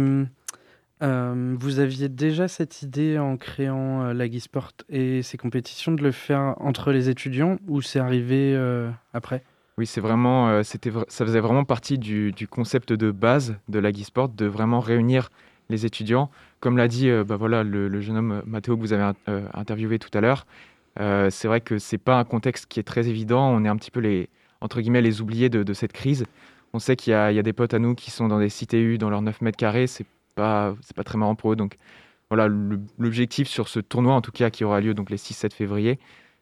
euh, 1.02 1.56
vous 1.58 1.78
aviez 1.78 2.08
déjà 2.08 2.46
cette 2.46 2.82
idée 2.82 3.18
en 3.18 3.36
créant 3.38 4.02
euh, 4.02 4.12
la 4.12 4.26
Sport 4.38 4.72
et 4.90 5.22
ces 5.22 5.38
compétitions 5.38 5.92
de 5.92 6.02
le 6.02 6.12
faire 6.12 6.54
entre 6.58 6.92
les 6.92 7.08
étudiants 7.08 7.58
ou 7.68 7.80
c'est 7.80 8.00
arrivé 8.00 8.54
euh, 8.54 8.90
après? 9.14 9.42
Oui, 9.78 9.86
c'est 9.86 10.02
vraiment, 10.02 10.50
euh, 10.50 10.62
c'était, 10.62 10.92
ça 11.08 11.24
faisait 11.24 11.40
vraiment 11.40 11.64
partie 11.64 11.98
du, 11.98 12.32
du 12.32 12.46
concept 12.46 12.92
de 12.92 13.10
base 13.10 13.56
de 13.68 13.78
la 13.78 13.92
Sport, 13.94 14.28
de 14.28 14.44
vraiment 14.44 14.80
réunir 14.80 15.30
les 15.70 15.86
étudiants. 15.86 16.30
Comme 16.60 16.76
l'a 16.76 16.88
dit 16.88 17.08
euh, 17.08 17.24
bah 17.24 17.36
voilà, 17.36 17.62
le, 17.62 18.00
jeune 18.00 18.16
homme 18.16 18.32
euh, 18.32 18.42
Mathéo 18.44 18.76
que 18.76 18.80
vous 18.80 18.92
avez 18.92 19.12
euh, 19.28 19.46
interviewé 19.54 19.98
tout 19.98 20.10
à 20.16 20.20
l'heure, 20.20 20.46
c'est 20.98 21.48
vrai 21.48 21.60
que 21.60 21.78
c'est 21.78 21.98
pas 21.98 22.18
un 22.18 22.24
contexte 22.24 22.66
qui 22.66 22.78
est 22.78 22.82
très 22.84 23.08
évident. 23.08 23.48
On 23.48 23.64
est 23.64 23.68
un 23.68 23.76
petit 23.76 23.90
peu 23.90 24.00
les, 24.00 24.28
entre 24.60 24.80
guillemets, 24.80 25.00
les 25.00 25.22
oubliés 25.22 25.48
de, 25.48 25.72
cette 25.72 25.92
crise. 25.92 26.26
On 26.74 26.78
sait 26.78 26.94
qu'il 26.94 27.12
y 27.12 27.14
a, 27.14 27.42
des 27.42 27.52
potes 27.54 27.72
à 27.72 27.78
nous 27.78 27.94
qui 27.94 28.10
sont 28.10 28.28
dans 28.28 28.38
des 28.38 28.48
CTU, 28.48 28.98
dans 28.98 29.08
leurs 29.08 29.22
9 29.22 29.40
mètres 29.40 29.56
carrés. 29.56 29.86
C'est 29.86 30.04
pas, 30.34 30.74
pas 30.94 31.04
très 31.04 31.16
marrant 31.16 31.36
pour 31.36 31.52
eux. 31.52 31.56
Donc 31.56 31.76
voilà, 32.28 32.48
l'objectif 32.98 33.48
sur 33.48 33.68
ce 33.68 33.80
tournoi, 33.80 34.12
en 34.14 34.20
tout 34.20 34.32
cas, 34.32 34.50
qui 34.50 34.62
aura 34.62 34.80
lieu 34.80 34.92
donc 34.92 35.08
les 35.08 35.16
6-7 35.16 35.54
février, 35.54 35.98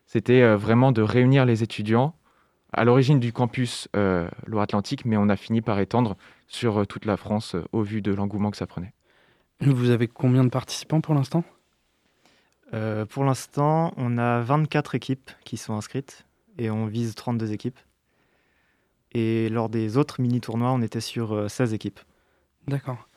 c'était 0.07 0.55
vraiment 0.57 0.91
de 0.91 1.03
réunir 1.03 1.45
les 1.45 1.63
étudiants 1.63 2.15
à 2.73 2.85
l'origine 2.85 3.19
du 3.19 3.33
campus 3.33 3.89
euh, 3.97 4.29
Loire-Atlantique, 4.47 5.05
mais 5.05 5.17
on 5.17 5.29
a 5.29 5.37
fini 5.37 5.63
par 5.63 5.79
étendre 5.81 6.17
sur 6.47 6.87
toute 6.87 7.05
la 7.05 7.17
France 7.17 7.57
au 7.73 7.83
vu 7.83 8.03
de 8.03 8.13
l'engouement 8.13 8.51
que 8.51 8.57
ça 8.57 8.67
prenait. 8.67 8.93
Vous 9.61 9.91
avez 9.91 10.07
combien 10.09 10.45
de 10.45 10.51
participants 10.51 11.01
pour 11.01 11.15
l'instant? 11.15 11.45
Euh, 12.75 13.07
pour 13.07 13.25
l'instant, 13.25 13.93
on 13.97 14.19
a 14.19 14.41
24 14.41 14.95
équipes 14.95 15.31
qui 15.45 15.57
sont 15.57 15.75
inscrites 15.75 16.27
et 16.59 16.71
on 16.71 16.87
vise 16.87 17.15
32 17.15 17.53
équipes. 17.53 17.79
Et 19.13 19.49
lors 19.49 19.69
des 19.69 19.97
autres 19.97 20.21
mini-tournois, 20.21 20.71
on 20.71 20.83
était 20.83 21.01
sur 21.01 21.33
euh, 21.33 21.49
16 21.49 21.73
équipes. 21.75 22.01
D'accord. 22.67 23.09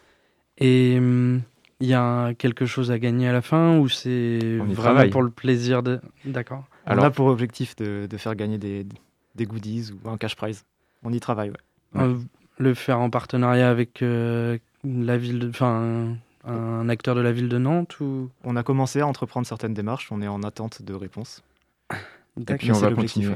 Et 0.57 0.95
hum, 0.97 1.41
il 1.79 1.87
y 1.87 1.93
a 1.93 2.33
quelque 2.35 2.65
chose 2.65 2.91
à 2.91 2.99
gagner 2.99 3.27
à 3.27 3.33
la 3.33 3.41
fin 3.41 3.77
ou 3.77 3.89
c'est 3.89 4.39
vraiment 4.57 4.73
travaille. 4.73 5.09
pour 5.09 5.23
le 5.23 5.31
plaisir 5.31 5.83
de... 5.83 5.99
D'accord. 6.25 6.63
Alors- 6.85 7.03
on 7.03 7.07
a 7.07 7.11
pour 7.11 7.27
objectif 7.27 7.75
de, 7.75 8.07
de 8.09 8.17
faire 8.17 8.35
gagner 8.35 8.57
des, 8.57 8.85
des 9.35 9.45
goodies 9.45 9.91
ou 9.91 10.09
un 10.09 10.17
cash 10.17 10.35
prize. 10.35 10.63
On 11.03 11.11
y 11.11 11.19
travaille, 11.19 11.49
ouais. 11.49 11.55
Ouais. 11.95 12.03
Euh, 12.03 12.17
le 12.57 12.73
faire 12.73 12.99
en 12.99 13.09
partenariat 13.09 13.69
avec 13.69 14.01
euh, 14.01 14.57
la 14.85 15.17
ville 15.17 15.39
de... 15.39 15.49
Enfin, 15.49 16.15
un, 16.43 16.89
acteur 16.89 17.15
de 17.15 17.21
la 17.21 17.31
ville 17.31 17.49
de 17.49 17.57
Nantes 17.57 17.99
ou... 17.99 18.29
On 18.43 18.55
a 18.55 18.63
commencé 18.63 19.01
à 19.01 19.07
entreprendre 19.07 19.45
certaines 19.47 19.73
démarches, 19.73 20.11
on 20.11 20.21
est 20.21 20.27
en 20.27 20.43
attente 20.43 20.81
de 20.81 20.93
réponse. 20.93 21.43
Et 22.37 22.55
puis 22.55 22.71
on 22.71 22.75
c'est 22.75 22.89
va 22.89 22.95
continuer. 22.95 23.35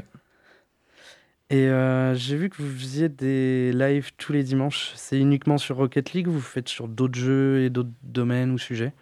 Et 1.48 1.68
euh, 1.68 2.14
j'ai 2.14 2.36
vu 2.36 2.50
que 2.50 2.60
vous 2.60 2.68
faisiez 2.76 3.08
des 3.08 3.72
lives 3.72 4.10
tous 4.16 4.32
les 4.32 4.42
dimanches. 4.42 4.92
C'est 4.96 5.18
uniquement 5.18 5.58
sur 5.58 5.76
Rocket 5.76 6.12
League 6.12 6.26
ou 6.26 6.32
vous 6.32 6.40
faites 6.40 6.68
sur 6.68 6.88
d'autres 6.88 7.18
jeux 7.18 7.62
et 7.62 7.70
d'autres 7.70 7.92
domaines 8.02 8.50
ou 8.50 8.58
sujets? 8.58 8.92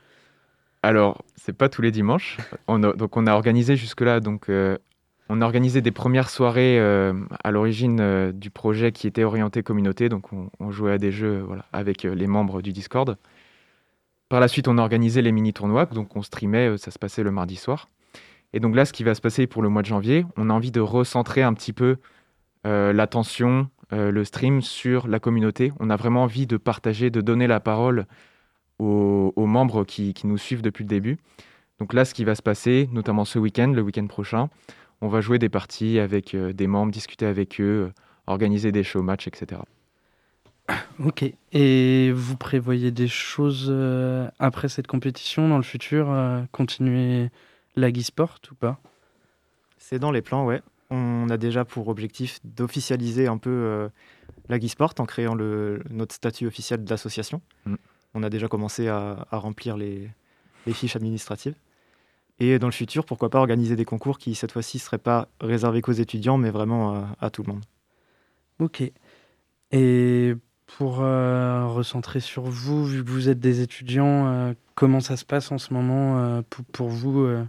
Alors, 0.83 1.25
c'est 1.37 1.57
pas 1.57 1.71
tous 1.71 1.81
les 1.81 1.91
dimanches. 1.91 2.37
On 2.69 2.83
a- 2.83 2.93
donc, 2.93 3.17
on 3.17 3.27
a 3.27 3.33
organisé 3.33 3.77
jusque-là, 3.77 4.21
donc, 4.21 4.51
euh, 4.51 4.77
on 5.31 5.41
a 5.41 5.47
organisé 5.47 5.81
des 5.81 5.91
premières 5.91 6.29
soirées 6.29 6.79
euh, 6.79 7.15
à 7.43 7.51
l'origine 7.51 8.01
euh, 8.01 8.33
du 8.33 8.51
projet 8.51 8.93
qui 8.93 9.07
était 9.07 9.25
orienté 9.25 9.63
communauté. 9.63 10.11
Donc, 10.11 10.31
on, 10.35 10.51
on 10.61 10.71
jouait 10.71 10.93
à 10.93 10.99
des 10.99 11.13
jeux 11.13 11.41
voilà, 11.47 11.65
avec 11.73 12.05
euh, 12.05 12.15
les 12.15 12.27
membres 12.27 12.61
du 12.61 12.73
Discord. 12.73 13.17
Par 14.35 14.41
la 14.41 14.49
suite, 14.49 14.67
on 14.67 14.79
a 14.79 14.83
organisé 14.83 15.23
les 15.23 15.31
mini-tournois. 15.31 15.87
Donc, 15.87 16.17
on 16.17 16.23
streamait, 16.23 16.71
euh, 16.71 16.77
ça 16.77 16.91
se 16.91 16.99
passait 16.99 17.23
le 17.23 17.31
mardi 17.31 17.55
soir. 17.55 17.89
Et 18.53 18.59
donc 18.59 18.75
là, 18.75 18.85
ce 18.85 18.93
qui 18.93 19.05
va 19.05 19.15
se 19.15 19.21
passer 19.21 19.47
pour 19.47 19.63
le 19.63 19.69
mois 19.69 19.83
de 19.83 19.87
janvier, 19.87 20.27
on 20.37 20.51
a 20.51 20.53
envie 20.53 20.73
de 20.73 20.81
recentrer 20.81 21.45
un 21.45 21.55
petit 21.55 21.73
peu 21.73 21.99
euh, 22.67 22.93
l'attention, 22.93 23.69
euh, 23.93 24.11
le 24.11 24.25
stream 24.25 24.61
sur 24.61 25.07
la 25.07 25.21
communauté. 25.21 25.71
On 25.79 25.89
a 25.89 25.95
vraiment 25.95 26.25
envie 26.25 26.49
de 26.49 26.57
partager, 26.57 27.11
de 27.11 27.21
donner 27.21 27.47
la 27.47 27.61
parole 27.61 28.07
aux, 28.81 29.33
membres 29.37 29.85
qui, 29.85 30.13
nous 30.25 30.37
suivent 30.37 30.63
depuis 30.63 30.83
le 30.83 30.89
début. 30.89 31.17
Donc 31.79 31.93
là, 31.93 32.05
ce 32.05 32.13
qui 32.13 32.25
va 32.25 32.35
se 32.35 32.43
passer, 32.43 32.89
notamment 32.91 33.25
ce 33.25 33.39
week-end, 33.39 33.69
le 33.69 33.83
week-end 33.83 34.09
prochain, 34.09 34.49
on 35.01 35.07
va 35.07 35.21
jouer 35.21 35.39
des 35.39 35.49
parties 35.49 36.01
avec 36.01 36.35
des 36.35 36.67
membres, 36.67 36.91
discuter 36.91 37.27
avec 37.27 37.61
eux, 37.61 37.93
organiser 38.27 38.73
des 38.73 38.83
shows 38.83 39.05
matchs, 39.05 39.29
etc. 39.29 39.61
Ok. 40.99 41.25
Et 41.53 42.13
vous 42.13 42.37
prévoyez 42.37 42.91
des 42.91 43.09
choses 43.09 43.67
euh, 43.69 44.29
après 44.39 44.69
cette 44.69 44.87
compétition 44.87 45.49
dans 45.49 45.59
le 45.59 45.63
futur 45.63 46.11
euh, 46.11 46.43
Continuer 46.53 47.31
la 47.77 47.93
Sport 48.03 48.39
ou 48.51 48.55
pas? 48.55 48.81
C'est 49.77 49.99
dans 49.99 50.11
les 50.11 50.23
plans, 50.23 50.47
ouais. 50.47 50.63
On 50.91 51.29
a 51.29 51.37
déjà 51.37 51.65
pour 51.65 51.89
objectif 51.89 52.39
d'officialiser 52.45 53.27
un 53.27 53.37
peu 53.37 53.51
euh, 53.51 53.89
la 54.49 54.61
Sport 54.61 54.95
en 54.99 55.07
créant 55.07 55.35
le, 55.35 55.83
notre 55.91 56.15
statut 56.15 56.47
officiel 56.47 56.85
d'association. 56.85 57.43
Mm. 57.67 57.75
On 58.15 58.23
a 58.23 58.31
déjà 58.31 58.49
commencé 58.49 58.89
à, 58.89 59.27
à 59.31 59.39
remplir 59.39 59.77
les, 59.77 60.09
les 60.67 60.73
fiches 60.73 60.97
administratives. 60.97 61.57
Et 62.39 62.59
dans 62.59 62.69
le 62.69 62.73
futur, 62.73 63.05
pourquoi 63.05 63.29
pas 63.29 63.39
organiser 63.39 63.77
des 63.77 63.85
concours 63.85 64.19
qui, 64.19 64.35
cette 64.35 64.53
fois-ci, 64.53 64.79
ne 64.79 64.81
seraient 64.81 64.99
pas 64.99 65.29
réservés 65.41 65.83
qu'aux 65.83 65.93
étudiants, 65.93 66.39
mais 66.39 66.51
vraiment 66.51 66.95
à, 66.95 67.17
à 67.21 67.31
tout 67.31 67.43
le 67.43 67.53
monde. 67.53 67.65
Ok. 68.61 68.83
Et 69.73 70.35
pour 70.67 71.01
euh, 71.03 71.67
recentrer 71.67 72.21
sur 72.21 72.45
vous, 72.45 72.85
vu 72.85 73.05
que 73.05 73.11
vous 73.11 73.29
êtes 73.29 73.39
des 73.41 73.61
étudiants, 73.61 74.27
euh, 74.29 74.55
comment 74.75 75.01
ça 75.01 75.17
se 75.17 75.25
passe 75.25 75.53
en 75.53 75.59
ce 75.59 75.73
moment 75.75 76.19
euh, 76.19 76.43
pour, 76.49 76.65
pour 76.67 76.89
vous 76.89 77.21
euh, 77.23 77.45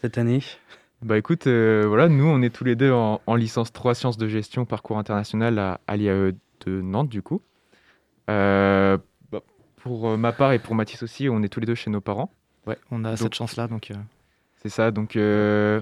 cette 0.00 0.18
année? 0.18 0.42
Bah 1.02 1.16
écoute, 1.16 1.46
euh, 1.46 1.84
voilà, 1.86 2.08
nous 2.08 2.26
on 2.26 2.42
est 2.42 2.50
tous 2.50 2.64
les 2.64 2.74
deux 2.76 2.92
en, 2.92 3.20
en 3.26 3.34
licence 3.36 3.72
3 3.72 3.94
sciences 3.94 4.16
de 4.18 4.28
gestion 4.28 4.64
parcours 4.64 4.98
international 4.98 5.58
à, 5.58 5.80
à 5.86 5.96
l'IAE 5.96 6.32
de 6.66 6.80
Nantes 6.82 7.08
du 7.08 7.22
coup. 7.22 7.40
Euh, 8.30 8.98
bah, 9.32 9.40
pour 9.76 10.18
ma 10.18 10.32
part 10.32 10.52
et 10.52 10.58
pour 10.58 10.74
Mathis 10.74 11.02
aussi, 11.02 11.28
on 11.28 11.42
est 11.42 11.48
tous 11.48 11.60
les 11.60 11.66
deux 11.66 11.74
chez 11.76 11.90
nos 11.90 12.00
parents. 12.00 12.30
Ouais, 12.66 12.76
on 12.90 13.04
a 13.04 13.10
Donc- 13.10 13.18
cette 13.18 13.34
chance-là, 13.34 13.68
donc 13.68 13.90
euh, 13.90 13.94
C'est 14.62 14.68
ça, 14.68 14.90
donc 14.90 15.16
euh, 15.16 15.80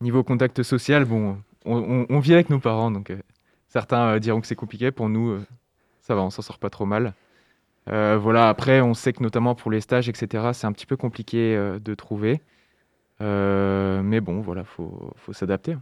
niveau 0.00 0.22
contact 0.24 0.62
social, 0.62 1.04
bon, 1.04 1.38
on, 1.64 1.76
on- 1.76 2.06
on 2.10 2.18
vit 2.18 2.34
avec 2.34 2.50
nos 2.50 2.58
parents, 2.58 2.90
donc 2.90 3.10
euh, 3.10 3.18
certains 3.76 4.14
euh, 4.14 4.18
diront 4.18 4.40
que 4.40 4.46
c'est 4.46 4.54
compliqué, 4.54 4.90
pour 4.90 5.10
nous, 5.10 5.32
euh, 5.32 5.46
ça 6.00 6.14
va, 6.14 6.22
on 6.22 6.30
s'en 6.30 6.40
sort 6.40 6.58
pas 6.58 6.70
trop 6.70 6.86
mal. 6.86 7.12
Euh, 7.90 8.16
voilà, 8.18 8.48
après, 8.48 8.80
on 8.80 8.94
sait 8.94 9.12
que 9.12 9.22
notamment 9.22 9.54
pour 9.54 9.70
les 9.70 9.82
stages, 9.82 10.08
etc., 10.08 10.54
c'est 10.54 10.66
un 10.66 10.72
petit 10.72 10.86
peu 10.86 10.96
compliqué 10.96 11.54
euh, 11.54 11.78
de 11.78 11.94
trouver. 11.94 12.40
Euh, 13.20 14.00
mais 14.02 14.22
bon, 14.22 14.40
voilà, 14.40 14.64
faut, 14.64 15.12
faut 15.16 15.34
s'adapter. 15.34 15.76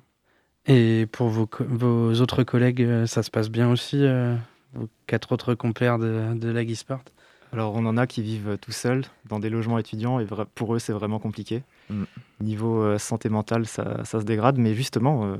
Et 0.66 1.06
pour 1.12 1.28
vos, 1.28 1.46
co- 1.46 1.64
vos 1.68 2.20
autres 2.20 2.42
collègues, 2.42 3.06
ça 3.06 3.22
se 3.22 3.30
passe 3.30 3.48
bien 3.48 3.70
aussi 3.70 4.04
euh, 4.04 4.34
Vos 4.72 4.88
quatre 5.06 5.30
autres 5.30 5.54
compères 5.54 6.00
de, 6.00 6.34
de 6.34 6.48
la 6.48 6.74
Sport? 6.74 7.04
Alors, 7.52 7.76
on 7.76 7.86
en 7.86 7.96
a 7.96 8.08
qui 8.08 8.22
vivent 8.22 8.58
tout 8.60 8.72
seuls 8.72 9.04
dans 9.26 9.38
des 9.38 9.50
logements 9.50 9.78
étudiants 9.78 10.18
et 10.18 10.24
vra- 10.24 10.46
pour 10.52 10.74
eux, 10.74 10.80
c'est 10.80 10.92
vraiment 10.92 11.20
compliqué. 11.20 11.62
Mm. 11.88 12.02
Niveau 12.40 12.82
euh, 12.82 12.98
santé 12.98 13.28
mentale, 13.28 13.66
ça, 13.66 14.04
ça 14.04 14.18
se 14.18 14.24
dégrade, 14.24 14.58
mais 14.58 14.74
justement, 14.74 15.26
euh, 15.26 15.36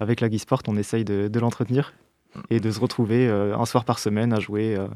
avec 0.00 0.20
la 0.20 0.28
Sport, 0.38 0.62
on 0.68 0.76
essaye 0.76 1.04
de, 1.04 1.28
de 1.28 1.40
l'entretenir 1.40 1.92
et 2.50 2.58
de 2.60 2.70
se 2.70 2.80
retrouver 2.80 3.28
euh, 3.28 3.56
un 3.56 3.64
soir 3.64 3.84
par 3.84 3.98
semaine 3.98 4.32
à 4.32 4.40
jouer, 4.40 4.76
euh, 4.76 4.88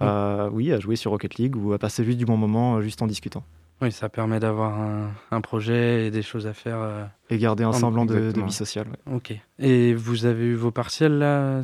à- 0.00 0.48
oui, 0.52 0.72
à 0.72 0.78
jouer 0.80 0.96
sur 0.96 1.10
Rocket 1.10 1.36
League 1.36 1.56
ou 1.56 1.72
à 1.72 1.78
passer 1.78 2.04
juste 2.04 2.18
du 2.18 2.24
bon 2.26 2.36
moment 2.36 2.76
euh, 2.76 2.80
juste 2.82 3.00
en 3.02 3.06
discutant 3.06 3.44
Oui, 3.80 3.92
ça 3.92 4.08
permet 4.08 4.38
d'avoir 4.40 4.78
un, 4.78 5.10
un 5.30 5.40
projet 5.40 6.06
et 6.06 6.10
des 6.10 6.22
choses 6.22 6.46
à 6.46 6.52
faire. 6.52 6.78
euh, 6.80 7.04
et 7.30 7.38
garder 7.38 7.64
un 7.64 7.68
En- 7.68 7.72
semblant 7.72 8.04
de, 8.04 8.30
de 8.32 8.42
vie 8.42 8.52
sociale. 8.52 8.88
ouais. 9.06 9.14
Ok. 9.14 9.34
Et 9.58 9.94
vous 9.94 10.26
avez 10.26 10.44
eu 10.44 10.54
vos 10.54 10.70
partiels 10.70 11.18
là 11.18 11.62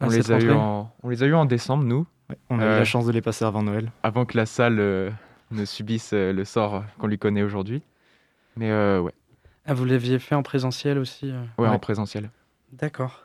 On 0.00 0.08
les, 0.08 0.32
a 0.32 0.40
eu 0.40 0.50
en, 0.50 0.92
on 1.04 1.08
les 1.08 1.22
a 1.22 1.26
eu 1.26 1.34
en 1.34 1.44
décembre, 1.44 1.84
nous, 1.84 2.06
Ouais, 2.30 2.36
on 2.50 2.58
a 2.58 2.64
eu 2.64 2.78
la 2.78 2.84
chance 2.84 3.06
de 3.06 3.12
les 3.12 3.20
passer 3.22 3.44
avant 3.44 3.62
Noël. 3.62 3.92
avant 4.02 4.24
que 4.24 4.36
la 4.36 4.46
salle 4.46 4.78
euh, 4.80 5.10
ne 5.52 5.64
subisse 5.64 6.10
euh, 6.14 6.32
le 6.32 6.44
sort 6.44 6.82
qu'on 6.98 7.06
lui 7.06 7.18
connaît 7.18 7.42
aujourd'hui. 7.42 7.82
Mais 8.56 8.70
euh, 8.70 9.00
ouais, 9.00 9.12
Ah, 9.66 9.74
vous 9.74 9.84
l'aviez 9.84 10.18
fait 10.18 10.34
en 10.34 10.42
présentiel 10.42 10.98
aussi 10.98 11.30
euh 11.30 11.40
ouais, 11.58 11.68
en 11.68 11.72
Ouais. 11.72 11.78
présentiel. 11.78 12.30
D'accord. 12.72 13.20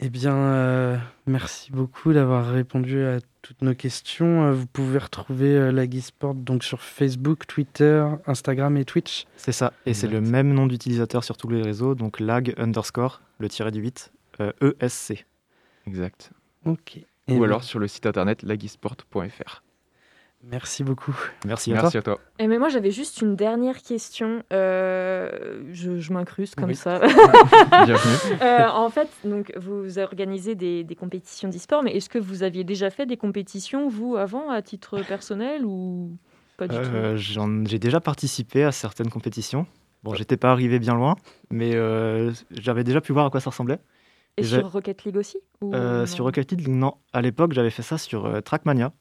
Eh 0.00 0.10
bien, 0.10 0.34
euh, 0.34 0.96
merci 1.26 1.70
beaucoup 1.70 2.12
d'avoir 2.12 2.50
répondu 2.50 3.04
à 3.04 3.18
toutes 3.42 3.62
nos 3.62 3.74
questions. 3.74 4.44
Euh, 4.46 4.52
Vous 4.52 4.66
pouvez 4.66 4.98
retrouver 4.98 5.56
euh, 5.56 5.70
la 5.70 5.86
Sport 6.00 6.34
donc 6.34 6.64
sur 6.64 6.80
Facebook, 6.80 7.46
Twitter, 7.46 8.04
Instagram 8.26 8.76
et 8.76 8.84
Twitch. 8.84 9.26
C'est 9.36 9.52
ça, 9.52 9.72
et 9.86 9.94
c'est 9.94 10.08
le 10.08 10.18
Exact. 10.18 10.32
même 10.32 10.52
nom 10.52 10.66
d'utilisateur 10.66 11.22
sur 11.22 11.36
tous 11.36 11.48
les 11.48 11.62
réseaux, 11.62 11.94
donc 11.94 12.18
lag 12.18 12.52
underscore, 12.58 13.22
le 13.38 13.48
tiré 13.48 13.70
du 13.70 13.80
8, 13.80 14.12
euh, 14.40 14.52
ESC. 14.80 15.24
Exact. 15.86 16.32
Ok. 16.66 16.96
Et 16.96 17.06
Ou 17.28 17.34
bien, 17.36 17.44
alors 17.44 17.62
sur 17.62 17.78
le 17.78 17.86
site 17.86 18.04
internet 18.06 18.42
lagisport.fr. 18.42 19.62
Merci 20.50 20.84
beaucoup. 20.84 21.16
Merci 21.46 21.70
à 21.72 21.74
toi. 21.74 21.82
Merci 21.84 21.96
à 21.98 22.02
toi. 22.02 22.18
Et 22.38 22.46
mais 22.46 22.58
moi 22.58 22.68
j'avais 22.68 22.90
juste 22.90 23.22
une 23.22 23.34
dernière 23.34 23.80
question. 23.82 24.42
Euh, 24.52 25.62
je 25.72 25.98
je 25.98 26.12
m'incruste 26.12 26.54
comme 26.54 26.68
Oui. 26.68 26.74
ça. 26.74 26.98
Bienvenue. 27.86 28.42
Euh, 28.42 28.68
en 28.68 28.90
fait, 28.90 29.08
donc 29.24 29.52
vous 29.56 29.98
organisez 29.98 30.54
des, 30.54 30.84
des 30.84 30.94
compétitions 30.94 31.48
d'e-sport, 31.48 31.82
mais 31.82 31.92
est-ce 31.96 32.08
que 32.08 32.18
vous 32.18 32.42
aviez 32.42 32.62
déjà 32.64 32.90
fait 32.90 33.06
des 33.06 33.16
compétitions 33.16 33.88
vous 33.88 34.16
avant 34.16 34.50
à 34.50 34.60
titre 34.62 35.00
personnel 35.02 35.64
ou 35.64 36.16
pas 36.56 36.68
du 36.68 36.76
tout? 36.76 36.82
Euh, 36.82 37.16
j'en- 37.16 37.64
J'ai 37.64 37.78
déjà 37.78 38.00
participé 38.00 38.64
à 38.64 38.72
certaines 38.72 39.10
compétitions. 39.10 39.66
Bon, 40.02 40.12
j'étais 40.14 40.36
pas 40.36 40.50
arrivé 40.50 40.78
bien 40.78 40.94
loin, 40.94 41.14
mais 41.50 41.74
euh, 41.74 42.30
j'avais 42.50 42.84
déjà 42.84 43.00
pu 43.00 43.12
voir 43.12 43.24
à 43.26 43.30
quoi 43.30 43.40
ça 43.40 43.48
ressemblait. 43.50 43.78
Et 44.36 44.42
sur 44.42 44.70
Rocket 44.70 45.04
League 45.04 45.16
aussi 45.16 45.38
ou 45.62 45.72
Euh, 45.74 46.06
sur 46.06 46.24
Rocket 46.24 46.50
League, 46.52 46.68
non. 46.68 46.94
À 47.12 47.22
l'époque, 47.22 47.52
j'avais 47.52 47.70
fait 47.70 47.82
ça 47.82 47.96
sur 47.98 48.26
euh, 48.26 48.40
Trackmania. 48.40 48.92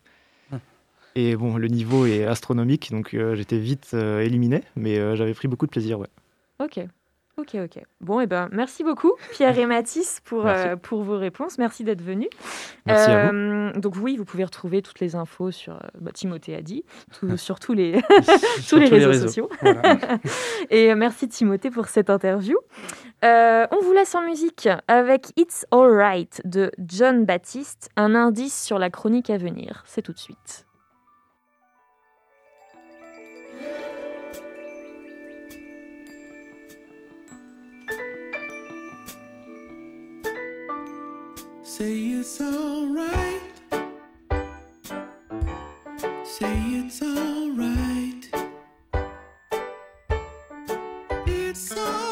Et 1.16 1.36
bon, 1.36 1.58
le 1.58 1.68
niveau 1.68 2.06
est 2.06 2.24
astronomique, 2.26 2.92
donc 2.92 3.14
euh, 3.14 3.36
j'étais 3.36 3.58
vite 3.60 3.92
euh, 3.94 4.22
éliminé, 4.22 4.64
mais 4.76 4.98
euh, 4.98 5.16
j'avais 5.16 5.34
pris 5.34 5.48
beaucoup 5.48 5.66
de 5.68 5.72
plaisir, 5.72 6.00
ouais. 6.00 6.08
Ok. 6.60 6.80
Ok, 7.36 7.56
ok. 7.56 7.82
Bon, 8.00 8.20
et 8.20 8.28
ben, 8.28 8.48
merci 8.52 8.84
beaucoup, 8.84 9.12
Pierre 9.32 9.58
et 9.58 9.66
Mathis, 9.66 10.22
pour, 10.24 10.46
euh, 10.46 10.76
pour 10.76 11.02
vos 11.02 11.18
réponses. 11.18 11.58
Merci 11.58 11.84
d'être 11.84 12.02
venus. 12.04 12.28
Merci 12.86 13.10
à 13.10 13.32
vous. 13.32 13.80
Donc, 13.80 13.96
oui, 14.00 14.18
vous 14.18 14.24
pouvez 14.24 14.44
retrouver 14.44 14.84
toutes 14.84 15.00
les 15.00 15.16
infos 15.16 15.50
sur. 15.50 15.80
bah, 16.00 16.12
Timothée 16.12 16.54
a 16.56 16.62
dit, 16.62 16.84
tout- 17.20 17.36
sur 17.38 17.60
tous 17.60 17.74
les, 17.74 18.00
Sur 18.62 18.78
tous 18.78 18.84
les 18.84 18.88
réseaux, 18.88 19.14
sociaux. 19.28 19.50
Voilà. 19.62 19.82
Et 20.70 20.94
merci 20.94 21.28
Timothée 21.28 21.72
pour 21.72 21.88
cette 21.88 22.12
interview. 22.12 22.56
Euh, 23.26 23.66
on 23.72 23.82
vous 23.82 23.94
laisse 23.94 24.14
en 24.14 24.22
musique 24.22 24.70
avec 24.88 25.32
It's 25.36 25.66
Alright 25.72 26.40
de 26.46 26.72
John 26.86 27.26
Baptiste, 27.26 27.90
un 27.96 28.14
indice 28.14 28.64
sur 28.64 28.78
la 28.78 28.92
chronique 28.92 29.32
à 29.32 29.38
venir. 29.38 29.84
C'est 29.88 30.04
tout 30.04 30.14
de 30.14 30.20
suite. 30.20 30.68
Say 41.64 41.98
it's 42.20 42.40
alright. 42.40 43.42
Say 46.24 46.56
it's 46.80 47.02
alright. 47.02 48.30
It's 51.26 51.72
alright. 51.76 52.03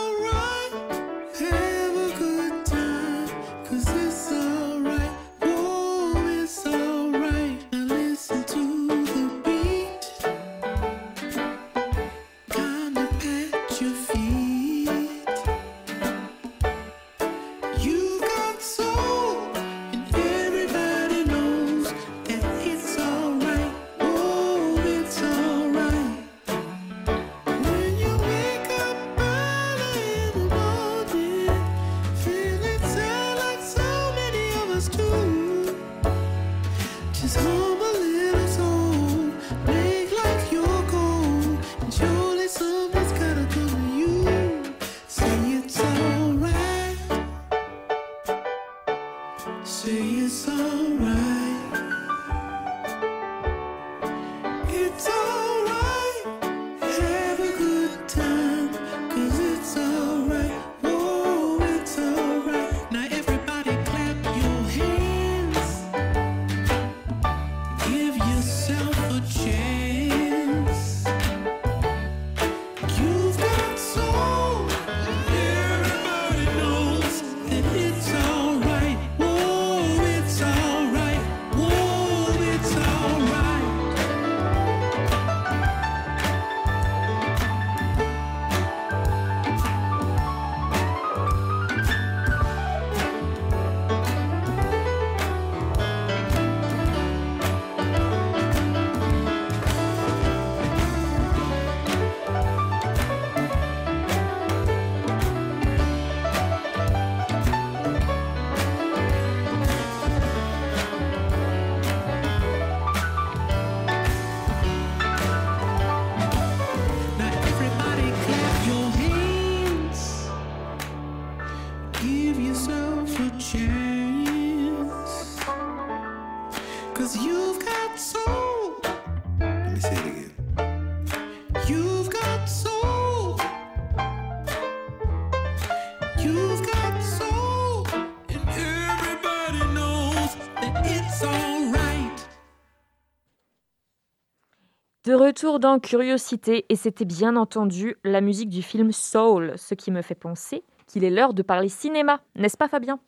Retour 145.41 145.59
dans 145.59 145.79
Curiosité, 145.79 146.65
et 146.69 146.75
c'était 146.75 147.03
bien 147.03 147.35
entendu 147.35 147.95
la 148.03 148.21
musique 148.21 148.49
du 148.49 148.61
film 148.61 148.91
Soul, 148.91 149.53
ce 149.57 149.73
qui 149.73 149.89
me 149.89 150.03
fait 150.03 150.13
penser 150.13 150.61
qu'il 150.85 151.03
est 151.03 151.09
l'heure 151.09 151.33
de 151.33 151.41
parler 151.41 151.67
cinéma, 151.67 152.19
n'est-ce 152.35 152.57
pas 152.57 152.67
Fabien? 152.67 152.99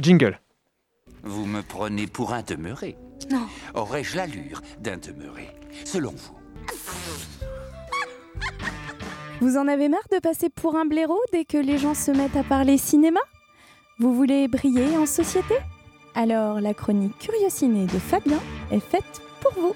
Jingle. 0.00 0.40
Vous 1.22 1.46
me 1.46 1.62
prenez 1.62 2.08
pour 2.08 2.32
un 2.32 2.42
demeuré 2.42 2.96
Non. 3.30 3.46
Aurais-je 3.74 4.16
l'allure 4.16 4.60
d'un 4.80 4.96
demeuré 4.96 5.48
Selon 5.84 6.10
vous? 6.10 6.36
Vous 9.40 9.56
en 9.56 9.68
avez 9.68 9.88
marre 9.88 10.00
de 10.10 10.18
passer 10.18 10.48
pour 10.48 10.74
un 10.74 10.84
blaireau 10.84 11.20
dès 11.32 11.44
que 11.44 11.58
les 11.58 11.78
gens 11.78 11.94
se 11.94 12.10
mettent 12.10 12.36
à 12.36 12.42
parler 12.42 12.76
cinéma? 12.76 13.20
Vous 14.00 14.14
voulez 14.14 14.48
briller 14.48 14.96
en 14.96 15.06
société? 15.06 15.54
Alors 16.16 16.60
la 16.60 16.74
chronique 16.74 17.16
Curiosiné 17.18 17.86
de 17.86 17.98
Fabien 18.00 18.40
est 18.72 18.80
faite 18.80 19.22
pour 19.40 19.52
vous. 19.52 19.74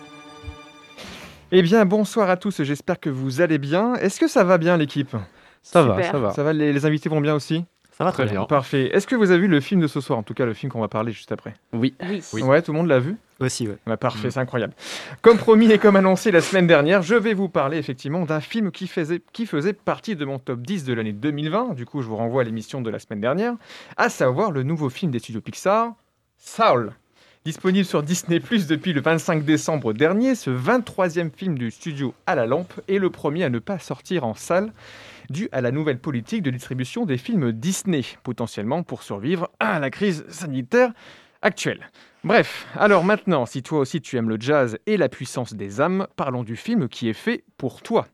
Eh 1.55 1.61
bien, 1.62 1.84
bonsoir 1.84 2.30
à 2.30 2.36
tous, 2.38 2.62
j'espère 2.62 2.98
que 2.98 3.11
vous 3.11 3.42
allez 3.42 3.59
bien. 3.59 3.94
Est-ce 3.96 4.18
que 4.18 4.26
ça 4.26 4.42
va 4.42 4.57
bien 4.57 4.76
l'équipe? 4.78 5.14
Ça 5.62 5.82
va, 5.82 6.03
ça 6.03 6.18
va. 6.18 6.30
Ça 6.32 6.42
va, 6.42 6.53
les, 6.55 6.72
les 6.72 6.86
invités 6.86 7.09
vont 7.11 7.20
bien 7.20 7.34
aussi? 7.34 7.64
Ça 7.96 8.05
va 8.05 8.12
Très 8.12 8.24
bien. 8.24 8.44
Parfait. 8.46 8.86
Est-ce 8.94 9.07
que 9.07 9.14
vous 9.14 9.30
avez 9.30 9.40
vu 9.42 9.48
le 9.48 9.61
film 9.61 9.78
de 9.82 9.86
ce 9.86 10.00
soir, 10.00 10.18
en 10.18 10.22
tout 10.22 10.32
cas 10.32 10.46
le 10.46 10.55
film 10.55 10.72
qu'on 10.72 10.80
va 10.80 10.88
parler 10.88 11.12
juste 11.12 11.30
après 11.30 11.53
Oui. 11.74 11.94
Oui. 12.32 12.42
Ouais, 12.42 12.62
tout 12.62 12.72
le 12.72 12.78
monde 12.78 12.86
l'a 12.88 12.98
vu? 12.98 13.16
Aussi, 13.38 13.68
ouais. 13.68 13.76
Ouais, 13.86 13.98
Parfait, 13.98 14.28
Mm. 14.28 14.30
c'est 14.30 14.40
incroyable. 14.40 14.72
Comme 15.20 15.36
promis 15.36 15.70
et 15.70 15.76
comme 15.78 15.96
annoncé 15.96 16.30
la 16.30 16.40
semaine 16.40 16.66
dernière, 16.66 17.03
je 17.03 17.14
vais 17.16 17.34
vous 17.34 17.50
parler 17.50 17.76
effectivement 17.76 18.24
d'un 18.24 18.40
film 18.40 18.70
qui 18.70 18.86
faisait, 18.86 19.20
qui 19.34 19.44
faisait 19.44 19.74
partie 19.74 20.16
de 20.16 20.24
mon 20.24 20.38
top 20.38 20.62
10 20.62 20.84
de 20.84 20.94
l'année 20.94 21.12
2020. 21.12 21.74
Du 21.74 21.84
coup, 21.84 22.00
je 22.00 22.09
vous 22.09 22.16
renvoie 22.16 22.40
à 22.40 22.44
l'émission 22.44 22.80
de 22.80 22.88
la 22.88 22.98
semaine 22.98 23.20
dernière, 23.20 23.55
à 23.98 24.09
savoir 24.09 24.53
le 24.53 24.62
nouveau 24.62 24.88
film 24.88 25.12
des 25.12 25.18
studios 25.18 25.42
Pixar, 25.42 25.92
Saul. 26.38 26.92
Disponible 27.45 27.84
sur 27.84 28.05
Disney 28.05 28.38
Plus 28.38 28.68
depuis 28.68 28.93
le 28.93 29.01
25 29.01 29.45
décembre 29.45 29.93
dernier, 29.93 30.36
ce 30.36 30.49
23e 30.49 31.32
film 31.34 31.59
du 31.59 31.72
studio 31.72 32.14
à 32.24 32.36
la 32.36 32.47
lampe 32.47 32.72
est 32.86 33.01
le 33.01 33.11
premier 33.11 33.43
à 33.43 33.51
ne 33.51 33.59
pas 33.59 33.80
sortir 33.80 34.22
en 34.22 34.34
salle 34.34 34.72
dû 35.28 35.49
à 35.51 35.61
la 35.61 35.72
nouvelle 35.72 35.99
politique 35.99 36.45
de 36.45 36.51
distribution 36.51 37.05
des 37.05 37.18
films 37.18 37.51
Disney, 37.51 38.03
potentiellement 38.22 38.84
pour 38.84 39.03
survivre 39.03 39.51
à 39.59 39.80
la 39.80 39.90
crise 39.90 40.24
sanitaire 40.28 40.93
actuelle. 41.43 41.90
Bref, 42.24 42.68
alors 42.76 43.03
maintenant, 43.03 43.47
si 43.47 43.64
toi 43.64 43.80
aussi 43.80 44.01
tu 44.01 44.16
aimes 44.16 44.28
le 44.28 44.36
jazz 44.38 44.78
et 44.86 44.97
la 44.97 45.09
puissance 45.09 45.55
des 45.55 45.80
âmes, 45.80 46.07
parlons 46.14 46.45
du 46.45 46.55
film 46.55 46.88
qui 46.88 47.09
est 47.09 47.14
fait 47.14 47.43
pour 47.57 47.82
toi. 47.82 48.07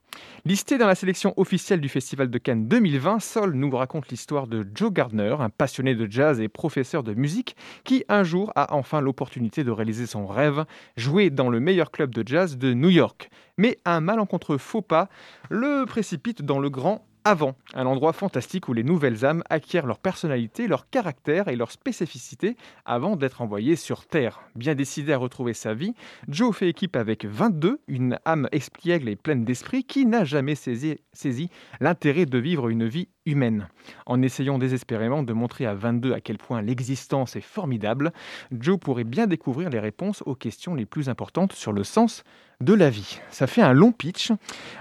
Listé 0.46 0.78
dans 0.78 0.86
la 0.86 0.94
sélection 0.94 1.34
officielle 1.36 1.82
du 1.82 1.90
Festival 1.90 2.30
de 2.30 2.38
Cannes 2.38 2.68
2020, 2.68 3.20
Sol 3.20 3.52
nous 3.52 3.70
raconte 3.70 4.08
l'histoire 4.08 4.46
de 4.46 4.66
Joe 4.74 4.90
Gardner, 4.90 5.36
un 5.40 5.50
passionné 5.50 5.94
de 5.94 6.10
jazz 6.10 6.40
et 6.40 6.48
professeur 6.48 7.02
de 7.02 7.12
musique, 7.12 7.54
qui 7.84 8.02
un 8.08 8.24
jour 8.24 8.50
a 8.56 8.74
enfin 8.74 9.02
l'opportunité 9.02 9.62
de 9.62 9.70
réaliser 9.70 10.06
son 10.06 10.26
rêve, 10.26 10.64
jouer 10.96 11.28
dans 11.28 11.50
le 11.50 11.60
meilleur 11.60 11.90
club 11.90 12.14
de 12.14 12.26
jazz 12.26 12.56
de 12.56 12.72
New 12.72 12.88
York. 12.88 13.28
Mais 13.58 13.78
un 13.84 14.00
malencontreux 14.00 14.58
faux 14.58 14.80
pas 14.80 15.10
le 15.50 15.84
précipite 15.84 16.40
dans 16.40 16.60
le 16.60 16.70
grand 16.70 17.04
avant, 17.28 17.56
un 17.74 17.84
endroit 17.84 18.14
fantastique 18.14 18.68
où 18.68 18.72
les 18.72 18.82
nouvelles 18.82 19.26
âmes 19.26 19.42
acquièrent 19.50 19.84
leur 19.84 19.98
personnalité, 19.98 20.66
leur 20.66 20.88
caractère 20.88 21.48
et 21.48 21.56
leur 21.56 21.70
spécificité 21.70 22.56
avant 22.86 23.16
d'être 23.16 23.42
envoyées 23.42 23.76
sur 23.76 24.06
Terre. 24.06 24.40
Bien 24.54 24.74
décidé 24.74 25.12
à 25.12 25.18
retrouver 25.18 25.52
sa 25.52 25.74
vie, 25.74 25.92
Joe 26.26 26.56
fait 26.56 26.70
équipe 26.70 26.96
avec 26.96 27.26
22, 27.26 27.82
une 27.86 28.18
âme 28.24 28.48
espiègle 28.50 29.10
et 29.10 29.16
pleine 29.16 29.44
d'esprit 29.44 29.84
qui 29.84 30.06
n'a 30.06 30.24
jamais 30.24 30.54
saisi, 30.54 30.96
saisi 31.12 31.50
l'intérêt 31.80 32.24
de 32.24 32.38
vivre 32.38 32.70
une 32.70 32.88
vie 32.88 33.08
humaine. 33.26 33.68
En 34.06 34.22
essayant 34.22 34.56
désespérément 34.56 35.22
de 35.22 35.34
montrer 35.34 35.66
à 35.66 35.74
22 35.74 36.14
à 36.14 36.22
quel 36.22 36.38
point 36.38 36.62
l'existence 36.62 37.36
est 37.36 37.42
formidable, 37.42 38.12
Joe 38.52 38.78
pourrait 38.78 39.04
bien 39.04 39.26
découvrir 39.26 39.68
les 39.68 39.80
réponses 39.80 40.22
aux 40.24 40.34
questions 40.34 40.74
les 40.74 40.86
plus 40.86 41.10
importantes 41.10 41.52
sur 41.52 41.72
le 41.72 41.84
sens 41.84 42.24
de 42.60 42.74
la 42.74 42.90
vie. 42.90 43.20
Ça 43.30 43.46
fait 43.46 43.62
un 43.62 43.72
long 43.72 43.92
pitch, 43.92 44.32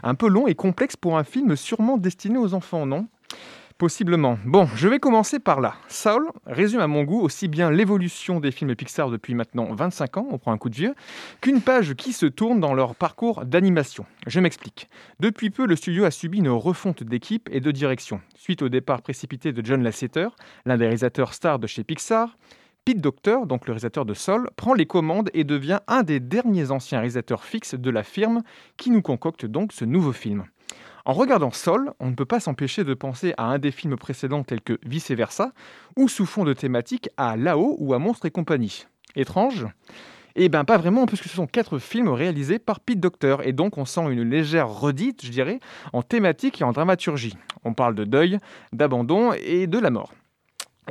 un 0.02 0.16
peu 0.16 0.28
long 0.28 0.48
et 0.48 0.56
complexe 0.56 0.96
pour 0.96 1.18
un 1.18 1.24
film 1.24 1.56
sûrement 1.56 1.98
destiné 1.98 2.38
aux 2.38 2.56
enfants, 2.56 2.88
non? 2.88 3.08
Possiblement. 3.78 4.40
Bon, 4.44 4.68
je 4.74 4.88
vais 4.88 4.98
commencer 4.98 5.38
par 5.38 5.62
là. 5.62 5.76
Saul 5.88 6.32
résume 6.48 6.80
à 6.80 6.88
mon 6.88 7.04
goût 7.04 7.22
aussi 7.22 7.48
bien 7.48 7.70
l'évolution 7.70 8.40
des 8.40 8.50
films 8.50 8.76
Pixar 8.76 9.12
depuis 9.12 9.36
maintenant 9.36 9.72
25 9.72 10.18
ans, 10.18 10.28
on 10.32 10.40
prend 10.40 10.52
un 10.52 10.58
coup 10.58 10.70
de 10.70 10.76
vieux, 10.76 10.96
qu'une 11.42 11.62
page 11.62 11.94
qui 11.94 12.14
se 12.14 12.26
tourne 12.26 12.60
dans 12.60 12.74
leur 12.74 12.96
parcours 12.96 13.46
d'animation. 13.46 14.08
Je 14.26 14.40
m'explique. 14.40 14.90
Depuis 15.20 15.52
peu, 15.52 15.68
le 15.68 15.76
studio 15.76 16.06
a 16.06 16.12
subi 16.12 16.40
une 16.40 16.50
refonte 16.50 17.04
d'équipe 17.04 17.48
et 17.52 17.60
de 17.60 17.70
direction. 17.70 18.20
Suite 18.36 18.64
au 18.64 18.70
départ 18.70 19.04
précipité 19.04 19.54
de 19.54 19.64
John 19.64 19.84
Lasseter, 19.84 20.30
l'un 20.66 20.78
des 20.78 20.86
réalisateurs 20.86 21.36
stars 21.36 21.60
de 21.60 21.68
chez 21.68 21.84
Pixar, 21.84 22.36
Pete 22.88 23.02
Docter, 23.02 23.40
donc 23.46 23.68
le 23.68 23.74
réalisateur 23.74 24.06
de 24.06 24.14
Sol, 24.14 24.50
prend 24.56 24.74
les 24.74 24.86
commandes 24.86 25.30
et 25.34 25.44
devient 25.44 25.80
un 25.90 26.04
des 26.04 26.22
derniers 26.22 26.72
anciens 26.72 27.00
réalisateurs 27.00 27.44
fixes 27.44 27.76
de 27.76 27.90
la 27.90 28.02
firme 28.02 28.44
qui 28.78 28.92
nous 28.92 29.02
concocte 29.02 29.46
donc 29.46 29.74
ce 29.74 29.84
nouveau 29.84 30.14
film. 30.14 30.46
En 31.04 31.12
regardant 31.12 31.52
Sol, 31.52 31.92
on 32.00 32.08
ne 32.08 32.16
peut 32.16 32.24
pas 32.24 32.40
s'empêcher 32.40 32.86
de 32.86 32.94
penser 32.94 33.34
à 33.36 33.48
un 33.48 33.60
des 33.60 33.72
films 33.72 33.98
précédents 33.98 34.46
tels 34.46 34.62
que 34.62 34.80
Vice 34.86 35.12
Versa, 35.12 35.52
ou 35.98 36.08
sous 36.08 36.26
fond 36.26 36.46
de 36.46 36.54
thématique 36.54 37.10
à 37.18 37.36
Lao 37.36 37.76
ou 37.78 37.94
à 37.94 38.00
Monstres 38.00 38.28
et 38.28 38.32
compagnie. 38.32 38.86
Étrange? 39.18 39.68
Eh 40.38 40.48
bien 40.48 40.64
pas 40.64 40.78
vraiment, 40.78 41.08
puisque 41.08 41.28
ce 41.28 41.36
sont 41.36 41.46
quatre 41.46 41.80
films 41.80 42.08
réalisés 42.08 42.58
par 42.58 42.80
Pete 42.80 43.02
Docter, 43.02 43.36
et 43.44 43.52
donc 43.52 43.78
on 43.78 43.84
sent 43.84 44.10
une 44.10 44.24
légère 44.24 44.70
redite, 44.70 45.26
je 45.26 45.32
dirais, 45.32 45.60
en 45.92 46.04
thématique 46.04 46.62
et 46.62 46.64
en 46.64 46.72
dramaturgie. 46.72 47.36
On 47.66 47.74
parle 47.74 47.96
de 47.96 48.06
deuil, 48.06 48.40
d'abandon 48.72 49.34
et 49.34 49.68
de 49.68 49.78
la 49.78 49.90
mort. 49.90 50.14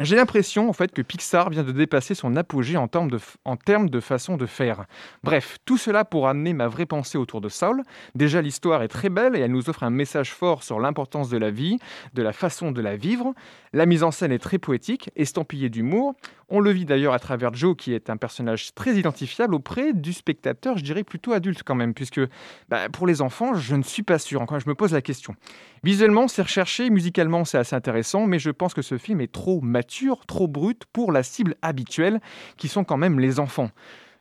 J'ai 0.02 0.16
l'impression 0.16 0.68
en 0.68 0.74
fait 0.74 0.92
que 0.92 1.00
Pixar 1.00 1.48
vient 1.48 1.62
de 1.62 1.72
dépasser 1.72 2.14
son 2.14 2.36
apogée 2.36 2.76
en 2.76 2.86
termes 2.86 3.10
de, 3.10 3.18
en 3.46 3.56
termes 3.56 3.88
de 3.88 4.00
façon 4.00 4.36
de 4.36 4.44
faire. 4.44 4.84
Bref, 5.24 5.56
tout 5.64 5.78
cela 5.78 6.04
pour 6.04 6.28
amener 6.28 6.52
ma 6.52 6.68
vraie 6.68 6.84
pensée 6.84 7.16
autour 7.16 7.40
de 7.40 7.48
Saul. 7.48 7.82
Déjà, 8.14 8.42
l'histoire 8.42 8.82
est 8.82 8.88
très 8.88 9.08
belle 9.08 9.36
et 9.36 9.40
elle 9.40 9.52
nous 9.52 9.70
offre 9.70 9.84
un 9.84 9.90
message 9.90 10.34
fort 10.34 10.62
sur 10.62 10.80
l'importance 10.80 11.30
de 11.30 11.38
la 11.38 11.50
vie, 11.50 11.78
de 12.12 12.22
la 12.22 12.34
façon 12.34 12.72
de 12.72 12.82
la 12.82 12.94
vivre. 12.94 13.32
La 13.72 13.86
mise 13.86 14.02
en 14.02 14.10
scène 14.10 14.32
est 14.32 14.38
très 14.38 14.58
poétique, 14.58 15.10
estampillée 15.16 15.70
d'humour. 15.70 16.14
On 16.48 16.60
le 16.60 16.70
vit 16.70 16.84
d'ailleurs 16.84 17.12
à 17.12 17.18
travers 17.18 17.52
Joe, 17.54 17.74
qui 17.76 17.92
est 17.92 18.08
un 18.08 18.16
personnage 18.16 18.72
très 18.74 18.94
identifiable 18.94 19.54
auprès 19.54 19.92
du 19.92 20.12
spectateur, 20.12 20.78
je 20.78 20.84
dirais 20.84 21.02
plutôt 21.02 21.32
adulte 21.32 21.62
quand 21.64 21.74
même, 21.74 21.92
puisque 21.92 22.20
bah, 22.68 22.88
pour 22.88 23.08
les 23.08 23.20
enfants, 23.20 23.54
je 23.54 23.74
ne 23.74 23.82
suis 23.82 24.04
pas 24.04 24.20
sûr. 24.20 24.40
Encore, 24.40 24.60
je 24.60 24.68
me 24.68 24.76
pose 24.76 24.92
la 24.92 25.02
question. 25.02 25.34
Visuellement, 25.82 26.28
c'est 26.28 26.42
recherché, 26.42 26.88
musicalement, 26.88 27.44
c'est 27.44 27.58
assez 27.58 27.74
intéressant, 27.74 28.26
mais 28.26 28.38
je 28.38 28.50
pense 28.50 28.74
que 28.74 28.82
ce 28.82 28.96
film 28.96 29.20
est 29.20 29.32
trop 29.32 29.60
mature, 29.60 30.24
trop 30.24 30.46
brut 30.46 30.84
pour 30.92 31.10
la 31.10 31.24
cible 31.24 31.56
habituelle, 31.62 32.20
qui 32.56 32.68
sont 32.68 32.84
quand 32.84 32.96
même 32.96 33.18
les 33.18 33.40
enfants. 33.40 33.70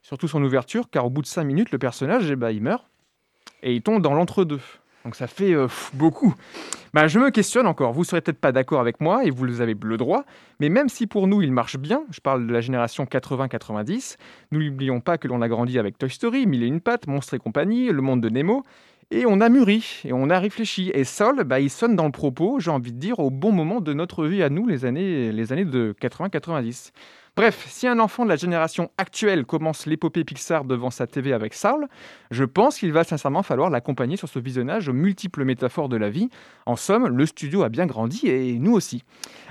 Surtout 0.01 0.27
son 0.27 0.43
ouverture, 0.43 0.89
car 0.89 1.05
au 1.05 1.11
bout 1.11 1.21
de 1.21 1.27
5 1.27 1.43
minutes, 1.43 1.71
le 1.71 1.77
personnage, 1.77 2.29
eh 2.31 2.35
ben, 2.35 2.49
il 2.49 2.61
meurt 2.61 2.87
et 3.61 3.73
il 3.73 3.83
tombe 3.83 4.01
dans 4.01 4.13
l'entre-deux. 4.13 4.61
Donc 5.05 5.15
ça 5.15 5.27
fait 5.27 5.53
euh, 5.53 5.67
beaucoup. 5.93 6.33
Bah, 6.93 7.07
je 7.07 7.19
me 7.19 7.29
questionne 7.29 7.67
encore, 7.67 7.93
vous 7.93 8.01
ne 8.01 8.05
serez 8.05 8.21
peut-être 8.21 8.39
pas 8.39 8.51
d'accord 8.51 8.81
avec 8.81 8.99
moi, 8.99 9.23
et 9.23 9.29
vous 9.29 9.61
avez 9.61 9.75
le 9.79 9.97
droit, 9.97 10.25
mais 10.59 10.69
même 10.69 10.89
si 10.89 11.05
pour 11.05 11.27
nous 11.27 11.43
il 11.43 11.51
marche 11.51 11.77
bien, 11.77 12.03
je 12.09 12.19
parle 12.19 12.47
de 12.47 12.51
la 12.51 12.61
génération 12.61 13.03
80-90, 13.03 14.15
nous 14.51 14.63
n'oublions 14.63 15.01
pas 15.01 15.19
que 15.19 15.27
l'on 15.27 15.43
a 15.43 15.47
grandi 15.47 15.77
avec 15.77 15.99
Toy 15.99 16.09
Story, 16.09 16.47
Mille 16.47 16.63
et 16.63 16.67
une 16.67 16.81
pattes, 16.81 17.05
Monstres 17.05 17.35
et 17.35 17.39
compagnie, 17.39 17.91
Le 17.91 18.01
monde 18.01 18.21
de 18.21 18.29
Nemo, 18.29 18.63
et 19.11 19.25
on 19.27 19.41
a 19.41 19.49
mûri, 19.49 20.01
et 20.05 20.13
on 20.13 20.31
a 20.31 20.39
réfléchi. 20.39 20.89
Et 20.95 21.03
Sol, 21.03 21.43
bah, 21.43 21.59
il 21.59 21.69
sonne 21.69 21.95
dans 21.95 22.05
le 22.05 22.11
propos, 22.11 22.59
j'ai 22.59 22.71
envie 22.71 22.91
de 22.91 22.97
dire, 22.97 23.19
au 23.19 23.29
bon 23.29 23.51
moment 23.51 23.81
de 23.81 23.93
notre 23.93 24.25
vie 24.25 24.41
à 24.41 24.49
nous, 24.49 24.65
les 24.65 24.85
années, 24.85 25.31
les 25.31 25.53
années 25.53 25.65
de 25.65 25.95
80-90. 26.01 26.91
Bref, 27.37 27.65
si 27.67 27.85
un 27.85 27.99
enfant 27.99 28.23
de 28.23 28.29
la 28.29 28.37
génération 28.37 28.91
actuelle 28.97 29.45
commence 29.45 29.87
l'épopée 29.87 30.23
Pixar 30.23 30.63
devant 30.63 30.89
sa 30.89 31.05
TV 31.05 31.33
avec 31.33 31.53
Saul, 31.53 31.89
je 32.31 32.45
pense 32.45 32.79
qu'il 32.79 32.93
va 32.93 33.03
sincèrement 33.03 33.43
falloir 33.43 33.69
l'accompagner 33.69 34.15
sur 34.15 34.29
ce 34.29 34.39
visionnage 34.39 34.87
aux 34.87 34.93
multiples 34.93 35.43
métaphores 35.43 35.89
de 35.89 35.97
la 35.97 36.09
vie. 36.09 36.29
En 36.65 36.77
somme, 36.77 37.07
le 37.09 37.25
studio 37.25 37.63
a 37.63 37.67
bien 37.69 37.87
grandi 37.87 38.25
et 38.27 38.57
nous 38.57 38.71
aussi. 38.71 39.03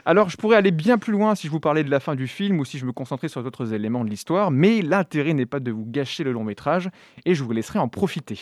Alors, 0.06 0.30
je 0.30 0.38
pourrais 0.38 0.56
aller 0.56 0.70
bien 0.70 0.96
plus 0.96 1.12
loin 1.12 1.34
si 1.34 1.46
je 1.46 1.52
vous 1.52 1.60
parlais 1.60 1.84
de 1.84 1.90
la 1.90 2.00
fin 2.00 2.14
du 2.14 2.26
film 2.26 2.58
ou 2.58 2.64
si 2.64 2.78
je 2.78 2.86
me 2.86 2.92
concentrais 2.92 3.28
sur 3.28 3.42
d'autres 3.42 3.74
éléments 3.74 4.02
de 4.02 4.08
l'histoire, 4.08 4.50
mais 4.50 4.80
l'intérêt 4.80 5.34
n'est 5.34 5.44
pas 5.44 5.60
de 5.60 5.70
vous 5.70 5.84
gâcher 5.86 6.24
le 6.24 6.32
long 6.32 6.44
métrage 6.44 6.88
et 7.26 7.34
je 7.34 7.44
vous 7.44 7.52
laisserai 7.52 7.80
en 7.80 7.88
profiter. 7.88 8.40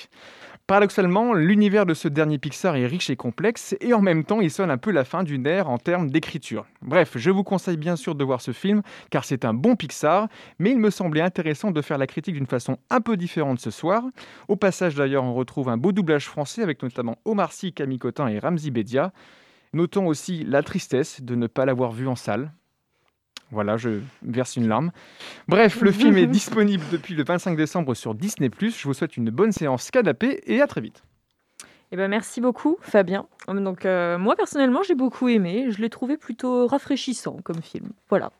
Paradoxalement, 0.72 1.34
l'univers 1.34 1.84
de 1.84 1.92
ce 1.92 2.08
dernier 2.08 2.38
Pixar 2.38 2.76
est 2.76 2.86
riche 2.86 3.10
et 3.10 3.16
complexe, 3.16 3.76
et 3.82 3.92
en 3.92 4.00
même 4.00 4.24
temps, 4.24 4.40
il 4.40 4.50
sonne 4.50 4.70
un 4.70 4.78
peu 4.78 4.90
la 4.90 5.04
fin 5.04 5.22
d'une 5.22 5.46
ère 5.46 5.68
en 5.68 5.76
termes 5.76 6.08
d'écriture. 6.08 6.64
Bref, 6.80 7.12
je 7.16 7.30
vous 7.30 7.44
conseille 7.44 7.76
bien 7.76 7.94
sûr 7.94 8.14
de 8.14 8.24
voir 8.24 8.40
ce 8.40 8.52
film, 8.52 8.80
car 9.10 9.26
c'est 9.26 9.44
un 9.44 9.52
bon 9.52 9.76
Pixar, 9.76 10.28
mais 10.58 10.70
il 10.70 10.78
me 10.78 10.88
semblait 10.88 11.20
intéressant 11.20 11.72
de 11.72 11.82
faire 11.82 11.98
la 11.98 12.06
critique 12.06 12.36
d'une 12.36 12.46
façon 12.46 12.78
un 12.88 13.02
peu 13.02 13.18
différente 13.18 13.60
ce 13.60 13.70
soir. 13.70 14.02
Au 14.48 14.56
passage 14.56 14.94
d'ailleurs, 14.94 15.24
on 15.24 15.34
retrouve 15.34 15.68
un 15.68 15.76
beau 15.76 15.92
doublage 15.92 16.24
français 16.24 16.62
avec 16.62 16.82
notamment 16.82 17.18
Omar 17.26 17.52
Sy, 17.52 17.74
Camille 17.74 17.98
Cotin 17.98 18.28
et 18.28 18.38
Ramzi 18.38 18.70
Bedia. 18.70 19.12
Notons 19.74 20.06
aussi 20.06 20.42
la 20.42 20.62
tristesse 20.62 21.20
de 21.20 21.34
ne 21.34 21.48
pas 21.48 21.66
l'avoir 21.66 21.92
vu 21.92 22.08
en 22.08 22.16
salle. 22.16 22.50
Voilà, 23.52 23.76
je 23.76 24.00
verse 24.22 24.56
une 24.56 24.66
larme. 24.66 24.90
Bref, 25.46 25.82
le 25.82 25.92
film 25.92 26.16
est 26.16 26.26
disponible 26.40 26.84
depuis 26.90 27.14
le 27.14 27.22
25 27.22 27.54
décembre 27.56 27.94
sur 27.94 28.14
Disney+. 28.14 28.50
Je 28.60 28.84
vous 28.84 28.94
souhaite 28.94 29.16
une 29.16 29.30
bonne 29.30 29.52
séance 29.52 29.90
canapé 29.90 30.40
et 30.46 30.62
à 30.62 30.66
très 30.66 30.80
vite. 30.80 31.02
Eh 31.94 31.96
ben, 31.96 32.08
merci 32.08 32.40
beaucoup, 32.40 32.78
Fabien. 32.80 33.26
Donc, 33.48 33.84
euh, 33.84 34.16
moi, 34.16 34.34
personnellement, 34.34 34.82
j'ai 34.82 34.94
beaucoup 34.94 35.28
aimé. 35.28 35.66
Je 35.68 35.82
l'ai 35.82 35.90
trouvé 35.90 36.16
plutôt 36.16 36.66
rafraîchissant 36.66 37.36
comme 37.44 37.60
film. 37.60 37.90
Voilà. 38.08 38.32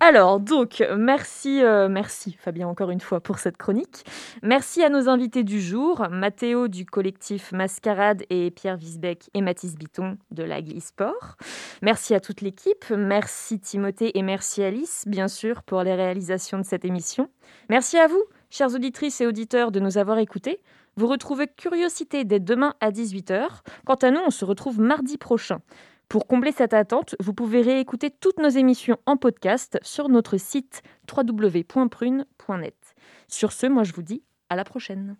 Alors, 0.00 0.40
donc, 0.40 0.82
merci, 0.98 1.62
euh, 1.62 1.88
merci, 1.88 2.36
Fabien, 2.40 2.66
encore 2.66 2.90
une 2.90 3.00
fois, 3.00 3.20
pour 3.20 3.38
cette 3.38 3.58
chronique. 3.58 4.04
Merci 4.42 4.82
à 4.82 4.88
nos 4.88 5.08
invités 5.08 5.44
du 5.44 5.60
jour, 5.60 6.04
Mathéo 6.10 6.66
du 6.66 6.84
collectif 6.84 7.52
Mascarade 7.52 8.24
et 8.28 8.50
Pierre 8.50 8.76
Visbeck 8.76 9.30
et 9.34 9.40
Mathis 9.40 9.76
Biton 9.76 10.18
de 10.32 10.42
l'Agli 10.42 10.80
Sport. 10.80 11.36
Merci 11.82 12.12
à 12.12 12.18
toute 12.18 12.40
l'équipe. 12.40 12.86
Merci 12.90 13.60
Timothée 13.60 14.18
et 14.18 14.22
merci 14.22 14.64
Alice, 14.64 15.04
bien 15.06 15.28
sûr, 15.28 15.62
pour 15.62 15.84
les 15.84 15.94
réalisations 15.94 16.58
de 16.58 16.64
cette 16.64 16.84
émission. 16.84 17.30
Merci 17.68 17.98
à 17.98 18.08
vous, 18.08 18.24
chères 18.50 18.74
auditrices 18.74 19.20
et 19.20 19.28
auditeurs, 19.28 19.70
de 19.70 19.78
nous 19.78 19.96
avoir 19.96 20.18
écoutés. 20.18 20.58
Vous 20.98 21.08
retrouvez 21.08 21.46
Curiosité 21.46 22.24
dès 22.24 22.40
demain 22.40 22.74
à 22.80 22.90
18h. 22.90 23.48
Quant 23.84 23.96
à 23.96 24.10
nous, 24.10 24.20
on 24.26 24.30
se 24.30 24.46
retrouve 24.46 24.80
mardi 24.80 25.18
prochain. 25.18 25.58
Pour 26.08 26.26
combler 26.26 26.52
cette 26.52 26.72
attente, 26.72 27.16
vous 27.20 27.34
pouvez 27.34 27.60
réécouter 27.60 28.10
toutes 28.10 28.38
nos 28.38 28.48
émissions 28.48 28.96
en 29.04 29.18
podcast 29.18 29.78
sur 29.82 30.08
notre 30.08 30.38
site 30.38 30.82
www.prune.net. 31.14 32.94
Sur 33.28 33.52
ce, 33.52 33.66
moi 33.66 33.82
je 33.82 33.92
vous 33.92 34.02
dis 34.02 34.22
à 34.48 34.56
la 34.56 34.64
prochaine. 34.64 35.16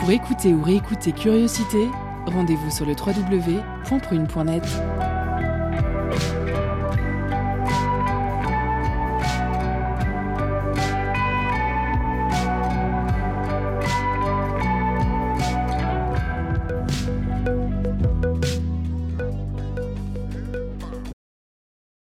Pour 0.00 0.10
écouter 0.10 0.54
ou 0.54 0.62
réécouter 0.62 1.12
Curiosité, 1.12 1.88
rendez-vous 2.24 2.70
sur 2.70 2.86
le 2.86 2.92
www.prune.net. 2.92 4.64